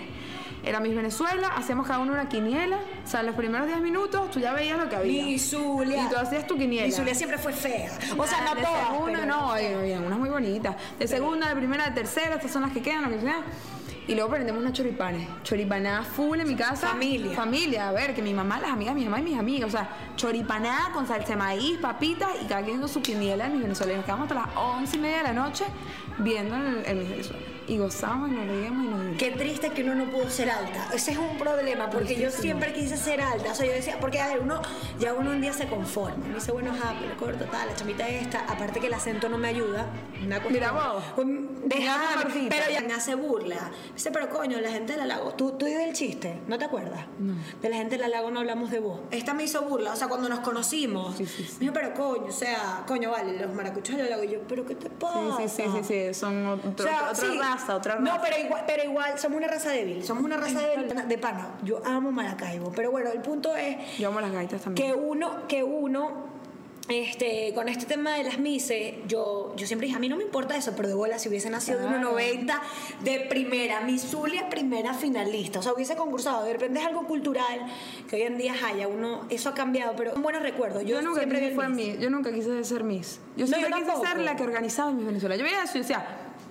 Era 0.66 0.80
Miss 0.80 0.96
Venezuela, 0.96 1.48
hacíamos 1.56 1.86
cada 1.86 2.00
uno 2.00 2.12
una 2.12 2.28
quiniela, 2.28 2.76
o 3.04 3.08
sea, 3.08 3.20
en 3.20 3.26
los 3.26 3.36
primeros 3.36 3.68
10 3.68 3.80
minutos 3.80 4.30
tú 4.32 4.40
ya 4.40 4.52
veías 4.52 4.76
lo 4.78 4.88
que 4.88 4.96
había. 4.96 5.24
Mi 5.24 5.38
Zulia. 5.38 6.02
Y 6.04 6.08
tú 6.08 6.16
hacías 6.16 6.46
tu 6.46 6.58
quiniela. 6.58 6.86
Mi 6.86 6.92
Zulia 6.92 7.14
siempre 7.14 7.38
fue 7.38 7.52
fea. 7.52 7.90
O 8.18 8.26
sea, 8.26 8.40
no 8.42 8.54
de 8.56 8.62
todas. 8.62 8.88
segunda, 8.88 9.20
pero- 9.20 9.26
no, 9.26 9.52
había 9.52 10.00
unas 10.00 10.18
muy 10.18 10.28
bonitas. 10.28 10.74
De 10.98 11.06
segunda, 11.06 11.48
de 11.48 11.54
primera, 11.56 11.84
de 11.84 11.92
tercera, 11.92 12.34
estas 12.34 12.50
son 12.50 12.62
las 12.62 12.72
que 12.72 12.82
quedan, 12.82 13.04
lo 13.04 13.10
que 13.10 13.20
sea. 13.20 13.42
Y 14.08 14.14
luego 14.14 14.30
prendemos 14.30 14.60
unos 14.60 14.72
choripanes. 14.72 15.26
Choripanada 15.42 16.02
full 16.02 16.38
en 16.40 16.46
mi 16.48 16.54
casa. 16.54 16.88
Familia. 16.88 17.32
Familia, 17.32 17.88
a 17.88 17.92
ver, 17.92 18.14
que 18.14 18.22
mi 18.22 18.34
mamá, 18.34 18.60
las 18.60 18.70
amigas, 18.70 18.94
mi 18.94 19.04
mamá 19.04 19.18
y 19.20 19.22
mis 19.22 19.38
amigas. 19.38 19.68
O 19.68 19.70
sea, 19.70 19.88
choripanada 20.16 20.90
con 20.92 21.06
salsa 21.08 21.28
de 21.28 21.36
maíz, 21.36 21.78
papitas 21.78 22.28
y 22.42 22.46
cada 22.46 22.62
quien 22.62 22.78
con 22.80 22.88
su 22.88 23.02
quiniela 23.02 23.46
en 23.46 23.52
mis 23.54 23.62
venezolanos. 23.62 24.04
Quedamos 24.04 24.24
hasta 24.30 24.34
las 24.46 24.56
once 24.56 24.96
y 24.96 25.00
media 25.00 25.18
de 25.18 25.22
la 25.24 25.32
noche 25.32 25.64
viendo 26.18 26.54
el, 26.56 26.84
el 26.86 26.98
Venezuela. 27.08 27.42
Y 27.68 27.78
gozamos 27.78 28.30
y 28.30 28.32
nos 28.32 28.46
reíamos 28.46 28.84
y 28.84 28.88
nos 28.88 29.00
divertimos. 29.00 29.18
Qué 29.18 29.30
triste 29.44 29.70
que 29.70 29.82
uno 29.82 29.94
no 29.96 30.04
pudo 30.10 30.30
ser 30.30 30.50
alta. 30.50 30.88
Ese 30.94 31.12
es 31.12 31.18
un 31.18 31.36
problema, 31.36 31.90
porque 31.90 32.14
yo 32.14 32.30
siempre 32.30 32.72
quise 32.72 32.96
ser 32.96 33.20
alta. 33.20 33.50
O 33.52 33.54
sea, 33.54 33.66
yo 33.66 33.72
decía, 33.72 33.98
porque 34.00 34.20
a 34.20 34.28
ver, 34.28 34.40
uno, 34.40 34.62
ya 35.00 35.14
uno 35.14 35.30
un 35.32 35.40
día 35.40 35.52
se 35.52 35.66
conforma. 35.66 36.24
Uno 36.26 36.36
dice, 36.36 36.52
bueno, 36.52 36.70
ajá, 36.72 36.94
pero 37.00 37.16
corto, 37.16 37.44
tal, 37.50 37.66
la 37.68 37.74
chamita 37.74 38.08
esta. 38.08 38.40
Aparte 38.48 38.78
que 38.78 38.86
el 38.86 38.94
acento 38.94 39.28
no 39.28 39.36
me 39.38 39.48
ayuda. 39.48 39.86
Una 40.24 40.38
Mira 40.48 40.70
vos. 40.70 41.02
Martita. 42.16 42.48
pero 42.56 42.70
ya 42.72 42.80
me 42.82 42.92
hace 42.94 43.14
burla. 43.16 43.70
Dice, 43.94 44.10
pero 44.12 44.28
coño, 44.30 44.60
la 44.60 44.70
gente 44.70 44.96
del 44.96 45.08
lago. 45.08 45.32
¿Tú, 45.32 45.52
tú 45.52 45.66
dices 45.66 45.82
el 45.88 45.92
chiste, 45.94 46.38
¿no 46.46 46.58
te 46.58 46.66
acuerdas? 46.66 47.04
De 47.62 47.68
la 47.68 47.76
gente 47.76 47.98
del 47.98 48.10
lago 48.10 48.30
no 48.30 48.40
hablamos 48.40 48.70
de 48.70 48.78
vos. 48.78 49.00
Esta 49.10 49.34
me 49.34 49.42
hizo 49.44 49.62
burla, 49.62 49.92
o 49.92 49.96
sea, 49.96 50.06
cuando 50.08 50.28
nos 50.28 50.40
conocimos. 50.40 51.16
Sí, 51.16 51.26
sí, 51.26 51.42
sí. 51.44 51.52
Me 51.54 51.60
dijo, 51.60 51.72
pero 51.74 51.94
coño, 51.94 52.26
o 52.28 52.32
sea, 52.32 52.84
coño, 52.86 53.10
vale, 53.10 53.38
los 53.40 53.52
maracuchos 53.52 53.96
del 53.96 54.08
lago. 54.10 54.22
Y 54.24 54.28
yo, 54.28 54.38
pero 54.48 54.64
¿qué 54.64 54.74
te 54.76 54.88
pasa? 54.88 55.36
Sí, 55.38 55.48
sí, 55.48 55.62
sí, 55.64 55.78
sí, 55.82 56.08
sí, 56.08 56.14
son 56.14 56.46
otro- 56.46 56.84
O 56.84 56.88
sea, 56.88 57.02
otra 57.10 57.14
sí. 57.14 57.38
Raza, 57.56 57.76
otra 57.76 57.96
raza. 57.96 58.04
No, 58.16 58.20
pero 58.22 58.38
igual, 58.38 58.64
pero 58.66 58.84
igual, 58.84 59.18
somos 59.18 59.38
una 59.38 59.48
raza 59.48 59.70
débil. 59.70 60.04
Somos 60.04 60.24
una 60.24 60.36
raza 60.36 60.60
débil 60.60 60.88
de 61.08 61.18
pana. 61.18 61.54
Yo 61.62 61.82
amo 61.84 62.12
Maracaibo. 62.12 62.72
Pero 62.72 62.90
bueno, 62.90 63.10
el 63.10 63.20
punto 63.20 63.54
es 63.56 63.76
Yo 63.98 64.08
amo 64.08 64.20
las 64.20 64.32
gaitas 64.32 64.62
también. 64.62 64.92
que 64.92 64.94
uno, 64.98 65.46
que 65.48 65.62
uno, 65.62 66.26
este, 66.88 67.52
con 67.52 67.68
este 67.68 67.84
tema 67.84 68.14
de 68.14 68.22
las 68.22 68.38
mises, 68.38 68.94
yo, 69.08 69.52
yo 69.56 69.66
siempre 69.66 69.86
dije, 69.86 69.96
a 69.96 70.00
mí 70.00 70.08
no 70.08 70.16
me 70.16 70.22
importa 70.22 70.56
eso, 70.56 70.72
pero 70.76 70.86
de 70.86 70.94
bola, 70.94 71.18
si 71.18 71.28
hubiese 71.28 71.50
nacido 71.50 71.78
Claro. 71.80 72.16
1.90 72.16 72.60
de 73.02 73.20
primera, 73.28 73.80
Miss 73.80 74.02
Zulia 74.02 74.48
primera 74.48 74.94
finalista, 74.94 75.58
o 75.58 75.62
sea, 75.62 75.72
hubiese 75.72 75.96
concursado, 75.96 76.44
de 76.44 76.52
repente 76.52 76.78
es 76.78 76.86
algo 76.86 77.04
cultural 77.08 77.66
que 78.08 78.14
hoy 78.16 78.22
en 78.22 78.38
día 78.38 78.54
haya, 78.64 78.86
uno, 78.86 79.22
eso 79.30 79.48
ha 79.48 79.54
cambiado, 79.54 79.94
pero 79.96 80.12
son 80.12 80.22
buenos 80.22 80.42
recuerdos. 80.42 80.84
Yo, 80.84 80.90
Yo, 80.96 81.02
nunca 81.02 81.20
siempre 81.22 81.40
quise 81.40 81.54
fue. 81.54 81.98
Yo 81.98 82.08
nunca 82.08 82.32
quise 82.32 82.62
ser 82.62 82.84
Miss. 82.84 83.18
Yo 83.36 83.46
No, 83.46 83.56
siempre 83.56 83.70
yo 83.80 83.84
quise 83.92 84.06
ser 84.06 84.20
la 84.20 84.36
que 84.36 84.42
organizaba 84.44 84.90
en 84.90 84.98
Miss 84.98 85.06
Venezuela. 85.06 85.34
Yo 85.34 85.42
veía 85.42 85.64
eso 85.64 85.78
y 85.78 85.80
decía, 85.80 86.06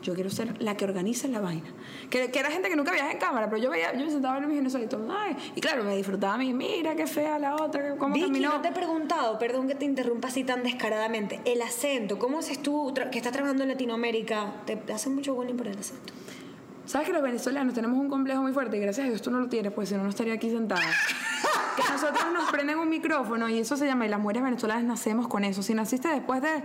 yo 0.05 0.13
quiero 0.13 0.29
ser 0.29 0.61
la 0.61 0.77
que 0.77 0.85
organiza 0.85 1.27
la 1.27 1.39
vaina. 1.39 1.67
Que, 2.09 2.31
que 2.31 2.39
era 2.39 2.51
gente 2.51 2.69
que 2.69 2.75
nunca 2.75 2.91
viaja 2.91 3.11
en 3.11 3.17
cámara, 3.17 3.49
pero 3.49 3.61
yo 3.61 3.69
veía, 3.69 3.93
yo 3.93 4.05
me 4.05 4.11
sentaba 4.11 4.37
en 4.37 4.47
Miss 4.47 4.57
Venezuela 4.57 4.85
y 4.85 4.89
todo, 4.89 5.07
ay, 5.11 5.35
y 5.55 5.61
claro, 5.61 5.83
me 5.83 5.95
disfrutaba 5.95 6.35
a 6.35 6.37
mí, 6.37 6.53
mira 6.53 6.95
qué 6.95 7.07
fea 7.07 7.39
la 7.39 7.55
otra, 7.55 7.95
cómo 7.97 8.13
Vicky, 8.13 8.27
caminó. 8.27 8.53
no 8.53 8.61
te 8.61 8.69
he 8.69 8.71
preguntado, 8.71 9.39
perdón 9.39 9.67
que 9.67 9.75
te 9.75 9.85
interrumpa 9.85 10.27
así 10.27 10.43
tan 10.43 10.63
descaradamente, 10.63 11.41
el 11.45 11.61
acento, 11.61 12.19
¿cómo 12.19 12.39
haces 12.39 12.61
tú 12.61 12.93
que 13.11 13.17
estás 13.17 13.33
trabajando 13.33 13.63
en 13.63 13.69
Latinoamérica? 13.69 14.53
¿Te 14.65 14.79
hacen 14.93 15.15
mucho 15.15 15.33
bullying 15.33 15.55
por 15.55 15.67
el 15.67 15.77
acento? 15.77 16.13
¿Sabes 16.85 17.07
que 17.07 17.13
los 17.13 17.23
venezolanos 17.23 17.73
tenemos 17.73 17.97
un 17.97 18.09
complejo 18.09 18.43
muy 18.43 18.53
fuerte? 18.53 18.77
Y 18.77 18.79
gracias 18.79 19.05
a 19.05 19.09
Dios 19.09 19.21
tú 19.21 19.31
no 19.31 19.39
lo 19.39 19.47
tienes, 19.49 19.71
pues 19.73 19.89
si 19.89 19.95
no, 19.95 20.03
no 20.03 20.09
estaría 20.09 20.33
aquí 20.33 20.51
sentada. 20.51 20.81
que 21.75 21.83
nosotros 21.91 22.25
nos 22.31 22.51
prenden 22.51 22.77
un 22.77 22.89
micrófono 22.89 23.49
y 23.49 23.59
eso 23.59 23.75
se 23.75 23.87
llama, 23.87 24.05
y 24.05 24.09
las 24.09 24.19
mujeres 24.19 24.43
venezolanas 24.43 24.83
nacemos 24.83 25.27
con 25.27 25.43
eso. 25.43 25.63
Si 25.63 25.73
naciste 25.73 26.09
después 26.09 26.43
de, 26.43 26.63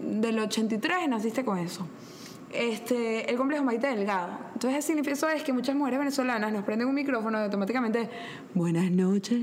del 0.00 0.38
83, 0.38 1.08
naciste 1.08 1.44
con 1.44 1.58
eso. 1.58 1.86
Este, 2.52 3.30
el 3.30 3.36
complejo 3.36 3.64
Maite 3.64 3.88
Delgado. 3.88 4.51
Entonces, 4.72 5.08
eso 5.08 5.28
es 5.28 5.42
que 5.42 5.52
muchas 5.52 5.74
mujeres 5.74 5.98
venezolanas 5.98 6.52
nos 6.52 6.62
prenden 6.62 6.86
un 6.86 6.94
micrófono 6.94 7.36
y 7.40 7.42
automáticamente, 7.42 8.08
buenas 8.54 8.92
noches. 8.92 9.40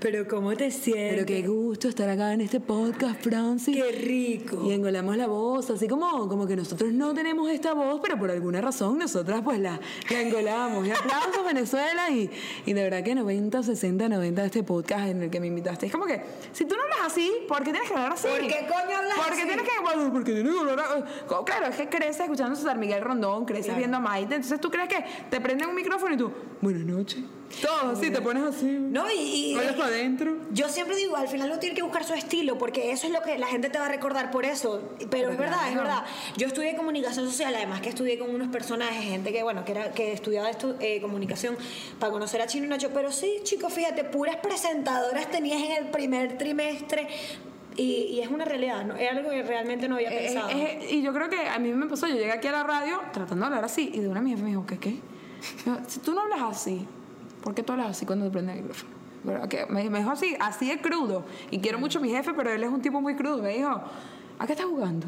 Pero 0.00 0.26
¿cómo 0.26 0.56
te 0.56 0.70
sientes? 0.70 1.12
Pero 1.14 1.26
qué 1.26 1.46
gusto 1.46 1.88
estar 1.88 2.08
acá 2.08 2.32
en 2.32 2.40
este 2.40 2.58
podcast, 2.58 3.20
Francis. 3.22 3.76
Qué 3.76 3.92
rico. 3.92 4.62
Y 4.64 4.72
engolamos 4.72 5.18
la 5.18 5.26
voz, 5.26 5.68
así 5.68 5.86
como, 5.86 6.26
como 6.26 6.46
que 6.46 6.56
nosotros 6.56 6.90
no 6.92 7.12
tenemos 7.12 7.50
esta 7.50 7.74
voz, 7.74 8.00
pero 8.02 8.18
por 8.18 8.30
alguna 8.30 8.62
razón 8.62 8.96
nosotras 8.98 9.42
pues 9.42 9.58
la, 9.60 9.78
la 10.10 10.20
engolamos. 10.22 10.86
Y 10.86 10.90
aplausos 10.90 11.44
Venezuela 11.44 12.08
y, 12.10 12.30
y 12.64 12.72
de 12.72 12.82
verdad 12.82 13.02
que 13.02 13.14
90, 13.14 13.62
60, 13.62 14.08
90 14.08 14.40
de 14.40 14.46
este 14.46 14.62
podcast 14.62 15.08
en 15.08 15.22
el 15.24 15.30
que 15.30 15.38
me 15.38 15.48
invitaste. 15.48 15.84
Es 15.84 15.92
como 15.92 16.06
que, 16.06 16.22
si 16.52 16.64
tú 16.64 16.76
no 16.76 16.82
hablas 16.82 17.12
así, 17.12 17.30
¿por 17.46 17.58
qué 17.58 17.72
tienes 17.72 17.90
que 17.90 17.94
hablar 17.94 18.12
así? 18.14 18.26
¿Por 18.28 18.40
qué 18.48 18.66
coño 18.66 18.96
hablas 18.96 19.16
Porque 19.18 19.32
así? 19.42 19.46
tienes 19.48 19.66
que, 19.66 20.10
porque 20.12 20.32
tienes 20.32 20.52
que 20.54 20.58
hablar 20.60 20.80
así. 20.80 21.02
Como, 21.26 21.44
Claro, 21.44 21.66
es 21.66 21.76
que 21.76 21.88
creces 21.90 22.20
escuchando 22.20 22.54
a 22.54 22.56
César 22.56 22.78
Miguel 22.78 23.02
Rondón, 23.02 23.44
creces 23.44 23.66
Claro. 23.66 23.78
viendo 23.78 23.96
a 23.98 24.00
Maite, 24.00 24.34
entonces 24.36 24.61
tú 24.62 24.70
crees 24.70 24.88
que 24.88 25.04
te 25.28 25.38
prenden 25.42 25.68
un 25.68 25.74
micrófono 25.74 26.14
y 26.14 26.16
tú, 26.16 26.32
buenas 26.62 26.84
noches. 26.86 27.18
Todo 27.60 27.90
así, 27.92 28.10
te 28.10 28.22
pones 28.22 28.44
así. 28.44 28.64
No, 28.64 29.04
y, 29.10 29.52
y- 29.52 29.54
para 29.54 29.88
adentro. 29.88 30.38
yo 30.52 30.70
siempre 30.70 30.96
digo, 30.96 31.16
al 31.16 31.28
final 31.28 31.50
uno 31.50 31.58
tiene 31.58 31.74
que 31.76 31.82
buscar 31.82 32.02
su 32.02 32.14
estilo, 32.14 32.56
porque 32.56 32.92
eso 32.92 33.06
es 33.06 33.12
lo 33.12 33.20
que 33.20 33.36
la 33.36 33.46
gente 33.46 33.68
te 33.68 33.78
va 33.78 33.84
a 33.84 33.88
recordar 33.90 34.30
por 34.30 34.46
eso. 34.46 34.80
Pero 35.10 35.30
es 35.32 35.36
verdad, 35.36 35.68
es 35.68 35.74
verdad. 35.74 36.02
Yo 36.38 36.46
estudié 36.46 36.74
comunicación 36.76 37.26
social, 37.28 37.54
además 37.54 37.82
que 37.82 37.90
estudié 37.90 38.18
con 38.18 38.34
unos 38.34 38.48
personajes, 38.48 39.04
gente 39.04 39.32
que, 39.34 39.42
bueno, 39.42 39.66
que, 39.66 39.72
era, 39.72 39.92
que 39.92 40.12
estudiaba 40.14 40.50
estu- 40.50 40.76
eh, 40.80 41.02
comunicación 41.02 41.58
para 41.98 42.10
conocer 42.10 42.40
a 42.40 42.46
Chino 42.46 42.64
y 42.64 42.68
Nacho. 42.70 42.88
Pero 42.94 43.12
sí, 43.12 43.40
chicos, 43.42 43.70
fíjate, 43.70 44.04
puras 44.04 44.36
presentadoras 44.36 45.30
tenías 45.30 45.60
en 45.62 45.72
el 45.72 45.90
primer 45.90 46.38
trimestre. 46.38 47.06
Y, 47.76 47.82
y 48.10 48.20
es 48.20 48.28
una 48.30 48.44
realidad, 48.44 48.84
¿no? 48.84 48.94
Es 48.96 49.10
algo 49.10 49.30
que 49.30 49.42
realmente 49.42 49.88
no 49.88 49.94
había 49.96 50.10
Eh, 50.12 50.24
pensado. 50.26 50.50
eh, 50.50 50.88
y 50.90 51.02
yo 51.02 51.12
creo 51.12 51.28
que 51.30 51.48
a 51.48 51.58
mí 51.58 51.72
me 51.72 51.86
pasó, 51.86 52.06
yo 52.06 52.14
llegué 52.14 52.32
aquí 52.32 52.48
a 52.48 52.52
la 52.52 52.62
radio 52.64 53.00
tratando 53.12 53.44
de 53.44 53.46
hablar 53.46 53.64
así 53.64 53.90
y 53.94 54.00
de 54.00 54.08
una 54.08 54.20
jefes 54.22 54.42
me 54.42 54.50
dijo, 54.50 54.66
¿qué 54.66 54.78
qué? 54.78 54.98
Yo, 55.66 55.76
si 55.88 56.00
tú 56.00 56.12
no 56.14 56.20
hablas 56.22 56.40
así, 56.42 56.86
¿por 57.42 57.54
qué 57.54 57.62
tú 57.62 57.72
hablas 57.72 57.88
así 57.88 58.04
cuando 58.06 58.26
te 58.26 58.30
prende 58.32 58.52
el 58.52 58.58
micrófono? 58.60 58.92
Que 59.48 59.66
me, 59.66 59.88
me 59.88 59.98
dijo 60.00 60.10
así, 60.10 60.36
así 60.40 60.68
de 60.68 60.80
crudo. 60.80 61.24
Y 61.50 61.60
quiero 61.60 61.78
mucho 61.78 61.98
a 61.98 62.02
mi 62.02 62.10
jefe, 62.10 62.32
pero 62.34 62.50
él 62.52 62.62
es 62.62 62.70
un 62.70 62.82
tipo 62.82 63.00
muy 63.00 63.14
crudo. 63.14 63.38
Me 63.42 63.54
dijo, 63.56 63.70
¿a 64.38 64.46
qué 64.46 64.52
estás 64.52 64.66
jugando? 64.66 65.06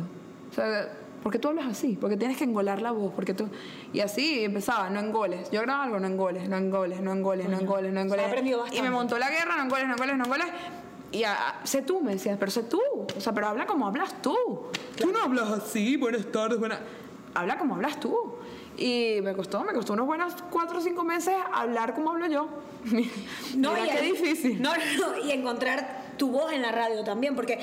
O 0.51 0.55
sea, 0.55 0.89
¿por 1.23 1.33
qué 1.33 1.39
tú 1.41 1.49
hablas 1.49 1.67
así? 1.67 1.99
Porque 2.01 2.17
tienes 2.17 2.37
que 2.37 2.45
engolar 2.45 2.81
la 2.81 2.93
voz, 2.93 3.13
porque 3.13 3.35
tú... 3.35 3.49
Y 3.93 4.01
así 4.01 4.45
empezaba, 4.45 4.89
no 4.89 5.01
engoles. 5.01 5.51
Yo 5.51 5.61
grababa 5.63 5.85
algo, 5.85 5.99
no 6.01 6.07
engoles, 6.07 6.49
no 6.49 6.57
engoles, 6.57 7.01
no 7.01 7.13
engoles, 7.13 7.49
no 7.49 7.59
engoles, 7.59 7.93
no 7.93 8.01
engoles. 8.03 8.27
aprendido 8.27 8.59
Y 8.59 8.63
bastante. 8.63 8.83
me 8.89 8.91
montó 8.95 9.19
la 9.19 9.31
guerra, 9.31 9.57
no 9.57 9.65
engoles, 9.65 9.87
no 9.89 9.95
engoles, 9.95 10.17
no 10.17 10.25
engoles. 10.25 10.47
Y 11.15 11.23
a- 11.25 11.61
sé 11.65 11.83
tú, 11.83 12.01
me 12.01 12.13
decías, 12.13 12.37
pero 12.39 12.51
sé 12.51 12.65
tú. 12.65 12.81
O 13.17 13.21
sea, 13.21 13.33
pero 13.33 13.47
habla 13.49 13.67
como 13.67 13.87
hablas 13.87 14.21
tú. 14.21 14.35
Tú 14.97 15.13
no 15.13 15.23
hablas 15.23 15.49
así, 15.51 15.97
buenas 15.97 16.27
tardes, 16.33 16.59
buenas... 16.59 16.81
Habla 17.35 17.57
como 17.59 17.75
hablas 17.77 17.99
tú. 18.01 18.17
Y 18.77 19.19
me 19.23 19.33
costó, 19.35 19.63
me 19.63 19.73
costó 19.73 19.93
unos 19.93 20.07
buenos 20.07 20.35
cuatro 20.51 20.79
o 20.79 20.81
cinco 20.81 21.05
meses 21.05 21.35
hablar 21.53 21.95
como 21.95 22.11
hablo 22.11 22.27
yo. 22.27 22.49
Mira 22.85 23.87
y 23.87 23.89
qué 23.91 23.99
el- 24.01 24.13
difícil. 24.13 24.61
No, 24.63 24.73
no, 24.75 24.83
no, 25.13 25.25
y 25.25 25.31
encontrar 25.33 26.15
tu 26.19 26.31
voz 26.31 26.53
en 26.53 26.63
la 26.63 26.73
radio 26.73 27.05
también, 27.05 27.35
porque 27.37 27.59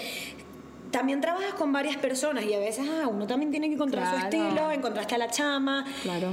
también 0.91 1.19
trabajas 1.21 1.53
con 1.53 1.71
varias 1.73 1.97
personas 1.97 2.43
y 2.45 2.53
a 2.53 2.59
veces 2.59 2.87
ah, 2.89 3.07
uno 3.07 3.27
también 3.27 3.51
tiene 3.51 3.67
que 3.67 3.75
encontrar 3.75 4.05
su 4.05 4.11
Claro. 4.11 4.25
estilo, 4.43 4.71
encontraste 4.71 5.15
a 5.15 5.17
la 5.17 5.29
chama. 5.29 5.85
Claro. 6.03 6.31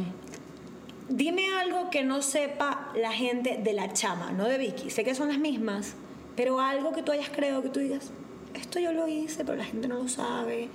Dime 1.09 1.47
algo 1.61 1.91
que 1.91 2.05
no 2.05 2.21
sepa 2.23 2.91
la 2.95 3.13
gente 3.13 3.59
de 3.63 3.73
la 3.73 3.93
chama, 3.93 4.31
no 4.33 4.45
de 4.47 4.59
Vicky. 4.59 4.91
Sé 4.91 5.05
que 5.05 5.15
son 5.15 5.29
las 5.29 5.39
mismas, 5.39 5.95
pero 6.39 6.61
algo 6.61 6.93
que 6.93 7.03
tú 7.03 7.11
hayas 7.11 7.31
creado 7.31 7.63
que 7.63 7.69
tú 7.69 7.81
digas, 7.81 8.13
esto 8.55 8.79
yo 8.79 8.93
lo 8.93 9.09
hice, 9.09 9.45
pero 9.45 9.59
la 9.59 9.65
gente 9.65 9.89
no 9.89 9.97
lo 9.97 10.07
sabe. 10.07 10.69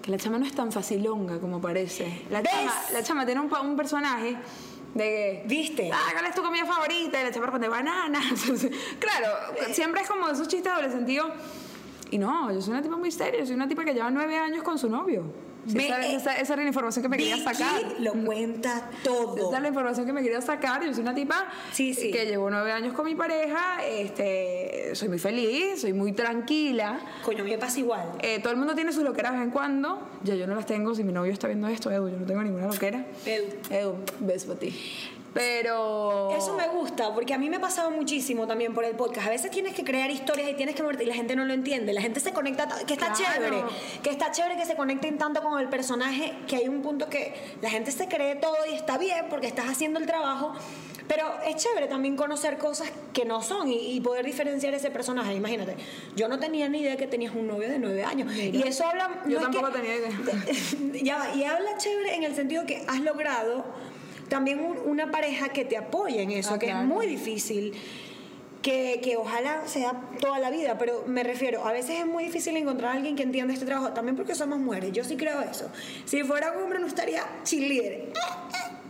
Que 0.00 0.12
la 0.12 0.18
chama 0.18 0.38
no 0.38 0.46
es 0.46 0.52
tan 0.52 0.70
facilonga 0.70 1.40
como 1.40 1.60
parece. 1.60 2.22
La 2.30 2.44
chama, 2.44 2.74
la 2.92 3.02
chama 3.02 3.26
tiene 3.26 3.40
un, 3.40 3.76
personaje 3.76 4.36
de 4.94 5.02
que... 5.02 5.42
¿Viste? 5.48 5.90
Ah, 5.92 6.10
¿cuál 6.12 6.26
es 6.26 6.34
tu 6.36 6.44
comida 6.44 6.64
favorita? 6.64 7.20
Y 7.20 7.24
la 7.24 7.32
chama 7.32 7.46
responde 7.46 7.66
bananas. 7.66 8.22
claro, 9.00 9.32
siempre 9.72 10.02
es 10.02 10.08
como 10.08 10.28
de 10.28 10.34
esos 10.34 10.46
chistes 10.46 10.72
de 10.72 10.80
doble 10.80 10.92
sentido. 10.92 11.28
Y 12.12 12.18
no, 12.18 12.52
yo 12.52 12.62
soy 12.62 12.70
una 12.70 12.82
tipa 12.82 12.96
muy 12.96 13.10
seria. 13.10 13.40
Yo 13.40 13.46
soy 13.46 13.56
una 13.56 13.66
tipa 13.66 13.84
que 13.84 13.94
lleva 13.94 14.12
nueve 14.12 14.38
años 14.38 14.62
con 14.62 14.78
su 14.78 14.88
novio. 14.88 15.24
Me- 15.74 15.86
esa, 15.86 16.06
esa- 16.06 16.36
esa 16.40 16.52
era 16.54 16.62
la 16.62 16.68
información 16.68 17.02
que 17.02 17.08
me 17.08 17.16
quería 17.16 17.36
sacar. 17.42 17.82
lo 18.00 18.12
cuenta 18.12 18.88
todo. 19.02 19.48
Esa 19.48 19.56
es 19.56 19.62
la 19.62 19.68
información 19.68 20.06
que 20.06 20.12
me 20.12 20.22
quería 20.22 20.40
sacar. 20.40 20.84
Yo 20.84 20.92
soy 20.92 21.02
una 21.02 21.14
tipa 21.14 21.46
Sí, 21.72 21.94
sí. 21.94 22.10
que 22.10 22.26
llevo 22.26 22.50
nueve 22.50 22.72
años 22.72 22.92
con 22.94 23.04
mi 23.06 23.14
pareja. 23.14 23.84
Este, 23.86 24.90
soy 24.94 25.08
muy 25.08 25.18
feliz, 25.18 25.80
soy 25.80 25.92
muy 25.92 26.12
tranquila. 26.12 27.00
Coño, 27.24 27.44
me 27.44 27.58
pasa 27.58 27.78
igual. 27.80 28.12
Eh, 28.20 28.38
todo 28.40 28.52
el 28.52 28.58
mundo 28.58 28.74
tiene 28.74 28.92
sus 28.92 29.02
loqueras 29.02 29.32
de 29.32 29.38
vez 29.38 29.46
en 29.46 29.52
cuando. 29.52 30.08
Ya 30.22 30.34
yo 30.34 30.46
no 30.46 30.54
las 30.54 30.66
tengo. 30.66 30.94
Si 30.94 31.02
mi 31.04 31.12
novio 31.12 31.32
está 31.32 31.46
viendo 31.48 31.68
esto, 31.68 31.90
Edu, 31.90 32.08
yo 32.08 32.18
no 32.18 32.26
tengo 32.26 32.42
ninguna 32.42 32.66
loquera. 32.66 33.04
Edu. 33.24 33.46
Edu, 33.70 33.94
beso 34.20 34.46
para 34.48 34.60
ti. 34.60 34.74
Pero. 35.36 36.30
Eso 36.36 36.54
me 36.54 36.66
gusta, 36.68 37.14
porque 37.14 37.34
a 37.34 37.38
mí 37.38 37.48
me 37.50 37.56
ha 37.56 37.60
pasado 37.60 37.90
muchísimo 37.90 38.46
también 38.46 38.74
por 38.74 38.84
el 38.84 38.94
podcast. 38.96 39.26
A 39.26 39.30
veces 39.30 39.50
tienes 39.50 39.74
que 39.74 39.84
crear 39.84 40.10
historias 40.10 40.50
y 40.50 40.54
tienes 40.54 40.74
que 40.74 40.82
moverte 40.82 41.04
y 41.04 41.06
la 41.06 41.14
gente 41.14 41.36
no 41.36 41.44
lo 41.44 41.52
entiende. 41.54 41.92
La 41.92 42.00
gente 42.00 42.20
se 42.20 42.32
conecta, 42.32 42.66
ta- 42.68 42.84
que 42.86 42.94
está 42.94 43.12
Claro. 43.12 43.32
chévere, 43.34 43.56
que 44.02 44.10
está 44.10 44.30
chévere 44.32 44.56
que 44.56 44.64
se 44.66 44.74
conecten 44.76 45.18
tanto 45.18 45.42
con 45.42 45.60
el 45.60 45.68
personaje, 45.68 46.32
que 46.46 46.56
hay 46.56 46.68
un 46.68 46.82
punto 46.82 47.08
que 47.08 47.34
la 47.62 47.70
gente 47.70 47.90
se 47.92 48.08
cree 48.08 48.36
todo 48.36 48.56
y 48.70 48.74
está 48.74 48.98
bien 48.98 49.26
porque 49.30 49.46
estás 49.46 49.66
haciendo 49.66 49.98
el 50.00 50.06
trabajo. 50.06 50.52
Pero 51.08 51.24
es 51.46 51.54
chévere 51.54 51.86
también 51.86 52.16
conocer 52.16 52.58
cosas 52.58 52.90
que 53.12 53.24
no 53.24 53.40
son 53.40 53.68
y, 53.68 53.94
y 53.94 54.00
poder 54.00 54.24
diferenciar 54.26 54.74
ese 54.74 54.90
personaje. 54.90 55.34
Imagínate, 55.34 55.76
yo 56.16 56.26
no 56.26 56.40
tenía 56.40 56.68
ni 56.68 56.80
idea 56.80 56.96
que 56.96 57.06
tenías 57.06 57.32
un 57.32 57.46
novio 57.46 57.68
de 57.68 57.78
nueve 57.78 58.02
años. 58.02 58.28
Mira. 58.34 58.58
Y 58.58 58.62
eso 58.68 58.84
habla. 58.84 59.22
Yo 59.28 59.38
tampoco 59.40 59.66
que- 59.70 59.78
tenía 59.78 59.94
idea. 59.96 60.10
ya 61.04 61.34
y 61.36 61.44
habla 61.44 61.76
chévere 61.78 62.16
en 62.16 62.24
el 62.24 62.34
sentido 62.34 62.66
que 62.66 62.84
has 62.88 63.00
logrado 63.00 63.64
también 64.28 64.60
un- 64.60 64.78
una 64.86 65.10
pareja 65.10 65.48
que 65.50 65.64
te 65.64 65.76
apoye 65.76 66.22
en 66.22 66.30
eso, 66.32 66.54
Ah, 66.54 66.58
que 66.58 66.66
claro. 66.66 66.82
es 66.82 66.86
muy 66.86 67.06
difícil. 67.06 67.72
Que, 68.62 69.00
que 69.00 69.16
ojalá 69.16 69.62
sea 69.68 69.92
toda 70.20 70.40
la 70.40 70.50
vida, 70.50 70.76
pero 70.76 71.04
me 71.06 71.22
refiero, 71.22 71.64
a 71.64 71.70
veces 71.70 72.00
es 72.00 72.06
muy 72.06 72.24
difícil 72.24 72.56
encontrar 72.56 72.90
a 72.90 72.94
alguien 72.94 73.14
que 73.14 73.22
entienda 73.22 73.54
este 73.54 73.64
trabajo, 73.64 73.92
también 73.92 74.16
porque 74.16 74.34
somos 74.34 74.58
mujeres, 74.58 74.90
yo 74.90 75.04
sí 75.04 75.16
creo 75.16 75.40
eso. 75.40 75.70
Si 76.04 76.24
fuera 76.24 76.50
un 76.50 76.64
hombre 76.64 76.80
no 76.80 76.88
estaría 76.88 77.22
cheerleader. 77.44 78.10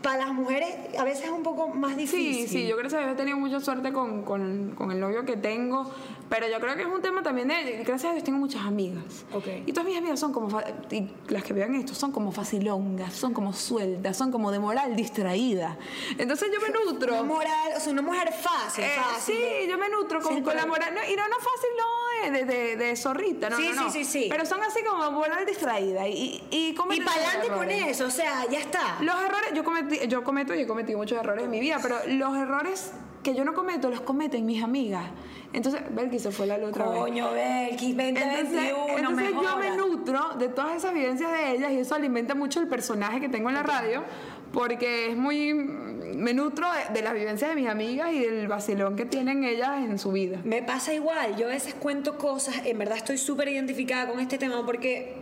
Para 0.07 0.19
las 0.27 0.35
mujeres 0.35 0.73
a 0.97 1.03
veces 1.03 1.25
es 1.25 1.31
un 1.33 1.43
poco 1.43 1.67
más 1.67 1.97
difícil. 1.97 2.47
Sí, 2.47 2.49
sí, 2.61 2.67
yo 2.69 2.77
creo 2.77 2.89
que 2.89 3.11
he 3.11 3.15
tenido 3.17 3.37
mucha 3.39 3.59
suerte 3.59 3.93
con, 3.93 4.23
con, 4.23 4.73
con 4.77 4.93
el 4.93 5.01
novio 5.01 5.25
que 5.25 5.37
tengo, 5.37 5.91
pero 6.29 6.47
yo 6.49 6.61
creo 6.61 6.77
que 6.77 6.83
es 6.83 6.87
un 6.89 7.03
tema 7.03 7.25
también 7.25 7.49
de, 7.49 7.83
gracias 7.85 8.11
a 8.11 8.13
Dios 8.13 8.23
tengo 8.23 8.39
muchas 8.39 8.65
amigas. 8.65 9.03
Ok. 9.33 9.49
Y 9.67 9.73
todas 9.73 9.89
mis 9.89 9.99
amigas 9.99 10.21
son 10.21 10.33
como, 10.33 10.61
y 10.93 11.09
las 11.27 11.43
que 11.43 11.53
vean 11.55 11.75
esto, 11.75 11.93
son 11.93 12.13
como 12.13 12.31
facilongas, 12.31 13.15
son 13.15 13.35
como 13.35 13.53
sueltas, 13.53 14.17
son 14.17 14.31
como 14.31 14.53
de 14.53 14.61
moral 14.61 14.95
distraída. 14.95 15.77
Entonces 16.19 16.51
yo 16.55 16.61
me 16.61 16.69
nutro. 16.73 17.13
Una 17.15 17.23
moral, 17.25 17.73
o 17.77 17.81
sea, 17.81 17.93
una 17.93 18.03
mujer 18.03 18.33
fácil, 18.33 18.85
Eh, 18.85 18.91
fácil. 18.97 19.35
sí, 19.35 19.69
yo 19.69 19.77
me 19.77 19.89
nutro 19.89 20.21
con, 20.21 20.37
Sí, 20.37 20.43
con 20.43 20.55
la 20.55 20.67
moral. 20.67 20.95
no, 20.95 21.01
y 21.03 21.17
no, 21.17 21.27
no 21.27 21.37
fácil, 21.37 21.71
no 21.77 22.31
de, 22.33 22.45
de, 22.45 22.45
de, 22.45 22.77
de 22.77 22.97
zorrita, 22.97 23.51
no, 23.51 23.57
Sí, 23.57 23.71
no, 23.75 23.83
no. 23.83 23.91
sí, 23.91 24.05
sí, 24.05 24.23
sí. 24.23 24.27
Pero 24.31 24.47
son 24.47 24.63
así 24.63 24.81
como 24.85 25.11
moral 25.11 25.45
distraída. 25.45 26.07
Y, 26.07 26.43
y, 26.51 26.69
Y 26.69 26.75
cometen 26.75 27.05
para 27.05 27.17
adelante 27.29 27.49
con 27.49 27.71
eso, 27.71 28.07
o 28.07 28.11
sea, 28.11 28.47
ya 28.51 28.59
está. 28.61 28.99
Los 29.01 29.15
errores, 29.21 29.51
yo, 29.55 29.65
cometí, 29.65 29.96
yo 30.09 30.25
cometo 30.25 30.55
y 30.55 30.61
he 30.61 30.67
cometido 30.67 30.99
muchos 30.99 31.19
errores 31.19 31.45
en 31.45 31.51
mi 31.51 31.61
vida, 31.61 31.79
pero 31.83 31.97
los 32.09 32.37
errores 32.37 32.93
que 33.23 33.35
yo 33.35 33.45
no 33.45 33.55
cometo 33.55 33.91
los 33.91 34.03
cometen 34.03 34.47
mis 34.47 34.63
amigas. 34.63 35.05
Entonces, 35.53 35.83
Belki 35.91 36.19
se 36.19 36.31
fue 36.31 36.47
la 36.47 36.59
luz 36.59 36.71
otra 36.71 36.89
vez. 36.89 37.01
Coño, 37.01 37.33
Belkis, 37.33 37.97
2021, 37.97 38.39
Entonces, 38.39 38.75
entonces 38.97 39.35
me 39.35 39.43
yo 39.43 39.57
me 39.57 39.77
nutro 39.77 40.21
de 40.39 40.49
todas 40.49 40.77
esas 40.77 40.95
vivencias 40.95 41.33
de 41.33 41.53
ellas 41.53 41.73
y 41.73 41.79
eso 41.79 41.95
alimenta 41.95 42.35
mucho 42.35 42.61
el 42.61 42.69
personaje 42.69 43.21
que 43.21 43.29
tengo 43.29 43.49
en 43.49 43.57
la 43.57 43.63
radio 43.63 44.05
porque 44.53 45.11
es 45.11 45.17
muy 45.17 45.55
me 45.55 46.35
nutro 46.35 46.67
de, 46.73 46.95
de 46.95 47.03
las 47.03 47.15
vivencias 47.15 47.51
de 47.51 47.57
mis 47.57 47.69
amigas 47.69 48.13
y 48.13 48.21
del 48.21 48.49
vacilón 48.49 48.97
que 48.97 49.07
tienen 49.07 49.45
ellas 49.45 49.83
en 49.83 49.99
su 49.99 50.13
vida. 50.13 50.39
Me 50.45 50.63
pasa 50.63 50.95
igual, 50.95 51.37
yo 51.37 51.47
a 51.47 51.51
veces 51.51 51.75
cuento 51.75 52.19
cosas, 52.19 52.65
en 52.65 52.79
verdad 52.79 52.97
estoy 52.97 53.19
súper 53.19 53.49
identificada 53.49 54.09
con 54.09 54.21
este 54.21 54.39
tema 54.39 54.65
porque 54.65 55.16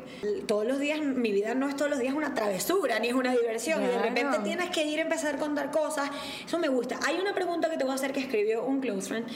todos 0.47 0.67
los 0.67 0.79
días, 0.79 1.01
mi 1.01 1.33
vida 1.33 1.55
no 1.55 1.69
es 1.69 1.77
todos 1.77 1.91
los 1.91 1.99
días 2.01 2.15
una 2.15 2.35
travesura, 2.35 2.99
ni 2.99 3.09
es 3.09 3.15
una 3.15 3.33
diversión, 3.33 3.83
y 3.83 3.87
de 3.87 3.93
Claro. 3.93 4.09
repente 4.09 4.39
tienes 4.45 4.71
que 4.71 4.85
ir 4.85 4.99
a 4.99 5.03
empezar 5.03 5.35
a 5.37 5.39
contar 5.39 5.71
cosas, 5.71 6.11
eso 6.47 6.59
me 6.59 6.69
gusta. 6.69 6.99
Hay 7.07 7.19
una 7.21 7.35
pregunta 7.35 7.71
que 7.71 7.77
te 7.77 7.85
voy 7.85 7.93
a 7.93 7.97
hacer 7.97 8.13
que 8.13 8.21
escribió 8.21 8.65
un 8.65 8.81
close 8.81 9.09
friend, 9.09 9.27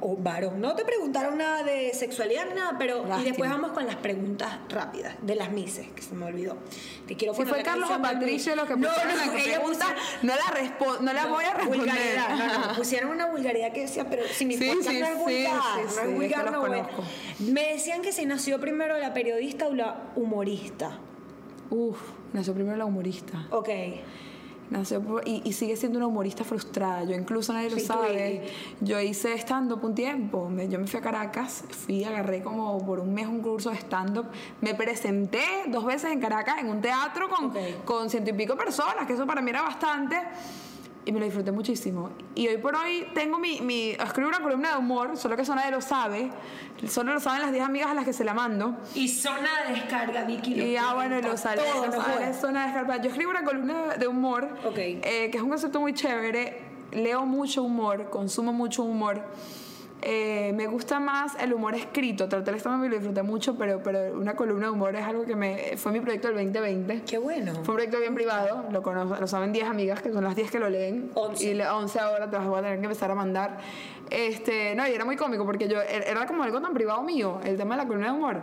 o 0.00 0.16
varón, 0.16 0.60
no 0.60 0.74
te 0.74 0.84
preguntaron 0.84 1.38
nada 1.38 1.62
de 1.62 1.92
sexualidad 1.94 2.46
ni 2.48 2.54
nada, 2.54 2.74
pero 2.80 2.96
y 2.96 3.08
Lástima. 3.08 3.22
después 3.22 3.48
vamos 3.50 3.70
con 3.72 3.86
las 3.86 3.94
preguntas 3.96 4.58
rápidas 4.68 5.14
de 5.22 5.36
las 5.36 5.52
mises, 5.52 5.86
que 5.94 6.02
se 6.02 6.14
me 6.16 6.26
olvidó. 6.26 6.56
Te 7.06 7.14
quiero 7.14 7.32
Si 7.32 7.44
fue 7.44 7.62
Carlos 7.62 7.88
o 7.88 7.98
Luis. 8.18 8.44
los 8.56 8.66
que 8.66 8.74
No, 8.76 8.88
no, 8.88 8.96
la 8.96 9.40
ella 9.40 9.62
puso- 9.62 9.78
no 10.22 10.34
la, 10.34 10.98
no 11.00 11.12
la 11.12 11.26
voy 11.26 11.44
a 11.44 11.54
responder. 11.54 11.78
Vulgaridad, 11.78 12.28
no, 12.36 12.66
no, 12.68 12.74
pusieron 12.76 13.10
una 13.10 13.26
vulgaridad 13.26 13.72
que 13.72 13.82
decía, 13.82 14.04
pero 14.10 14.24
si 14.26 14.46
mi 14.46 14.56
Sí, 14.56 14.66
podcast 14.68 14.90
sí, 14.90 14.98
no 15.00 15.06
es 15.06 15.16
vulgar, 15.18 15.60
sí, 15.62 15.94
no 15.96 16.02
es 16.02 16.14
vulgar, 16.14 16.44
que 16.46 16.50
no 16.50 16.60
bueno. 16.60 16.88
Me 17.38 17.72
decían 17.74 18.02
que 18.02 18.10
si 18.12 18.26
nació 18.26 18.58
primero 18.60 18.98
la 18.98 19.14
periodista 19.14 19.68
o 19.68 19.74
la 19.74 19.87
humorista. 20.16 20.98
Uf, 21.70 21.98
nació 22.32 22.54
primero 22.54 22.76
la 22.76 22.84
humorista. 22.84 23.46
Ok. 23.50 23.68
Nació 24.70 25.00
por- 25.02 25.26
y, 25.26 25.40
y 25.46 25.54
sigue 25.54 25.76
siendo 25.76 25.96
una 25.98 26.06
humorista 26.06 26.44
frustrada. 26.44 27.02
Yo 27.04 27.14
incluso 27.14 27.54
nadie 27.54 27.70
lo 27.70 27.76
Sí, 27.78 27.86
sabe. 27.86 28.50
Yo 28.82 29.00
hice 29.00 29.32
stand-up 29.38 29.82
un 29.82 29.94
tiempo. 29.94 30.48
Me- 30.50 30.68
yo 30.68 30.78
me 30.78 30.86
fui 30.86 30.98
a 31.00 31.02
Caracas, 31.02 31.64
fui, 31.70 32.04
agarré 32.04 32.42
como 32.42 32.84
por 32.84 33.00
un 33.00 33.14
mes 33.14 33.26
un 33.26 33.40
curso 33.40 33.70
de 33.70 33.76
stand-up. 33.76 34.26
Me 34.60 34.74
presenté 34.74 35.40
dos 35.68 35.86
veces 35.86 36.12
en 36.12 36.20
Caracas 36.20 36.56
en 36.60 36.68
un 36.68 36.82
teatro 36.82 37.30
con, 37.30 37.46
Ok. 37.46 37.56
con 37.86 38.10
ciento 38.10 38.28
y 38.30 38.34
pico 38.34 38.56
personas, 38.56 39.06
que 39.06 39.14
eso 39.14 39.26
para 39.26 39.40
mí 39.40 39.48
era 39.50 39.62
bastante. 39.62 40.16
Y 41.08 41.12
me 41.12 41.20
lo 41.20 41.24
disfruté 41.24 41.52
muchísimo. 41.52 42.10
Y 42.34 42.48
hoy 42.48 42.58
por 42.58 42.76
hoy 42.76 43.06
tengo 43.14 43.38
mi, 43.38 43.62
mi... 43.62 43.92
Escribo 43.92 44.28
una 44.28 44.40
columna 44.42 44.72
de 44.72 44.76
humor, 44.76 45.16
solo 45.16 45.36
que 45.36 45.42
eso 45.42 45.54
nadie 45.54 45.70
lo 45.70 45.80
sabe. 45.80 46.30
Solo 46.86 47.14
lo 47.14 47.20
saben 47.20 47.40
las 47.40 47.50
10 47.50 47.64
amigas 47.64 47.88
a 47.88 47.94
las 47.94 48.04
que 48.04 48.12
se 48.12 48.24
la 48.24 48.34
mando. 48.34 48.76
Y 48.94 49.08
zona 49.08 49.48
de 49.66 49.72
descarga, 49.76 50.24
Vicky. 50.24 50.60
Y 50.60 50.76
ah, 50.76 50.92
bueno, 50.92 51.18
lo 51.22 51.34
sale, 51.38 51.62
zona 52.38 52.62
de 52.64 52.68
escarpa. 52.68 52.98
Yo 53.00 53.08
escribo 53.08 53.30
una 53.30 53.42
columna 53.42 53.96
de 53.96 54.06
humor, 54.06 54.50
Ok. 54.66 54.76
eh, 54.76 55.30
que 55.32 55.38
es 55.38 55.42
un 55.42 55.48
concepto 55.48 55.80
muy 55.80 55.94
chévere. 55.94 56.60
Leo 56.92 57.24
mucho 57.24 57.62
humor, 57.62 58.10
consumo 58.10 58.52
mucho 58.52 58.82
humor. 58.82 59.24
Eh, 60.00 60.52
me 60.54 60.68
gusta 60.68 61.00
más 61.00 61.34
el 61.40 61.52
humor 61.52 61.74
escrito. 61.74 62.28
Traté 62.28 62.50
el 62.50 62.56
stand 62.58 62.84
y 62.84 62.88
lo 62.88 62.94
disfruté 62.96 63.22
mucho, 63.22 63.56
pero, 63.58 63.82
pero 63.82 64.16
una 64.16 64.36
columna 64.36 64.66
de 64.66 64.72
humor 64.72 64.94
es 64.94 65.04
algo 65.04 65.24
que 65.24 65.34
me, 65.34 65.76
fue 65.76 65.90
mi 65.90 66.00
proyecto 66.00 66.28
del 66.28 66.36
2020. 66.36 67.02
Qué 67.02 67.18
bueno. 67.18 67.52
Fue 67.52 67.60
un 67.60 67.64
proyecto 67.64 67.98
bien 67.98 68.14
privado, 68.14 68.64
lo, 68.70 68.80
cono- 68.82 69.04
lo 69.18 69.26
saben 69.26 69.52
10 69.52 69.68
amigas, 69.68 70.00
que 70.00 70.12
son 70.12 70.22
las 70.22 70.36
10 70.36 70.50
que 70.52 70.60
lo 70.60 70.70
leen. 70.70 71.10
Once. 71.14 71.44
Y 71.44 71.54
le- 71.54 71.68
11 71.68 71.98
ahora 71.98 72.30
te 72.30 72.36
las 72.38 72.46
voy 72.46 72.60
a 72.60 72.62
tener 72.62 72.78
que 72.78 72.84
empezar 72.84 73.10
a 73.10 73.14
mandar. 73.16 73.58
Este, 74.10 74.74
no, 74.76 74.86
y 74.86 74.92
era 74.92 75.04
muy 75.04 75.16
cómico 75.16 75.44
porque 75.44 75.66
yo, 75.68 75.78
er- 75.80 76.04
era 76.06 76.26
como 76.26 76.44
algo 76.44 76.60
tan 76.60 76.72
privado 76.74 77.02
mío, 77.02 77.40
el 77.44 77.56
tema 77.56 77.74
de 77.74 77.82
la 77.82 77.88
columna 77.88 78.12
de 78.12 78.16
humor, 78.16 78.40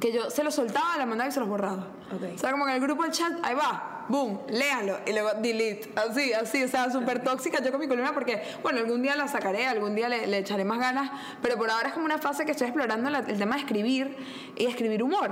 que 0.00 0.12
yo 0.12 0.30
se 0.30 0.42
lo 0.42 0.50
soltaba, 0.50 0.96
la 0.96 1.04
mandaba 1.06 1.28
y 1.28 1.32
se 1.32 1.40
los 1.40 1.48
borraba. 1.48 1.88
Ok. 2.10 2.22
O 2.34 2.38
sea, 2.38 2.50
como 2.52 2.66
en 2.68 2.74
el 2.74 2.80
grupo 2.80 3.02
del 3.02 3.12
chat, 3.12 3.32
ahí 3.42 3.54
va, 3.54 3.93
boom, 4.08 4.40
léalo, 4.48 4.98
y 5.06 5.12
luego 5.12 5.30
delete. 5.40 5.90
Así, 5.96 6.32
así, 6.32 6.62
o 6.62 6.68
sea, 6.68 6.90
súper 6.90 7.22
tóxica 7.22 7.62
yo 7.62 7.70
con 7.70 7.80
mi 7.80 7.88
columna 7.88 8.12
porque, 8.14 8.42
bueno, 8.62 8.78
algún 8.80 9.02
día 9.02 9.16
la 9.16 9.28
sacaré, 9.28 9.66
algún 9.66 9.94
día 9.94 10.08
le, 10.08 10.26
le 10.26 10.38
echaré 10.38 10.64
más 10.64 10.78
ganas, 10.78 11.10
pero 11.42 11.56
por 11.56 11.70
ahora 11.70 11.88
es 11.88 11.94
como 11.94 12.06
una 12.06 12.18
fase 12.18 12.44
que 12.44 12.52
estoy 12.52 12.66
explorando 12.68 13.10
la- 13.10 13.20
el 13.20 13.38
tema 13.38 13.54
de 13.56 13.62
escribir 13.62 14.16
y 14.56 14.66
escribir 14.66 15.02
humor. 15.02 15.30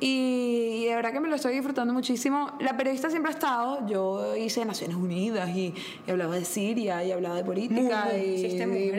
Y, 0.00 0.80
y 0.82 0.84
de 0.86 0.94
verdad 0.96 1.12
que 1.12 1.20
me 1.20 1.28
lo 1.28 1.36
estoy 1.36 1.54
disfrutando 1.54 1.94
muchísimo. 1.94 2.50
La 2.60 2.76
periodista 2.76 3.10
siempre 3.10 3.30
ha 3.30 3.34
estado. 3.34 3.86
Yo 3.86 4.34
hice 4.36 4.64
Naciones 4.64 4.96
Unidas 4.96 5.48
y, 5.50 5.72
y 6.06 6.10
hablaba 6.10 6.34
de 6.34 6.44
Siria 6.44 7.04
y 7.04 7.12
hablaba 7.12 7.36
de 7.36 7.44
política. 7.44 8.08
Y, 8.16 8.40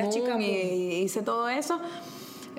y 0.05 0.09
chica 0.09 0.37
y 0.41 1.01
hice 1.03 1.21
todo 1.21 1.49
eso. 1.49 1.79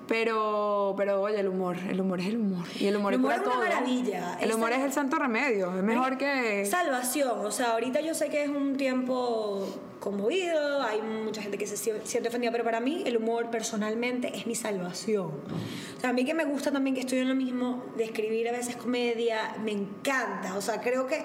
Pero, 0.08 0.94
pero 0.96 1.20
oye, 1.20 1.40
el 1.40 1.48
humor, 1.48 1.76
el 1.88 2.00
humor 2.00 2.20
es 2.20 2.26
el 2.28 2.36
humor. 2.36 2.64
Y 2.78 2.86
el 2.86 2.96
humor, 2.96 3.12
El 3.14 3.18
humor 3.20 3.32
es 3.32 3.38
una 3.40 3.50
todo. 3.50 3.58
maravilla. 3.60 4.38
El 4.40 4.52
humor 4.54 4.72
es 4.72 4.80
el 4.84 4.92
santo 4.92 5.16
remedio. 5.16 5.76
Es 5.76 5.82
mejor 5.82 6.16
que. 6.16 6.64
Salvación, 6.64 7.44
o 7.44 7.50
sea, 7.50 7.72
ahorita 7.72 8.00
yo 8.00 8.14
sé 8.14 8.28
que 8.28 8.44
es 8.44 8.48
un 8.48 8.76
tiempo 8.76 9.66
conmovido, 10.00 10.82
hay 10.82 11.00
mucha 11.02 11.42
gente 11.42 11.58
que 11.58 11.66
se 11.66 11.76
sie- 11.76 12.00
siente 12.04 12.28
ofendida, 12.28 12.52
pero 12.52 12.64
para 12.64 12.80
mí 12.80 13.02
el 13.06 13.16
humor 13.16 13.50
personalmente 13.50 14.30
es 14.36 14.46
mi 14.46 14.54
salvación. 14.54 15.30
O 15.96 16.00
sea, 16.00 16.10
a 16.10 16.12
mí 16.12 16.24
que 16.24 16.34
me 16.34 16.44
gusta 16.44 16.70
también 16.70 16.94
que 16.94 17.00
estoy 17.00 17.18
en 17.18 17.28
lo 17.28 17.34
mismo 17.34 17.82
de 17.96 18.04
escribir 18.04 18.48
a 18.48 18.52
veces 18.52 18.76
comedia, 18.76 19.56
me 19.64 19.72
encanta, 19.72 20.56
o 20.56 20.60
sea, 20.60 20.80
creo 20.80 21.06
que 21.06 21.24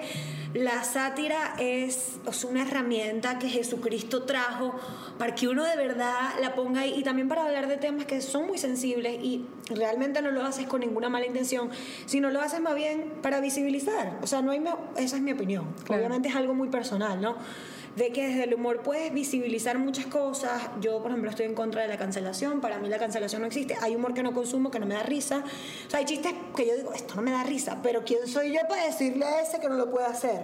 la 0.54 0.84
sátira 0.84 1.54
es, 1.58 2.16
sea, 2.32 2.50
una 2.50 2.62
herramienta 2.62 3.38
que 3.38 3.48
Jesucristo 3.48 4.24
trajo 4.24 4.74
para 5.18 5.34
que 5.34 5.48
uno 5.48 5.64
de 5.64 5.76
verdad 5.76 6.30
la 6.40 6.54
ponga 6.54 6.80
ahí 6.82 6.94
y 6.96 7.02
también 7.02 7.28
para 7.28 7.44
hablar 7.44 7.68
de 7.68 7.76
temas 7.78 8.04
que 8.06 8.20
son 8.20 8.46
muy 8.48 8.58
sensibles 8.58 9.14
y 9.22 9.46
realmente 9.70 10.20
no 10.20 10.30
lo 10.30 10.42
haces 10.44 10.66
con 10.66 10.80
ninguna 10.80 11.08
mala 11.08 11.26
intención, 11.26 11.70
sino 12.06 12.30
lo 12.30 12.40
haces 12.40 12.60
más 12.60 12.74
bien 12.74 13.12
para 13.22 13.40
visibilizar. 13.40 14.18
O 14.22 14.26
sea, 14.26 14.42
no 14.42 14.50
hay 14.50 14.60
esa 14.96 15.16
es 15.16 15.22
mi 15.22 15.32
opinión. 15.32 15.66
Claro. 15.84 16.00
Obviamente 16.02 16.28
es 16.28 16.36
algo 16.36 16.52
muy 16.54 16.68
personal, 16.68 17.20
¿no? 17.20 17.36
De 17.96 18.10
que 18.10 18.26
desde 18.26 18.44
el 18.44 18.54
humor 18.54 18.80
puedes 18.82 19.12
visibilizar 19.12 19.78
muchas 19.78 20.06
cosas. 20.06 20.62
Yo, 20.80 21.02
por 21.02 21.10
ejemplo, 21.10 21.30
estoy 21.30 21.46
en 21.46 21.54
contra 21.54 21.82
de 21.82 21.88
la 21.88 21.98
cancelación. 21.98 22.60
Para 22.60 22.78
mí 22.78 22.88
la 22.88 22.98
cancelación 22.98 23.42
no 23.42 23.48
existe. 23.48 23.76
Hay 23.82 23.94
humor 23.94 24.14
que 24.14 24.22
no 24.22 24.32
consumo, 24.32 24.70
que 24.70 24.78
no 24.78 24.86
me 24.86 24.94
da 24.94 25.02
risa. 25.02 25.44
O 25.86 25.90
sea, 25.90 25.98
hay 25.98 26.06
chistes 26.06 26.32
que 26.56 26.66
yo 26.66 26.74
digo, 26.76 26.92
esto 26.94 27.14
no 27.16 27.22
me 27.22 27.32
da 27.32 27.44
risa, 27.44 27.80
pero 27.82 28.02
¿quién 28.04 28.26
soy 28.26 28.54
yo 28.54 28.60
para 28.68 28.86
decirle 28.86 29.26
a 29.26 29.42
ese 29.42 29.60
que 29.60 29.68
no 29.68 29.74
lo 29.74 29.90
puede 29.90 30.06
hacer? 30.06 30.40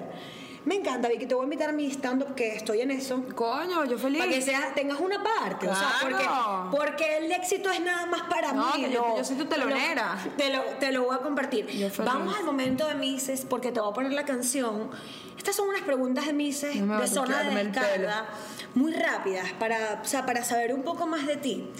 Me 0.68 0.74
encanta, 0.74 1.08
Vicky. 1.08 1.24
Te 1.24 1.34
voy 1.34 1.44
a 1.44 1.46
invitar 1.46 1.70
a 1.70 1.72
mi 1.72 1.86
stand-up, 1.90 2.34
que 2.34 2.54
estoy 2.56 2.82
en 2.82 2.90
eso. 2.90 3.24
Coño, 3.34 3.86
yo 3.86 3.96
feliz. 3.96 4.18
Para 4.18 4.30
que 4.30 4.42
sea, 4.42 4.74
tengas 4.74 5.00
una 5.00 5.22
parte, 5.24 5.66
o 5.66 5.74
sea, 5.74 5.94
porque, 6.02 6.22
Claro. 6.24 6.68
porque 6.70 7.16
el 7.18 7.32
éxito 7.32 7.70
es 7.70 7.80
nada 7.80 8.04
más 8.04 8.22
para 8.24 8.52
No, 8.52 8.74
mí. 8.74 8.82
que 8.84 8.92
yo- 8.92 9.14
yo 9.16 9.24
soy 9.24 9.36
tu 9.36 9.46
telonera. 9.46 10.18
Te 10.36 10.52
lo, 10.52 10.60
te 10.78 10.92
lo 10.92 11.04
voy 11.04 11.16
a 11.16 11.20
compartir. 11.20 11.66
Yo 11.68 11.88
feliz. 11.88 12.12
Vamos 12.12 12.36
al 12.36 12.44
momento 12.44 12.86
de 12.86 12.96
Mises, 12.96 13.46
porque 13.48 13.72
te 13.72 13.80
voy 13.80 13.90
a 13.90 13.94
poner 13.94 14.12
la 14.12 14.26
canción. 14.26 14.90
Estas 15.38 15.56
son 15.56 15.70
unas 15.70 15.80
preguntas 15.82 16.26
de 16.26 16.34
Mises, 16.34 16.76
No 16.76 17.00
de 17.00 17.06
zona 17.06 17.42
de 17.44 17.64
descarga, 17.64 18.26
muy 18.74 18.92
rápidas, 18.92 19.50
para, 19.54 20.00
o 20.02 20.04
sea, 20.04 20.26
para 20.26 20.44
saber 20.44 20.74
un 20.74 20.82
poco 20.82 21.06
más 21.06 21.26
de 21.26 21.38
ti. 21.38 21.70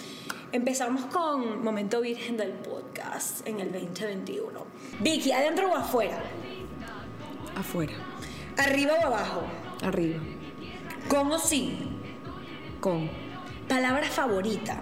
Empezamos 0.53 1.05
con 1.13 1.63
Momento 1.63 2.01
Virgen 2.01 2.39
del 2.39 2.53
podcast 2.53 3.47
en 3.47 3.61
el 3.61 3.71
2021. 3.71 4.65
Vicky, 5.01 5.31
¿adentro 5.33 5.71
o 5.71 5.77
afuera? 5.77 6.23
Afuera, 7.55 7.93
¿Arriba 8.59 8.93
o 9.03 9.07
abajo? 9.07 9.43
arriba, 9.83 10.19
¿Con 11.09 11.31
o 11.33 11.39
sin? 11.39 11.97
con. 12.81 13.09
Palabra 13.69 14.09
favorita. 14.09 14.81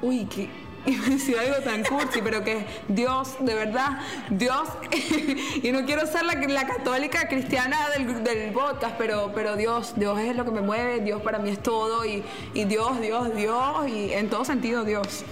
Uy, 0.00 0.26
que 0.26 0.48
iba 0.86 1.06
a 1.06 1.10
decir 1.10 1.36
algo 1.38 1.56
tan 1.64 1.82
cursi, 1.84 2.20
pero 2.22 2.44
que 2.44 2.64
Dios, 2.88 3.36
de 3.40 3.54
verdad, 3.54 3.98
Dios, 4.30 4.68
y 5.62 5.72
no 5.72 5.84
quiero 5.84 6.06
ser 6.06 6.24
la, 6.24 6.34
la 6.34 6.66
católica 6.66 7.28
cristiana 7.28 7.76
del, 7.90 8.22
del 8.22 8.52
podcast, 8.52 8.94
pero, 8.96 9.32
pero 9.34 9.56
Dios, 9.56 9.94
Dios 9.96 10.18
es 10.20 10.36
lo 10.36 10.44
que 10.44 10.50
me 10.52 10.60
mueve, 10.60 11.00
Dios 11.00 11.20
para 11.22 11.38
mí 11.38 11.50
es 11.50 11.62
todo, 11.62 12.04
y, 12.06 12.22
y 12.54 12.64
Dios, 12.64 13.00
Dios, 13.00 13.34
Dios, 13.34 13.88
y 13.88 14.12
en 14.12 14.30
todo 14.30 14.44
sentido 14.44 14.84
Dios. 14.84 15.24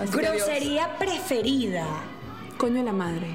Así 0.00 0.12
que 0.12 0.20
Dios. 0.20 0.32
Grosería 0.46 0.96
preferida. 0.98 1.86
Coño 2.58 2.74
de 2.76 2.82
la 2.84 2.92
madre, 2.92 3.28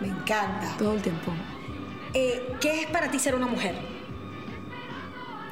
Me 0.00 0.08
encanta. 0.08 0.76
todo 0.78 0.94
el 0.94 1.02
tiempo. 1.02 1.32
Eh, 2.14 2.54
¿Qué 2.60 2.82
es 2.82 2.86
para 2.88 3.10
ti 3.10 3.18
ser 3.18 3.34
una 3.34 3.46
mujer? 3.46 3.74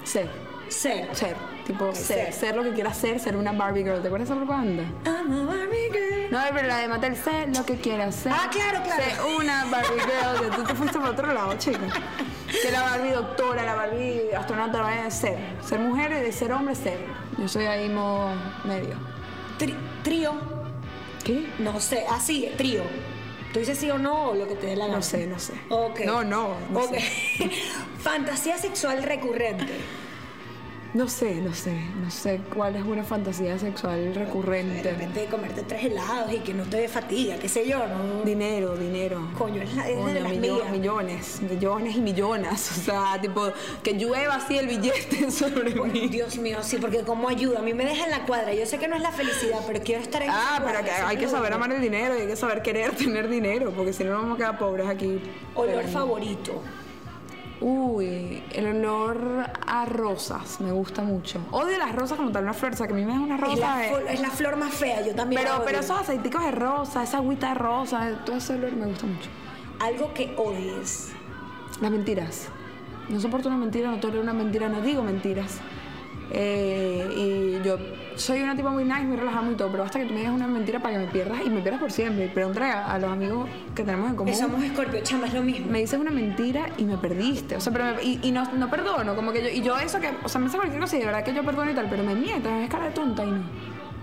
Ser, 0.04 0.28
Ser. 0.68 1.14
ser, 1.14 1.36
tipo 1.66 1.94
ser, 1.94 2.26
ser. 2.26 2.32
ser 2.32 2.56
lo 2.56 2.62
que 2.62 2.72
quieras 2.72 2.96
ser, 2.96 3.20
ser 3.20 3.36
una 3.36 3.52
Barbie 3.52 3.84
girl. 3.84 4.00
¿Te 4.00 4.06
acuerdas 4.08 4.28
de 4.28 4.34
esa 4.34 4.44
propaganda? 4.44 4.82
I'm 5.04 5.32
a 5.32 5.44
Barbie 5.44 5.90
girl. 5.92 6.30
No, 6.30 6.38
pero 6.54 6.68
la 6.68 6.78
de 6.78 6.88
Mattel, 6.88 7.16
sé 7.16 7.46
lo 7.54 7.64
que 7.64 7.76
quieras 7.76 8.14
ser. 8.14 8.32
Ah, 8.34 8.48
claro, 8.50 8.82
claro. 8.82 9.02
Sé 9.02 9.36
una 9.36 9.64
Barbie 9.66 10.00
Girl, 10.00 10.50
tú 10.56 10.64
te 10.64 10.74
fuiste 10.74 10.98
para 10.98 11.10
otro 11.10 11.32
lado, 11.32 11.54
chica. 11.58 11.78
Que 12.62 12.70
la 12.70 12.82
Barbie 12.82 13.10
doctora, 13.12 13.62
la 13.64 13.74
Barbie 13.74 14.34
astronauta, 14.36 14.78
la 14.78 14.84
Barbie 14.84 15.10
ser. 15.10 15.38
Ser 15.64 15.78
mujer 15.80 16.12
y 16.12 16.20
de 16.22 16.32
ser 16.32 16.52
hombre, 16.52 16.74
ser. 16.74 16.98
Yo 17.38 17.48
soy 17.48 17.64
ahí 17.66 17.88
medio. 18.64 18.94
Tri- 19.58 19.76
trío. 20.02 20.32
¿Qué? 21.24 21.46
No 21.58 21.78
sé, 21.80 22.04
así, 22.10 22.50
trío. 22.56 22.82
¿Tú 23.52 23.60
dices 23.60 23.78
sí 23.78 23.90
o 23.90 23.98
no 23.98 24.30
o 24.30 24.34
lo 24.34 24.46
que 24.46 24.54
te 24.56 24.66
dé 24.66 24.76
la 24.76 24.84
gana? 24.86 24.96
No 24.98 25.02
sé, 25.02 25.26
no 25.26 25.38
sé. 25.38 25.54
No, 26.04 26.22
no, 26.22 26.54
no 26.70 26.80
Ok. 26.80 26.94
sé. 26.94 27.50
Fantasía 28.00 28.58
sexual 28.58 29.02
recurrente. 29.02 29.72
No 30.94 31.06
sé, 31.06 31.34
no 31.42 31.52
sé. 31.54 31.72
No 32.02 32.10
sé 32.10 32.40
cuál 32.54 32.74
es 32.76 32.82
una 32.82 33.04
fantasía 33.04 33.58
sexual 33.58 34.14
De 34.14 34.24
recurrente. 34.24 34.82
repente 34.90 35.26
comerte 35.26 35.62
tres 35.62 35.84
helados 35.84 36.32
y 36.32 36.38
que 36.38 36.54
no 36.54 36.64
te 36.64 36.78
dé 36.78 36.88
fatiga, 36.88 37.36
qué 37.38 37.46
sé 37.46 37.68
yo, 37.68 37.86
¿no? 37.86 38.22
Dinero, 38.24 38.74
dinero. 38.74 39.20
Coño, 39.36 39.60
es, 39.62 39.74
la- 39.74 39.86
es 39.86 40.14
de 40.14 40.20
las 40.20 40.32
millo- 40.32 40.64
millones, 40.70 41.42
millones 41.42 41.94
y 41.96 42.00
millones. 42.00 42.70
O 42.78 42.80
sea, 42.80 43.20
tipo, 43.20 43.48
que 43.82 43.92
llueva 43.92 44.36
así 44.36 44.56
el 44.56 44.66
billete 44.66 45.30
sobre 45.30 45.74
mí. 45.74 46.08
Dios 46.08 46.38
mío, 46.38 46.58
sí, 46.62 46.78
porque 46.78 47.00
como 47.02 47.28
ayuda, 47.28 47.58
a 47.58 47.62
mí 47.62 47.74
me 47.74 47.84
deja 47.84 48.04
en 48.06 48.10
la 48.10 48.24
cuadra. 48.24 48.54
Yo 48.54 48.64
sé 48.64 48.78
que 48.78 48.88
no 48.88 48.96
es 48.96 49.02
la 49.02 49.12
felicidad, 49.12 49.60
pero 49.66 49.80
quiero 49.84 50.00
estar 50.02 50.22
en 50.22 50.30
Ah, 50.32 50.62
pero 50.66 50.82
que 50.82 50.90
hay 50.90 51.16
que 51.18 51.28
saber 51.28 51.52
amar 51.52 51.70
el 51.70 51.82
dinero 51.82 52.16
y 52.16 52.22
hay 52.22 52.26
que 52.28 52.36
saber 52.36 52.62
querer 52.62 52.92
tener 52.96 53.28
dinero, 53.28 53.72
porque 53.76 53.92
si 53.92 54.04
no 54.04 54.12
nos 54.12 54.22
vamos 54.22 54.34
a 54.36 54.38
quedar 54.38 54.58
pobres 54.58 54.88
aquí. 54.88 55.20
Olor 55.54 55.76
Pero- 55.82 55.88
favorito. 55.88 56.62
Uy, 57.60 58.42
el 58.52 58.66
olor 58.68 59.18
a 59.66 59.84
rosas 59.84 60.60
me 60.60 60.70
gusta 60.70 61.02
mucho. 61.02 61.40
Odio 61.50 61.76
las 61.78 61.94
rosas 61.94 62.16
como 62.16 62.30
tal, 62.30 62.44
una 62.44 62.54
flor, 62.54 62.72
o 62.72 62.76
sea, 62.76 62.86
que 62.86 62.92
a 62.92 62.96
mí 62.96 63.04
me 63.04 63.12
da 63.14 63.20
una 63.20 63.36
rosa. 63.36 63.52
Es 63.54 63.58
la, 63.60 63.76
de- 63.78 63.90
fo- 63.90 64.08
es 64.10 64.20
la 64.20 64.30
flor 64.30 64.56
más 64.56 64.72
fea, 64.74 65.04
yo 65.04 65.14
también 65.14 65.42
pero, 65.42 65.62
pero 65.64 65.80
esos 65.80 65.98
aceiticos 65.98 66.42
de 66.44 66.52
rosa, 66.52 67.02
esa 67.02 67.16
agüita 67.18 67.48
de 67.48 67.54
rosa, 67.54 68.10
todo 68.24 68.36
ese 68.36 68.54
olor 68.54 68.72
me 68.76 68.86
gusta 68.86 69.06
mucho. 69.06 69.28
Algo 69.80 70.12
que 70.14 70.34
odies. 70.36 71.10
Las 71.80 71.90
mentiras. 71.90 72.48
No 73.08 73.18
soporto 73.20 73.48
una 73.48 73.56
mentira, 73.58 73.90
no 73.90 73.98
tolero 74.00 74.22
una 74.22 74.34
mentira, 74.34 74.68
no 74.68 74.80
digo 74.80 75.02
mentiras. 75.02 75.58
Eh, 76.30 77.58
y 77.62 77.66
yo 77.66 77.78
soy 78.16 78.42
una 78.42 78.54
tipa 78.56 78.70
muy 78.70 78.84
nice, 78.84 79.04
muy 79.04 79.16
relajada, 79.16 79.42
muy 79.42 79.54
todo, 79.54 79.70
pero 79.70 79.82
basta 79.84 79.98
que 79.98 80.04
tú 80.06 80.12
me 80.12 80.20
digas 80.20 80.34
una 80.34 80.46
mentira 80.46 80.80
para 80.80 80.94
que 80.98 81.06
me 81.06 81.10
pierdas 81.10 81.40
y 81.44 81.50
me 81.50 81.60
pierdas 81.60 81.80
por 81.80 81.90
siempre. 81.92 82.28
Pregúntale 82.28 82.66
a, 82.66 82.92
a 82.92 82.98
los 82.98 83.10
amigos 83.10 83.48
que 83.74 83.82
tenemos 83.84 84.10
en 84.10 84.16
común. 84.16 84.32
Que 84.32 84.38
somos 84.38 84.62
escorpio, 84.62 85.00
chama, 85.02 85.26
es 85.28 85.34
lo 85.34 85.42
mismo. 85.42 85.66
Me 85.70 85.78
dices 85.78 85.98
una 85.98 86.10
mentira 86.10 86.66
y 86.76 86.84
me 86.84 86.98
perdiste. 86.98 87.56
O 87.56 87.60
sea, 87.60 87.72
pero 87.72 87.84
me- 87.94 88.02
y, 88.02 88.20
y 88.22 88.32
no, 88.32 88.44
no 88.52 88.68
perdono, 88.68 89.14
como 89.16 89.32
que 89.32 89.42
yo, 89.42 89.48
y 89.48 89.62
yo 89.62 89.78
eso 89.78 90.00
que, 90.00 90.10
o 90.22 90.28
sea, 90.28 90.40
me 90.40 90.48
hace 90.48 90.56
cualquier 90.56 90.80
cosa 90.80 90.96
y 90.96 91.00
de 91.00 91.06
verdad 91.06 91.24
que 91.24 91.32
yo 91.34 91.42
perdono 91.44 91.70
y 91.70 91.74
tal, 91.74 91.86
pero 91.88 92.02
me 92.02 92.14
miento, 92.14 92.50
me 92.50 92.60
ves 92.60 92.70
cara 92.70 92.84
de 92.86 92.90
tonta 92.90 93.24
y 93.24 93.30
no. 93.30 93.42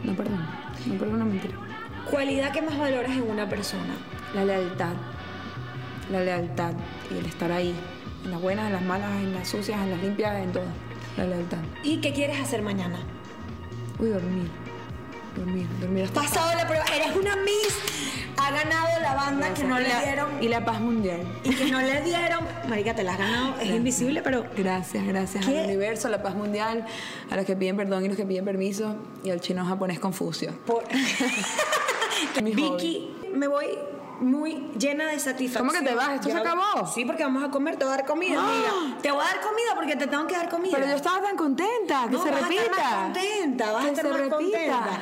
No 0.03 0.13
perdono, 0.15 0.47
no 0.87 0.93
perdono 0.93 1.15
una 1.15 1.25
mentira. 1.25 1.53
Cualidad 2.09 2.51
que 2.51 2.61
más 2.61 2.77
valoras 2.77 3.11
en 3.11 3.23
una 3.29 3.47
persona. 3.49 3.95
La 4.33 4.45
lealtad. 4.45 4.93
La 6.11 6.19
lealtad 6.21 6.71
y 7.13 7.17
el 7.17 7.25
estar 7.25 7.51
ahí. 7.51 7.73
En 8.23 8.31
las 8.31 8.41
buenas, 8.41 8.67
en 8.67 8.73
las 8.73 8.81
malas, 8.83 9.11
en 9.21 9.33
las 9.33 9.47
sucias, 9.47 9.79
en 9.81 9.91
las 9.91 10.01
limpias, 10.01 10.35
en 10.43 10.51
todas. 10.51 10.67
La 11.17 11.25
lealtad. 11.25 11.57
¿Y 11.83 12.01
qué 12.01 12.13
quieres 12.13 12.39
hacer 12.39 12.61
mañana? 12.61 12.99
Uy, 13.99 14.09
dormir. 14.09 14.49
Dormir, 15.35 15.67
dormir 15.79 16.03
hasta. 16.05 16.21
Pasado 16.21 16.55
la 16.55 16.67
prueba, 16.67 16.85
eres 16.93 17.15
una 17.15 17.35
Miss. 17.37 17.77
Ha 18.37 18.51
ganado 18.51 18.99
la 19.01 19.15
banda 19.15 19.53
que 19.53 19.63
no 19.63 19.79
y 19.79 19.83
le 19.83 19.89
la, 19.89 20.01
dieron. 20.01 20.43
Y 20.43 20.47
la 20.49 20.65
paz 20.65 20.79
mundial. 20.79 21.21
Y 21.43 21.55
que 21.55 21.71
no 21.71 21.81
le 21.81 22.01
dieron. 22.01 22.39
Marica, 22.67 22.95
te 22.95 23.03
la 23.03 23.13
has 23.13 23.17
ganado. 23.17 23.59
Es 23.59 23.69
invisible, 23.69 24.21
pero. 24.21 24.45
Gracias, 24.57 25.05
gracias 25.05 25.45
¿Qué? 25.45 25.59
al 25.59 25.65
universo, 25.65 26.07
a 26.07 26.11
la 26.11 26.21
paz 26.21 26.35
mundial, 26.35 26.85
a 27.29 27.35
los 27.35 27.45
que 27.45 27.55
piden 27.55 27.77
perdón 27.77 28.03
y 28.05 28.07
los 28.09 28.17
que 28.17 28.25
piden 28.25 28.45
permiso, 28.45 28.95
y 29.23 29.29
al 29.29 29.39
chino 29.39 29.65
japonés 29.65 29.99
Confucio. 29.99 30.53
Por... 30.65 30.83
Vicky, 32.43 33.15
me 33.33 33.47
voy 33.47 33.65
muy 34.19 34.71
llena 34.77 35.07
de 35.07 35.19
satisfacción. 35.19 35.67
¿Cómo 35.67 35.79
que 35.79 35.85
te 35.85 35.95
vas? 35.95 36.09
¿Esto 36.15 36.29
se 36.29 36.37
acabó? 36.37 36.87
Sí, 36.93 37.05
porque 37.05 37.23
vamos 37.23 37.43
a 37.43 37.49
comer, 37.49 37.75
te 37.77 37.85
voy 37.85 37.93
a 37.93 37.97
dar 37.97 38.05
comida, 38.05 38.39
¡Ah! 38.39 38.45
amiga. 38.49 38.97
Te 39.01 39.11
voy 39.11 39.21
a 39.21 39.25
dar 39.25 39.41
comida 39.41 39.75
porque 39.75 39.95
te 39.95 40.07
tengo 40.07 40.27
que 40.27 40.35
dar 40.35 40.49
comida. 40.49 40.71
Pero 40.75 40.87
yo 40.89 40.95
estaba 40.95 41.21
tan 41.21 41.35
contenta, 41.35 42.05
que 42.09 42.15
No, 42.17 42.23
se 42.23 42.31
vas 42.31 42.41
repita. 42.41 42.61
A 42.61 42.65
estar 42.65 42.81
más 42.81 43.03
contenta, 43.03 43.71
vas 43.71 43.81
que 43.83 43.89
a 43.89 43.91
estar 43.93 44.05
se 44.05 44.11
más 44.11 44.19
repita. 44.21 44.35
contenta. 44.37 44.99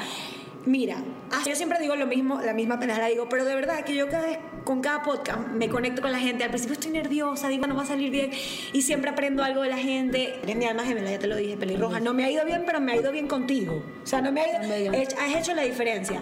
Mira, 0.65 0.97
yo 1.45 1.55
siempre 1.55 1.79
digo 1.79 1.95
lo 1.95 2.05
mismo, 2.07 2.39
la 2.41 2.53
misma 2.53 2.79
pena 2.79 2.97
la 2.97 3.07
digo, 3.07 3.27
pero 3.29 3.45
de 3.45 3.55
verdad 3.55 3.83
que 3.83 3.95
yo 3.95 4.07
cada 4.09 4.25
vez, 4.27 4.37
con 4.63 4.81
cada 4.81 5.03
podcast 5.03 5.47
me 5.49 5.67
conecto 5.69 6.01
con 6.01 6.11
la 6.11 6.19
gente. 6.19 6.43
Al 6.43 6.49
principio 6.49 6.73
estoy 6.73 6.91
nerviosa, 6.91 7.47
digo, 7.49 7.67
no 7.67 7.75
va 7.75 7.83
a 7.83 7.85
salir 7.85 8.09
bien, 8.11 8.31
y 8.71 8.81
siempre 8.81 9.09
aprendo 9.09 9.43
algo 9.43 9.61
de 9.61 9.69
la 9.69 9.77
gente. 9.77 10.39
Eres 10.43 10.55
mi 10.55 10.65
alma 10.65 10.83
gemela, 10.83 11.11
ya 11.11 11.19
te 11.19 11.27
lo 11.27 11.35
dije, 11.35 11.57
pelirroja. 11.57 11.99
No 11.99 12.13
me 12.13 12.23
ha 12.25 12.31
ido 12.31 12.45
bien, 12.45 12.63
pero 12.65 12.79
me 12.79 12.93
ha 12.93 12.95
ido 12.97 13.11
bien 13.11 13.27
contigo. 13.27 13.83
O 14.03 14.07
sea, 14.07 14.21
no 14.21 14.31
me 14.31 14.41
ha 14.41 14.79
ido. 14.79 14.93
He- 14.93 15.07
has 15.19 15.35
hecho 15.35 15.53
la 15.53 15.63
diferencia. 15.63 16.21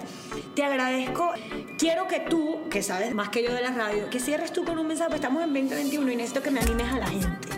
Te 0.56 0.64
agradezco. 0.64 1.32
Quiero 1.78 2.08
que 2.08 2.20
tú, 2.20 2.70
que 2.70 2.82
sabes 2.84 3.14
más 3.14 3.30
que 3.30 3.44
yo 3.44 3.54
de 3.54 3.62
la 3.62 3.72
radio, 3.72 4.10
que 4.10 4.20
cierres 4.20 4.52
tú 4.54 4.64
con 4.66 4.78
un 4.80 4.88
mensaje. 4.88 5.16
Estamos 5.16 5.44
en 5.44 5.50
2021 5.54 6.12
y 6.12 6.16
necesito 6.16 6.42
que 6.42 6.52
me 6.52 6.60
animes 6.60 6.92
a 6.92 6.98
la 7.00 7.08
gente. 7.08 7.50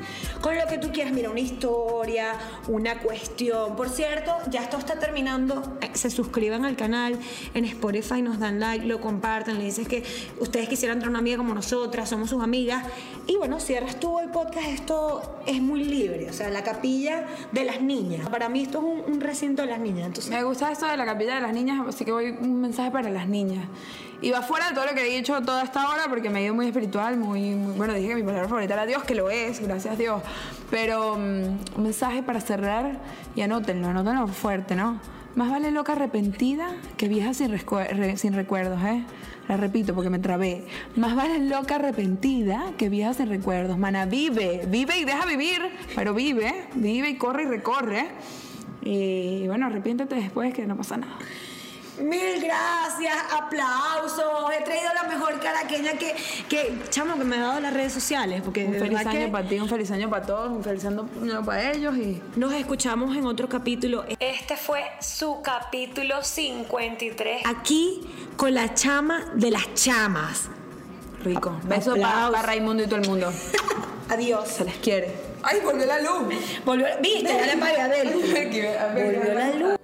Con 0.41 0.57
lo 0.57 0.65
que 0.67 0.77
tú 0.77 0.91
quieras, 0.91 1.13
mira, 1.13 1.29
una 1.29 1.39
historia, 1.39 2.33
una 2.67 2.99
cuestión. 2.99 3.77
Por 3.77 3.87
cierto, 3.89 4.35
ya 4.49 4.61
esto 4.63 4.77
está 4.77 4.99
terminando. 4.99 5.77
Se 5.93 6.09
suscriban 6.09 6.65
al 6.65 6.75
canal 6.75 7.17
en 7.53 7.65
Spotify, 7.65 8.21
nos 8.21 8.39
dan 8.39 8.59
like, 8.59 8.85
lo 8.85 8.99
comparten, 9.01 9.57
le 9.57 9.65
dices 9.65 9.87
que 9.87 10.03
ustedes 10.39 10.69
quisieran 10.69 10.97
tener 10.99 11.09
una 11.09 11.19
amiga 11.19 11.37
como 11.37 11.53
nosotras, 11.53 12.09
somos 12.09 12.29
sus 12.29 12.41
amigas. 12.43 12.83
Y 13.27 13.35
bueno, 13.37 13.59
cierras 13.59 13.99
tú 13.99 14.19
el 14.19 14.29
podcast, 14.29 14.67
esto 14.67 15.39
es 15.45 15.61
muy 15.61 15.83
libre. 15.83 16.29
O 16.29 16.33
sea, 16.33 16.49
la 16.49 16.63
capilla 16.63 17.25
de 17.51 17.63
las 17.63 17.81
niñas. 17.81 18.27
Para 18.29 18.49
mí 18.49 18.63
esto 18.63 18.79
es 18.79 18.83
un, 18.83 19.13
un 19.15 19.21
recinto 19.21 19.61
de 19.63 19.69
las 19.69 19.79
niñas. 19.79 20.07
Entonces, 20.07 20.31
Me 20.31 20.43
gusta 20.43 20.71
esto 20.71 20.85
de 20.87 20.97
la 20.97 21.05
capilla 21.05 21.35
de 21.35 21.41
las 21.41 21.53
niñas, 21.53 21.85
así 21.87 22.05
que 22.05 22.11
voy 22.11 22.31
un 22.39 22.61
mensaje 22.61 22.91
para 22.91 23.09
las 23.09 23.27
niñas. 23.27 23.65
Y 24.21 24.31
va 24.31 24.41
fuera 24.41 24.69
de 24.69 24.73
todo 24.75 24.85
lo 24.85 24.93
que 24.93 25.01
he 25.01 25.17
dicho 25.17 25.41
toda 25.41 25.63
esta 25.63 25.89
hora, 25.89 26.03
porque 26.07 26.29
me 26.29 26.39
he 26.39 26.45
ido 26.45 26.53
muy 26.53 26.67
espiritual, 26.67 27.17
muy, 27.17 27.55
muy- 27.55 27.75
bueno, 27.75 27.93
dije 27.93 28.07
que 28.09 28.15
mi 28.15 28.23
palabra 28.23 28.47
favorita 28.47 28.73
era 28.75 28.85
Dios, 28.85 29.03
que 29.03 29.15
lo 29.15 29.29
es, 29.29 29.59
gracias 29.59 29.95
a 29.95 29.97
Dios. 29.97 30.21
Pero 30.71 31.15
mm, 31.17 31.19
un 31.75 31.83
mensaje 31.83 32.23
para 32.23 32.39
cerrar, 32.39 32.99
y 33.35 33.41
anótenlo, 33.41 33.89
anótenlo 33.89 34.25
fuerte, 34.29 34.75
¿no? 34.77 34.99
Más 35.36 35.49
vale 35.49 35.71
loca 35.71 35.93
arrepentida 35.93 36.75
que 36.95 37.07
vieja 37.07 37.34
sin, 37.34 37.51
recuerdos, 37.51 38.84
¿eh? 38.84 39.03
La 39.47 39.57
repito 39.57 39.95
porque 39.95 40.11
me 40.11 40.19
trabé. 40.19 40.63
Más 40.95 41.15
vale 41.15 41.39
loca 41.39 41.75
arrepentida 41.75 42.73
que 42.77 42.88
vieja 42.88 43.15
sin 43.15 43.29
recuerdos. 43.29 43.79
Mana, 43.79 44.05
vive, 44.05 44.65
vive 44.67 44.99
y 44.99 45.05
deja 45.05 45.25
vivir, 45.25 45.59
pero 45.95 46.13
vive, 46.13 46.67
vive 46.75 47.09
y 47.09 47.17
corre 47.17 47.43
y 47.43 47.45
recorre. 47.47 48.05
Y 48.84 49.47
bueno, 49.47 49.65
arrepiéntete 49.65 50.15
después 50.15 50.53
que 50.53 50.67
no 50.67 50.77
pasa 50.77 50.97
nada. 50.97 51.17
Mil 51.99 52.41
gracias, 52.41 53.15
aplausos. 53.31 54.51
He 54.57 54.63
traído 54.63 54.93
la 54.95 55.03
mejor 55.03 55.39
caraqueña 55.39 55.91
que, 55.93 56.15
que 56.49 56.75
chamo, 56.89 57.17
que 57.17 57.23
me 57.23 57.35
ha 57.37 57.41
dado 57.41 57.59
las 57.59 57.73
redes 57.73 57.93
sociales. 57.93 58.41
Porque 58.43 58.65
Un 58.65 58.73
feliz 58.75 58.99
año 59.05 59.11
que 59.19 59.27
para 59.27 59.47
ti, 59.47 59.59
un 59.59 59.69
feliz 59.69 59.91
año 59.91 60.09
para 60.09 60.25
todos, 60.25 60.49
un 60.51 60.63
feliz 60.63 60.83
año 60.85 61.07
para 61.45 61.71
ellos 61.71 61.95
y 61.95 62.21
nos 62.35 62.51
escuchamos 62.53 63.15
en 63.15 63.25
otro 63.25 63.47
capítulo. 63.47 64.05
Este 64.19 64.57
fue 64.57 64.83
su 65.01 65.41
capítulo 65.43 66.23
53. 66.23 67.43
Aquí 67.45 68.01
con 68.37 68.53
la 68.53 68.73
chama 68.73 69.25
de 69.35 69.51
las 69.51 69.73
chamas. 69.75 70.49
rico. 71.23 71.57
Beso 71.63 71.95
para. 71.95 72.41
Raimundo 72.41 72.83
y 72.83 72.87
todo 72.87 72.99
el 73.01 73.07
mundo. 73.07 73.31
Adiós. 74.09 74.47
Se 74.47 74.65
les 74.65 74.75
quiere. 74.77 75.13
¡Ay, 75.43 75.59
volvió 75.63 75.85
la 75.85 75.99
luz! 75.99 76.33
Volvió, 76.65 76.87
viste, 77.01 77.23
ya 77.27 77.45
le 77.45 77.57
pagué 77.57 77.81
a 77.81 77.85
Adel. 77.85 78.15
Me 78.15 78.41
equivoqué. 78.43 78.77
Volvió 78.93 79.33
la 79.33 79.49
luz. 79.51 79.79